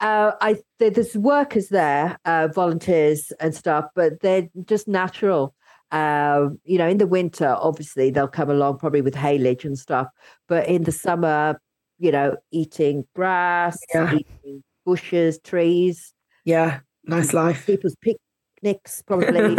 Uh, 0.00 0.32
I 0.40 0.56
there- 0.78 0.90
there's 0.90 1.16
workers 1.16 1.68
there, 1.70 2.18
uh, 2.24 2.48
volunteers 2.54 3.32
and 3.40 3.54
stuff, 3.54 3.86
but 3.94 4.20
they're 4.20 4.48
just 4.64 4.86
natural. 4.88 5.54
Uh, 5.90 6.50
you 6.64 6.78
know, 6.78 6.86
in 6.86 6.98
the 6.98 7.06
winter, 7.06 7.56
obviously 7.60 8.10
they'll 8.10 8.28
come 8.28 8.50
along 8.50 8.78
probably 8.78 9.00
with 9.00 9.14
haylage 9.14 9.64
and 9.64 9.76
stuff, 9.78 10.06
but 10.46 10.68
in 10.68 10.84
the 10.84 10.92
summer, 10.92 11.60
you 11.98 12.12
know, 12.12 12.36
eating 12.52 13.04
grass, 13.16 13.78
Yeah. 13.92 14.14
eating 14.14 14.62
bushes, 14.92 15.38
trees, 15.44 16.12
Yeah. 16.44 16.80
Nice 17.04 17.32
life. 17.32 17.64
people's 17.66 17.96
picnics, 18.02 19.02
probably. 19.06 19.56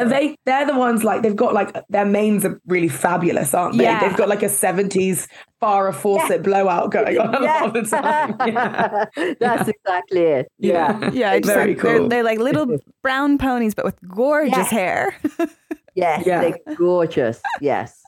Are 0.00 0.08
they 0.14 0.36
they're 0.46 0.66
the 0.66 0.76
ones 0.78 1.04
like 1.04 1.22
they've 1.22 1.36
got 1.44 1.52
like 1.54 1.70
their 1.90 2.04
manes 2.06 2.44
are 2.44 2.58
really 2.66 2.88
fabulous, 2.88 3.52
aren't 3.54 3.76
they? 3.78 3.84
Yeah. 3.84 4.00
They've 4.00 4.16
got 4.16 4.28
like 4.28 4.42
a 4.42 4.46
70s 4.64 5.28
Farrah 5.60 5.94
Fawcett 5.94 6.42
blowout 6.42 6.90
going 6.90 7.18
on 7.18 7.34
a 7.34 7.40
lot 7.40 7.66
of 7.66 7.72
the 7.74 7.82
time. 7.82 8.36
Yeah. 8.46 9.04
That's 9.40 9.68
exactly 9.68 10.20
it. 10.20 10.46
Yeah. 10.58 11.10
Yeah, 11.12 11.38
just 11.38 11.52
Very 11.52 11.74
like, 11.74 11.82
they're, 11.82 11.98
cool. 11.98 12.08
they're 12.08 12.24
like 12.24 12.38
little 12.38 12.78
brown 13.02 13.36
ponies, 13.38 13.74
but 13.74 13.84
with 13.84 13.98
gorgeous 14.08 14.56
Yeah. 14.72 14.78
hair. 14.78 15.16
Yes, 15.94 16.24
Yeah. 16.26 16.40
they're 16.40 16.76
gorgeous. 16.76 17.40
Yes. 17.60 18.00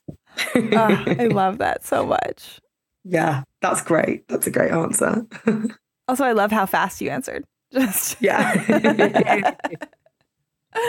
Oh, 0.55 1.05
I 1.21 1.29
love 1.31 1.59
that 1.59 1.85
so 1.85 2.07
much. 2.07 2.59
yeah, 3.05 3.43
that's 3.61 3.83
great. 3.83 4.27
That's 4.29 4.47
a 4.47 4.51
great 4.51 4.73
answer. 4.73 5.27
Also, 6.09 6.25
I 6.25 6.33
love 6.33 6.53
how 6.53 6.67
fast 6.67 7.01
you 7.01 7.11
answered. 7.11 7.45
Just 7.73 8.17
yeah. 8.21 9.55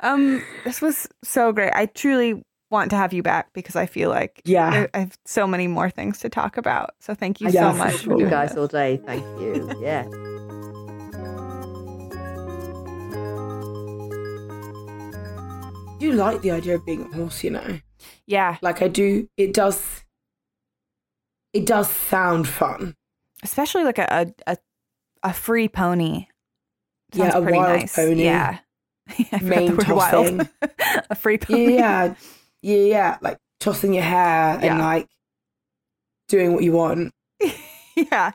um, 0.00 0.42
this 0.64 0.80
was 0.80 1.08
so 1.22 1.52
great. 1.52 1.72
I 1.74 1.86
truly 1.86 2.42
want 2.70 2.90
to 2.90 2.96
have 2.96 3.12
you 3.12 3.22
back 3.22 3.52
because 3.52 3.76
I 3.76 3.86
feel 3.86 4.08
like 4.08 4.40
Yeah. 4.44 4.70
there- 4.70 4.90
I 4.94 4.98
have 5.00 5.18
so 5.26 5.46
many 5.46 5.68
more 5.68 5.90
things 5.90 6.18
to 6.20 6.28
talk 6.30 6.56
about. 6.56 6.90
So 7.00 7.14
thank 7.14 7.40
you 7.40 7.48
Yeah, 7.50 7.72
so 7.72 7.76
much 7.78 7.92
talk 7.96 8.02
for 8.04 8.18
you 8.18 8.28
guys 8.28 8.50
this. 8.50 8.58
all 8.58 8.66
day. 8.68 8.96
Thank 9.04 9.22
you. 9.40 9.70
Yeah. 9.82 10.06
I 14.34 15.96
do 15.98 16.12
like 16.12 16.42
the 16.42 16.50
idea 16.50 16.74
of 16.76 16.84
being 16.86 17.02
a 17.02 17.16
horse, 17.16 17.44
you 17.44 17.50
know. 17.50 17.78
Yeah, 18.26 18.56
Like 18.62 18.82
I 18.82 18.88
do 18.88 19.28
it 19.36 19.54
does 19.54 20.02
it 21.52 21.66
does 21.66 21.88
sound 21.90 22.48
fun. 22.48 22.94
Especially 23.42 23.84
like 23.84 23.98
a 23.98 24.32
a, 24.46 24.56
a, 25.22 25.32
free 25.32 25.68
pony. 25.68 26.26
Yeah, 27.12 27.36
a 27.36 27.42
pretty 27.42 27.58
wild 27.58 27.80
nice. 27.80 27.94
pony. 27.96 28.24
Yeah. 28.24 28.58
I 29.08 29.38
forgot 29.38 29.76
the 29.76 29.84
tossing. 29.84 30.48
a 31.10 31.14
free 31.14 31.38
pony. 31.38 31.74
Yeah, 31.74 32.14
yeah, 32.62 32.76
yeah. 32.76 33.18
Like 33.20 33.38
tossing 33.60 33.94
your 33.94 34.04
hair 34.04 34.58
Yeah. 34.62 34.72
and 34.72 34.78
like 34.78 35.08
doing 36.28 36.52
what 36.54 36.62
you 36.62 36.72
want. 36.72 37.12
yeah. 37.96 38.32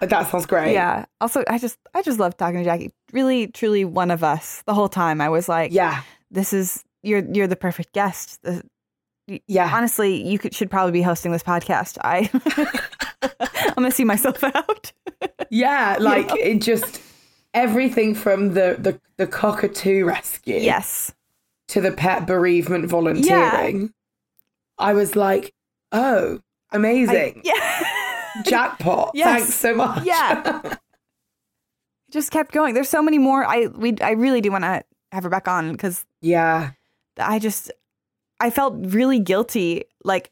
Like 0.00 0.10
that 0.10 0.30
sounds 0.30 0.46
great. 0.46 0.72
Yeah. 0.74 1.06
Also, 1.20 1.44
I 1.48 1.58
just 1.58 1.78
I 1.94 2.02
just 2.02 2.18
love 2.18 2.36
talking 2.36 2.62
to 2.62 2.68
Jacqui. 2.68 2.90
Really, 3.12 3.46
truly 3.46 3.84
one 3.84 4.10
of 4.10 4.22
us. 4.22 4.62
The 4.66 4.74
whole 4.74 4.88
time 4.88 5.20
I 5.20 5.28
was 5.28 5.48
like, 5.48 5.72
Yeah. 5.72 6.02
this 6.30 6.52
is 6.52 6.84
you're 7.02 7.24
you're 7.32 7.46
the 7.46 7.56
perfect 7.56 7.92
guest. 7.92 8.40
Yeah. 9.46 9.70
honestly, 9.72 10.26
you 10.26 10.38
could, 10.38 10.54
should 10.54 10.70
probably 10.70 10.92
be 10.92 11.02
hosting 11.02 11.32
this 11.32 11.42
podcast. 11.42 11.98
I 12.02 12.30
I'm 13.48 13.74
gonna 13.74 13.90
see 13.90 14.04
myself 14.04 14.42
out. 14.44 14.92
Yeah. 15.50 15.96
Like 16.00 16.28
know? 16.28 16.36
it 16.38 16.60
just 16.60 17.00
everything 17.54 18.14
from 18.14 18.54
the, 18.54 18.76
the, 18.78 19.00
the 19.16 19.26
cockatoo 19.26 20.04
rescue 20.04 20.56
yes. 20.56 21.12
to 21.68 21.80
the 21.80 21.92
pet 21.92 22.26
bereavement 22.26 22.86
volunteering. 22.86 23.92
I 24.78 24.94
was 24.94 25.16
like, 25.16 25.52
oh, 25.92 26.40
amazing. 26.70 27.42
Yeah. 28.34 28.42
Jackpot. 28.46 29.10
Yes. 29.12 29.40
Thanks 29.40 29.54
so 29.54 29.74
much. 29.74 30.04
Yeah. 30.04 30.76
just 32.10 32.30
kept 32.30 32.52
going. 32.52 32.72
There's 32.72 32.88
so 32.88 33.02
many 33.02 33.18
more. 33.18 33.44
I 33.44 33.66
we 33.66 33.94
I 34.00 34.12
really 34.12 34.40
do 34.40 34.50
want 34.50 34.64
to 34.64 34.82
have 35.12 35.24
her 35.24 35.28
back 35.28 35.48
on 35.48 35.72
because 35.72 36.06
yeah. 36.22 36.70
I 37.18 37.38
just 37.38 37.70
I 38.42 38.50
felt 38.50 38.74
really 38.76 39.18
guilty 39.20 39.84
like 40.04 40.30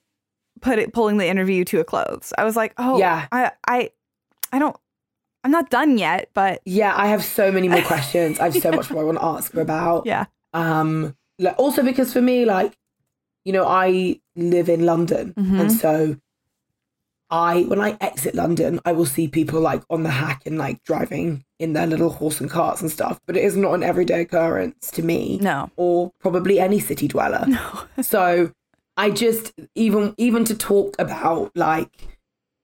put 0.61 0.79
it 0.79 0.93
pulling 0.93 1.17
the 1.17 1.27
interview 1.27 1.65
to 1.65 1.81
a 1.81 1.85
close. 1.85 2.33
I 2.37 2.45
was 2.45 2.57
like, 2.57 2.75
oh 2.77 2.99
Yeah. 2.99 3.27
I 3.33 3.53
I 3.67 3.91
I 4.53 4.59
don't 4.59 4.77
I'm 5.45 5.51
not 5.51 5.71
done 5.71 5.97
yet, 5.97 6.29
but 6.35 6.61
Yeah. 6.67 6.93
I 6.95 7.07
have 7.07 7.25
so 7.25 7.51
many 7.51 7.69
more 7.69 7.81
questions. 7.83 8.39
I 8.41 8.45
have 8.51 8.55
so 8.61 8.71
much 8.79 8.91
more 8.91 9.03
I 9.03 9.05
want 9.07 9.19
to 9.19 9.25
ask 9.25 9.53
her 9.55 9.61
about. 9.63 10.05
yeah. 10.07 10.27
Um, 10.53 11.17
like, 11.39 11.59
also 11.59 11.83
because 11.83 12.13
for 12.13 12.21
me, 12.21 12.45
like, 12.45 12.77
you 13.47 13.53
know, 13.55 13.65
I 13.67 14.21
live 14.37 14.69
in 14.69 14.85
London, 14.85 15.33
Mhm. 15.39 15.61
and 15.61 15.73
so 15.73 16.17
I, 17.31 17.63
when 17.63 17.81
I 17.81 17.97
exit 18.01 18.35
London, 18.35 18.81
I 18.85 18.93
will 18.93 19.07
see 19.07 19.29
people 19.29 19.61
like 19.61 19.83
on 19.89 20.03
the 20.03 20.11
hack 20.11 20.43
and 20.47 20.59
like 20.59 20.83
driving 20.83 21.45
in 21.61 21.75
their 21.75 21.87
little 21.87 22.11
horse 22.11 22.41
and 22.41 22.51
carts 22.51 22.81
and 22.81 22.91
stuff. 22.91 23.21
But 23.27 23.37
it 23.37 23.45
is 23.45 23.57
not 23.57 23.75
an 23.75 23.83
everyday 23.85 24.23
occurrence 24.23 24.91
to 24.93 25.03
me, 25.03 25.39
No. 25.41 25.71
or 25.77 26.11
probably 26.19 26.59
any 26.59 26.81
city 26.81 27.07
dweller. 27.07 27.45
No. 27.47 27.83
so 28.03 28.51
I 28.97 29.11
just 29.11 29.53
even 29.75 30.15
even 30.19 30.45
to 30.47 30.55
talk 30.57 30.97
about 30.99 31.53
like 31.55 32.09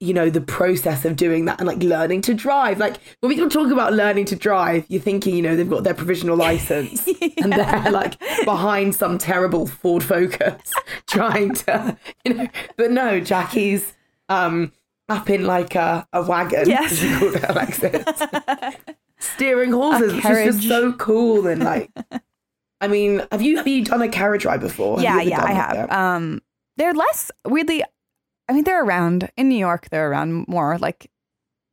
you 0.00 0.12
know 0.12 0.28
the 0.28 0.40
process 0.42 1.04
of 1.06 1.16
doing 1.16 1.46
that 1.46 1.58
and 1.58 1.66
like 1.66 1.82
learning 1.82 2.20
to 2.20 2.34
drive 2.34 2.78
like 2.78 2.96
when 3.20 3.32
people 3.32 3.48
talk 3.48 3.72
about 3.72 3.94
learning 3.94 4.26
to 4.26 4.36
drive 4.36 4.84
you're 4.88 5.00
thinking 5.00 5.34
you 5.34 5.40
know 5.40 5.56
they've 5.56 5.70
got 5.70 5.84
their 5.84 5.94
provisional 5.94 6.36
license 6.36 7.06
and 7.38 7.50
they're 7.50 7.90
like 7.90 8.18
behind 8.44 8.94
some 8.94 9.16
terrible 9.16 9.66
ford 9.66 10.04
focus 10.04 10.70
trying 11.06 11.54
to 11.54 11.96
you 12.26 12.34
know 12.34 12.46
but 12.76 12.90
no 12.90 13.18
Jacqui's 13.22 13.94
um 14.28 14.70
up 15.08 15.30
in 15.30 15.46
like 15.46 15.74
a, 15.74 16.06
a 16.12 16.22
wagon 16.22 16.68
Yes. 16.68 16.92
as 16.92 17.02
you 17.04 17.18
called 17.18 17.34
it 17.36 17.44
alexis 17.48 18.76
steering 19.18 19.72
horses 19.72 20.14
which 20.14 20.24
is 20.24 20.56
just 20.56 20.68
so 20.68 20.92
cool 20.94 21.46
and 21.46 21.62
like 21.62 21.90
i 22.80 22.88
mean 22.88 23.22
have 23.32 23.40
you 23.42 23.56
have 23.56 23.66
you 23.66 23.84
done 23.84 24.02
a 24.02 24.08
carriage 24.08 24.44
ride 24.44 24.60
before 24.60 25.00
yeah, 25.00 25.20
yeah, 25.20 25.42
I 25.44 25.52
have. 25.52 25.90
Um 25.90 26.42
they're 26.76 26.94
less 26.94 27.30
weirdly 27.46 27.82
I 28.48 28.52
mean 28.52 28.64
they're 28.64 28.84
around 28.84 29.30
in 29.36 29.48
New 29.48 29.58
York, 29.58 29.88
they're 29.90 30.10
around 30.10 30.46
more 30.48 30.78
like 30.78 31.10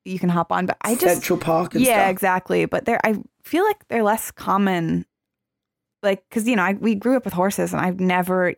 you 0.06 0.20
can 0.20 0.30
hop 0.30 0.52
on, 0.52 0.66
but 0.66 0.78
I 0.82 0.96
just 0.96 1.14
Central 1.16 1.40
Park 1.40 1.76
and 1.76 1.84
yeah, 1.84 2.04
stuff. 2.04 2.12
exactly. 2.12 2.66
But 2.66 2.86
they're 2.86 3.00
I 3.06 3.22
feel 3.44 3.64
like 3.64 3.88
they're 3.88 4.04
less 4.04 4.32
common, 4.32 5.06
like 6.02 6.24
because 6.28 6.48
you 6.48 6.56
know 6.58 6.64
I, 6.64 6.74
we 6.74 6.96
grew 6.96 7.16
up 7.16 7.24
with 7.26 7.34
horses, 7.34 7.72
and 7.74 7.82
I've 7.82 8.00
never 8.02 8.54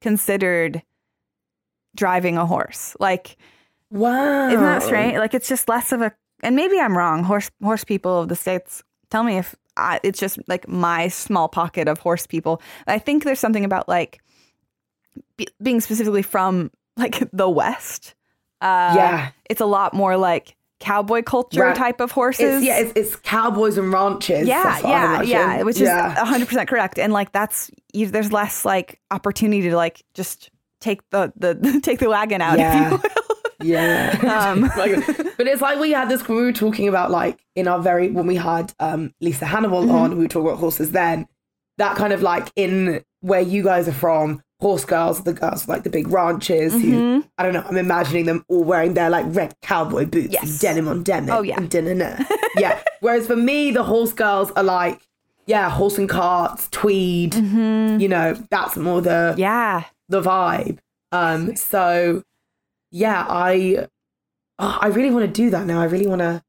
considered 0.00 0.82
driving 1.94 2.38
a 2.38 2.46
horse. 2.46 2.96
Like, 3.00 3.36
Wow. 3.90 4.48
isn't 4.48 4.60
that 4.60 4.82
strange? 4.82 5.16
Like, 5.18 5.34
it's 5.34 5.48
just 5.48 5.68
less 5.68 5.92
of 5.92 6.02
a. 6.02 6.12
And 6.42 6.54
maybe 6.56 6.78
I'm 6.78 6.96
wrong. 6.96 7.24
Horse 7.24 7.50
horse 7.62 7.84
people 7.84 8.20
of 8.20 8.28
the 8.28 8.36
states, 8.36 8.82
tell 9.10 9.22
me 9.22 9.38
if 9.38 9.54
I, 9.76 10.00
it's 10.02 10.18
just 10.18 10.38
like 10.48 10.68
my 10.68 11.08
small 11.08 11.48
pocket 11.48 11.88
of 11.88 11.98
horse 11.98 12.26
people. 12.26 12.60
I 12.86 12.98
think 12.98 13.24
there's 13.24 13.40
something 13.40 13.64
about 13.64 13.88
like 13.88 14.20
be, 15.36 15.46
being 15.62 15.80
specifically 15.80 16.22
from 16.22 16.70
like 16.96 17.22
the 17.32 17.48
West. 17.48 18.14
Uh, 18.60 18.92
Yeah. 18.96 19.28
it's 19.50 19.60
a 19.60 19.66
lot 19.66 19.94
more 19.94 20.16
like 20.16 20.56
cowboy 20.80 21.22
culture 21.22 21.60
Right. 21.62 21.74
type 21.76 22.00
of 22.00 22.10
horses. 22.10 22.56
It's, 22.56 22.64
yeah, 22.66 22.78
it's, 22.80 22.92
it's 22.96 23.16
cowboys 23.16 23.78
and 23.78 23.90
ranches. 23.92 24.46
Yeah, 24.46 24.62
that's 24.62 24.82
what 24.82 24.92
I 24.92 25.22
yeah, 25.22 25.56
yeah, 25.56 25.62
which 25.62 25.80
is 25.80 25.88
hundred 25.88 26.48
percent 26.48 26.68
correct. 26.68 26.98
And 26.98 27.12
like 27.14 27.32
that's 27.32 27.70
you, 27.94 28.06
there's 28.08 28.30
less 28.32 28.64
like 28.66 29.00
opportunity 29.10 29.62
to 29.70 29.76
like 29.76 30.02
just 30.14 30.50
take 30.80 31.00
the 31.10 31.32
the 31.36 31.80
take 31.82 31.98
the 31.98 32.10
wagon 32.10 32.42
out, 32.42 32.58
Yeah. 32.58 32.94
if 32.94 33.04
you. 33.04 33.10
Yeah. 33.62 34.16
Um. 34.52 34.70
But 35.36 35.46
it's 35.48 35.62
like 35.62 35.78
we 35.78 35.92
had 35.92 36.08
this 36.08 36.26
we 36.28 36.34
were 36.36 36.52
talking 36.52 36.88
about 36.88 37.10
like 37.10 37.38
in 37.54 37.68
our 37.68 37.80
very 37.80 38.10
when 38.10 38.26
we 38.26 38.36
had 38.36 38.72
um 38.80 39.12
Lisa 39.20 39.46
Hannibal 39.46 39.82
Mm-hmm. 39.82 39.94
on, 39.94 40.16
we 40.16 40.22
were 40.24 40.28
talking 40.28 40.48
about 40.48 40.58
horses 40.60 40.92
then. 40.92 41.26
That 41.78 41.96
kind 41.96 42.12
of 42.12 42.22
like 42.22 42.48
in 42.56 43.02
where 43.20 43.40
you 43.42 43.62
guys 43.62 43.86
are 43.88 43.92
from, 43.92 44.42
horse 44.60 44.84
girls, 44.86 45.24
the 45.24 45.32
girls 45.34 45.62
with 45.62 45.68
like 45.68 45.82
the 45.84 45.90
big 45.90 46.08
ranches 46.08 46.72
Mm-hmm. 46.74 47.26
I 47.36 47.42
don't 47.42 47.52
know, 47.52 47.62
I'm 47.68 47.76
imagining 47.76 48.24
them 48.26 48.44
all 48.48 48.64
wearing 48.64 48.94
their 48.94 49.10
like 49.10 49.26
red 49.28 49.54
cowboy 49.62 50.06
boots 50.06 50.32
Yes. 50.32 50.42
and 50.50 50.60
denim 50.60 50.88
on 50.88 51.02
denim. 51.02 51.30
Oh, 51.30 51.42
yeah. 51.42 51.58
Yeah. 52.58 52.80
Whereas 53.00 53.26
for 53.26 53.36
me, 53.36 53.70
the 53.72 53.82
horse 53.82 54.14
girls 54.14 54.50
are 54.52 54.62
like, 54.62 55.02
yeah, 55.46 55.68
horse 55.68 55.98
and 55.98 56.08
carts, 56.08 56.68
tweed, 56.70 57.34
you 57.34 58.08
know, 58.08 58.34
that's 58.50 58.76
more 58.78 59.02
the 59.02 59.10
Mm-hmm. 59.10 59.40
Yeah, 59.40 59.84
the 60.08 60.22
vibe. 60.22 60.78
Um, 61.12 61.54
so 61.56 62.22
yeah, 62.90 63.26
I 63.28 63.86
oh, 64.58 64.78
I 64.80 64.88
really 64.88 65.10
want 65.10 65.26
to 65.26 65.32
do 65.32 65.50
that 65.50 65.66
now. 65.66 65.80
I 65.80 65.84
really 65.84 66.06
want 66.06 66.20
to 66.20 66.42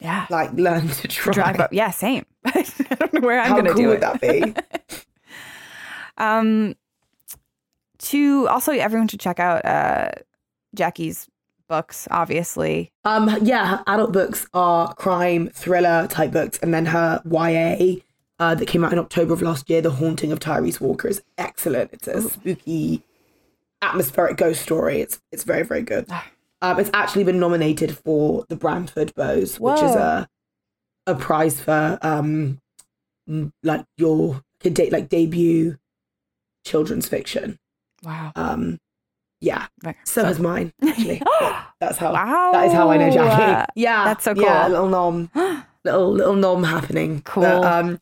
yeah. 0.00 0.26
like 0.30 0.52
learn 0.52 0.88
to 0.88 1.08
drive. 1.08 1.34
Drive 1.34 1.60
up. 1.60 1.72
Yeah, 1.72 1.90
same. 1.90 2.26
I 2.44 2.64
don't 2.98 3.12
know 3.14 3.20
where 3.20 3.40
I'm 3.40 3.50
gonna 3.50 3.70
cool 3.70 3.76
do 3.76 3.88
would 3.88 3.96
it. 3.96 4.00
that 4.00 4.20
be? 4.20 4.54
Um, 6.16 6.76
to 7.98 8.46
also 8.48 8.72
everyone 8.72 9.08
should 9.08 9.20
check 9.20 9.40
out 9.40 9.64
uh 9.64 10.10
Jacqui's 10.76 11.30
books. 11.66 12.06
Obviously, 12.10 12.92
um, 13.06 13.34
yeah, 13.40 13.82
adult 13.86 14.12
books 14.12 14.46
are 14.52 14.92
crime 14.94 15.48
thriller 15.54 16.06
type 16.08 16.32
books, 16.32 16.58
and 16.58 16.74
then 16.74 16.84
her 16.86 17.22
YA 17.24 18.00
uh, 18.38 18.54
that 18.54 18.66
came 18.66 18.84
out 18.84 18.92
in 18.92 18.98
October 18.98 19.32
of 19.32 19.42
last 19.42 19.70
year, 19.70 19.80
The 19.80 19.92
Haunting 19.92 20.32
of 20.32 20.40
Tyrese 20.40 20.80
Walker, 20.80 21.08
is 21.08 21.22
excellent. 21.38 21.92
It's 21.92 22.08
a 22.08 22.22
spooky, 22.22 23.02
atmospheric 23.82 24.36
ghost 24.36 24.62
story. 24.62 25.00
It's 25.00 25.20
it's 25.32 25.44
very 25.44 25.62
very 25.62 25.82
good. 25.82 26.06
Ah. 26.10 26.26
Um, 26.62 26.78
it's 26.78 26.90
actually 26.92 27.24
been 27.24 27.40
nominated 27.40 27.96
for 27.96 28.44
the 28.50 28.56
Branford 28.56 29.14
Boase, 29.14 29.58
which 29.58 29.82
is 29.82 29.94
a 29.94 30.28
a 31.06 31.14
prize 31.14 31.58
for 31.60 31.98
um 32.02 32.58
like 33.62 33.84
your 33.96 34.42
date 34.62 34.92
like 34.92 35.08
debut 35.08 35.78
children's 36.64 37.08
fiction. 37.08 37.58
wow. 38.02 38.32
Um, 38.36 38.78
yeah, 39.40 39.68
Okay. 39.86 39.96
so 40.04 40.22
has 40.24 40.38
mine 40.38 40.72
actually. 40.86 41.22
That's 41.80 41.96
how. 41.96 42.12
Wow. 42.12 42.50
That 42.52 42.66
is 42.66 42.72
how 42.74 42.90
I 42.90 42.98
know 42.98 43.08
Uh, 43.08 43.10
Jacqui. 43.10 43.66
Yeah, 43.74 44.04
that's 44.04 44.24
so 44.24 44.34
Yeah, 44.36 44.62
cool. 44.64 44.70
little 44.70 44.88
nom, 44.90 45.30
little 45.84 46.12
little 46.12 46.36
nom 46.36 46.62
happening. 46.64 47.22
Cool. 47.22 47.44
But, 47.44 47.64
um, 47.64 47.98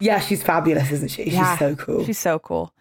yeah, 0.00 0.18
she's 0.18 0.42
fabulous, 0.42 0.90
isn't 0.90 1.10
she? 1.12 1.30
Yeah, 1.30 1.52
she's 1.52 1.58
so 1.60 1.76
cool. 1.76 2.04
She's 2.04 2.18
so 2.18 2.40
cool. 2.40 2.72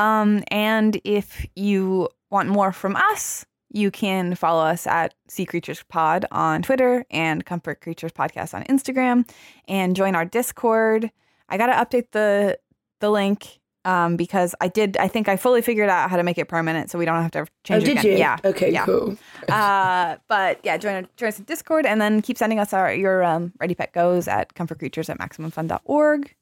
Um, 0.00 0.42
and 0.48 0.98
if 1.04 1.46
you 1.54 2.08
want 2.30 2.48
more 2.48 2.72
from 2.72 2.96
us, 2.96 3.44
you 3.72 3.90
can 3.90 4.34
follow 4.34 4.64
us 4.64 4.86
at 4.86 5.14
C 5.28 5.44
Creatures 5.44 5.84
Pod 5.88 6.24
on 6.32 6.62
Twitter 6.62 7.04
and 7.10 7.44
Comfort 7.44 7.80
Creatures 7.82 8.12
Podcast 8.12 8.54
on 8.54 8.64
Instagram, 8.64 9.28
and 9.68 9.94
join 9.94 10.14
our 10.14 10.24
Discord. 10.24 11.10
I 11.48 11.56
gotta 11.58 11.72
update 11.72 12.12
the 12.12 12.58
the 13.00 13.10
link 13.10 13.60
um, 13.84 14.16
because 14.16 14.54
I 14.60 14.68
did. 14.68 14.96
I 14.96 15.06
think 15.06 15.28
I 15.28 15.36
fully 15.36 15.60
figured 15.60 15.90
out 15.90 16.10
how 16.10 16.16
to 16.16 16.22
make 16.22 16.38
it 16.38 16.48
permanent, 16.48 16.90
so 16.90 16.98
we 16.98 17.04
don't 17.04 17.22
have 17.22 17.30
to 17.32 17.40
oh, 17.40 17.46
change 17.62 17.84
it 17.84 17.86
did 17.86 17.98
again. 17.98 18.12
you? 18.12 18.18
Yeah. 18.18 18.36
Okay, 18.44 18.72
yeah. 18.72 18.84
cool. 18.86 19.16
uh, 19.48 20.16
but 20.28 20.60
yeah, 20.64 20.78
join, 20.78 21.06
join 21.16 21.28
us 21.28 21.38
in 21.38 21.44
Discord 21.44 21.84
and 21.86 22.00
then 22.00 22.22
keep 22.22 22.38
sending 22.38 22.58
us 22.58 22.72
our 22.72 22.92
your 22.92 23.22
um, 23.22 23.52
Ready 23.60 23.74
Pet 23.74 23.92
Goes 23.92 24.28
at 24.28 24.54
comfortcreatures 24.54 25.10
at 25.10 25.18
maximumfun.org. 25.18 26.34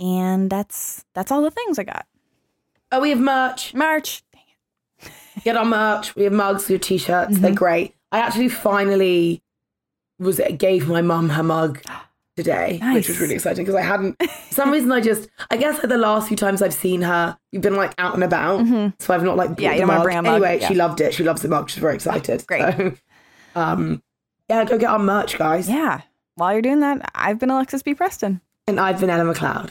And 0.00 0.50
that's 0.50 1.04
that's 1.14 1.30
all 1.30 1.42
the 1.42 1.50
things 1.52 1.78
I 1.78 1.84
got. 1.84 2.06
Oh, 2.94 3.00
we 3.00 3.10
have 3.10 3.20
merch. 3.20 3.74
Merch. 3.74 4.22
Get 5.42 5.56
our 5.56 5.64
merch. 5.64 6.14
We 6.14 6.24
have 6.24 6.32
mugs, 6.32 6.68
we 6.68 6.74
have 6.74 6.82
t-shirts. 6.82 7.38
They're 7.38 7.50
Mhm. 7.50 7.56
great. 7.56 7.94
I 8.12 8.20
actually 8.20 8.48
finally 8.48 9.42
was 10.18 10.40
gave 10.58 10.86
my 10.88 11.02
mum 11.02 11.30
her 11.30 11.42
mug 11.42 11.82
today, 12.36 12.80
which 12.94 13.08
was 13.08 13.18
really 13.20 13.34
exciting 13.34 13.64
because 13.64 13.74
I 13.74 13.82
hadn't. 13.82 14.16
For 14.22 14.54
some 14.54 14.70
reason, 14.70 14.92
I 14.92 15.00
just 15.00 15.28
I 15.50 15.56
guess 15.56 15.74
like 15.78 15.88
the 15.88 15.98
last 15.98 16.28
few 16.28 16.36
times 16.36 16.62
I've 16.62 16.72
seen 16.72 17.02
her, 17.02 17.36
you've 17.50 17.62
been 17.62 17.74
like 17.76 17.94
out 17.98 18.14
and 18.14 18.22
about, 18.22 18.60
Mhm. 18.60 18.92
so 19.00 19.12
I've 19.12 19.24
not 19.24 19.36
like 19.36 19.50
bought 19.50 19.60
Yeah, 19.60 19.72
you 19.72 19.78
don't 19.78 19.88
mug. 19.88 20.04
bring 20.04 20.16
a 20.18 20.22
mug, 20.22 20.34
Anyway, 20.34 20.60
yeah. 20.60 20.68
she 20.68 20.74
loved 20.74 21.00
it. 21.00 21.14
She 21.14 21.24
loves 21.24 21.42
the 21.42 21.48
mug. 21.48 21.68
She's 21.70 21.80
very 21.80 21.94
excited. 21.96 22.46
Great. 22.46 22.62
So, 22.76 22.92
um, 23.56 24.02
yeah, 24.48 24.64
go 24.64 24.78
get 24.78 24.90
our 24.90 24.98
merch, 25.00 25.36
guys. 25.36 25.68
Yeah. 25.68 26.02
While 26.36 26.52
you're 26.52 26.62
doing 26.62 26.80
that, 26.80 27.10
I've 27.14 27.40
been 27.40 27.50
Alexis 27.50 27.82
B. 27.82 27.94
Preston. 27.94 28.40
And 28.68 28.78
I've 28.80 29.00
been 29.00 29.10
Ella 29.10 29.32
McLeod. 29.34 29.70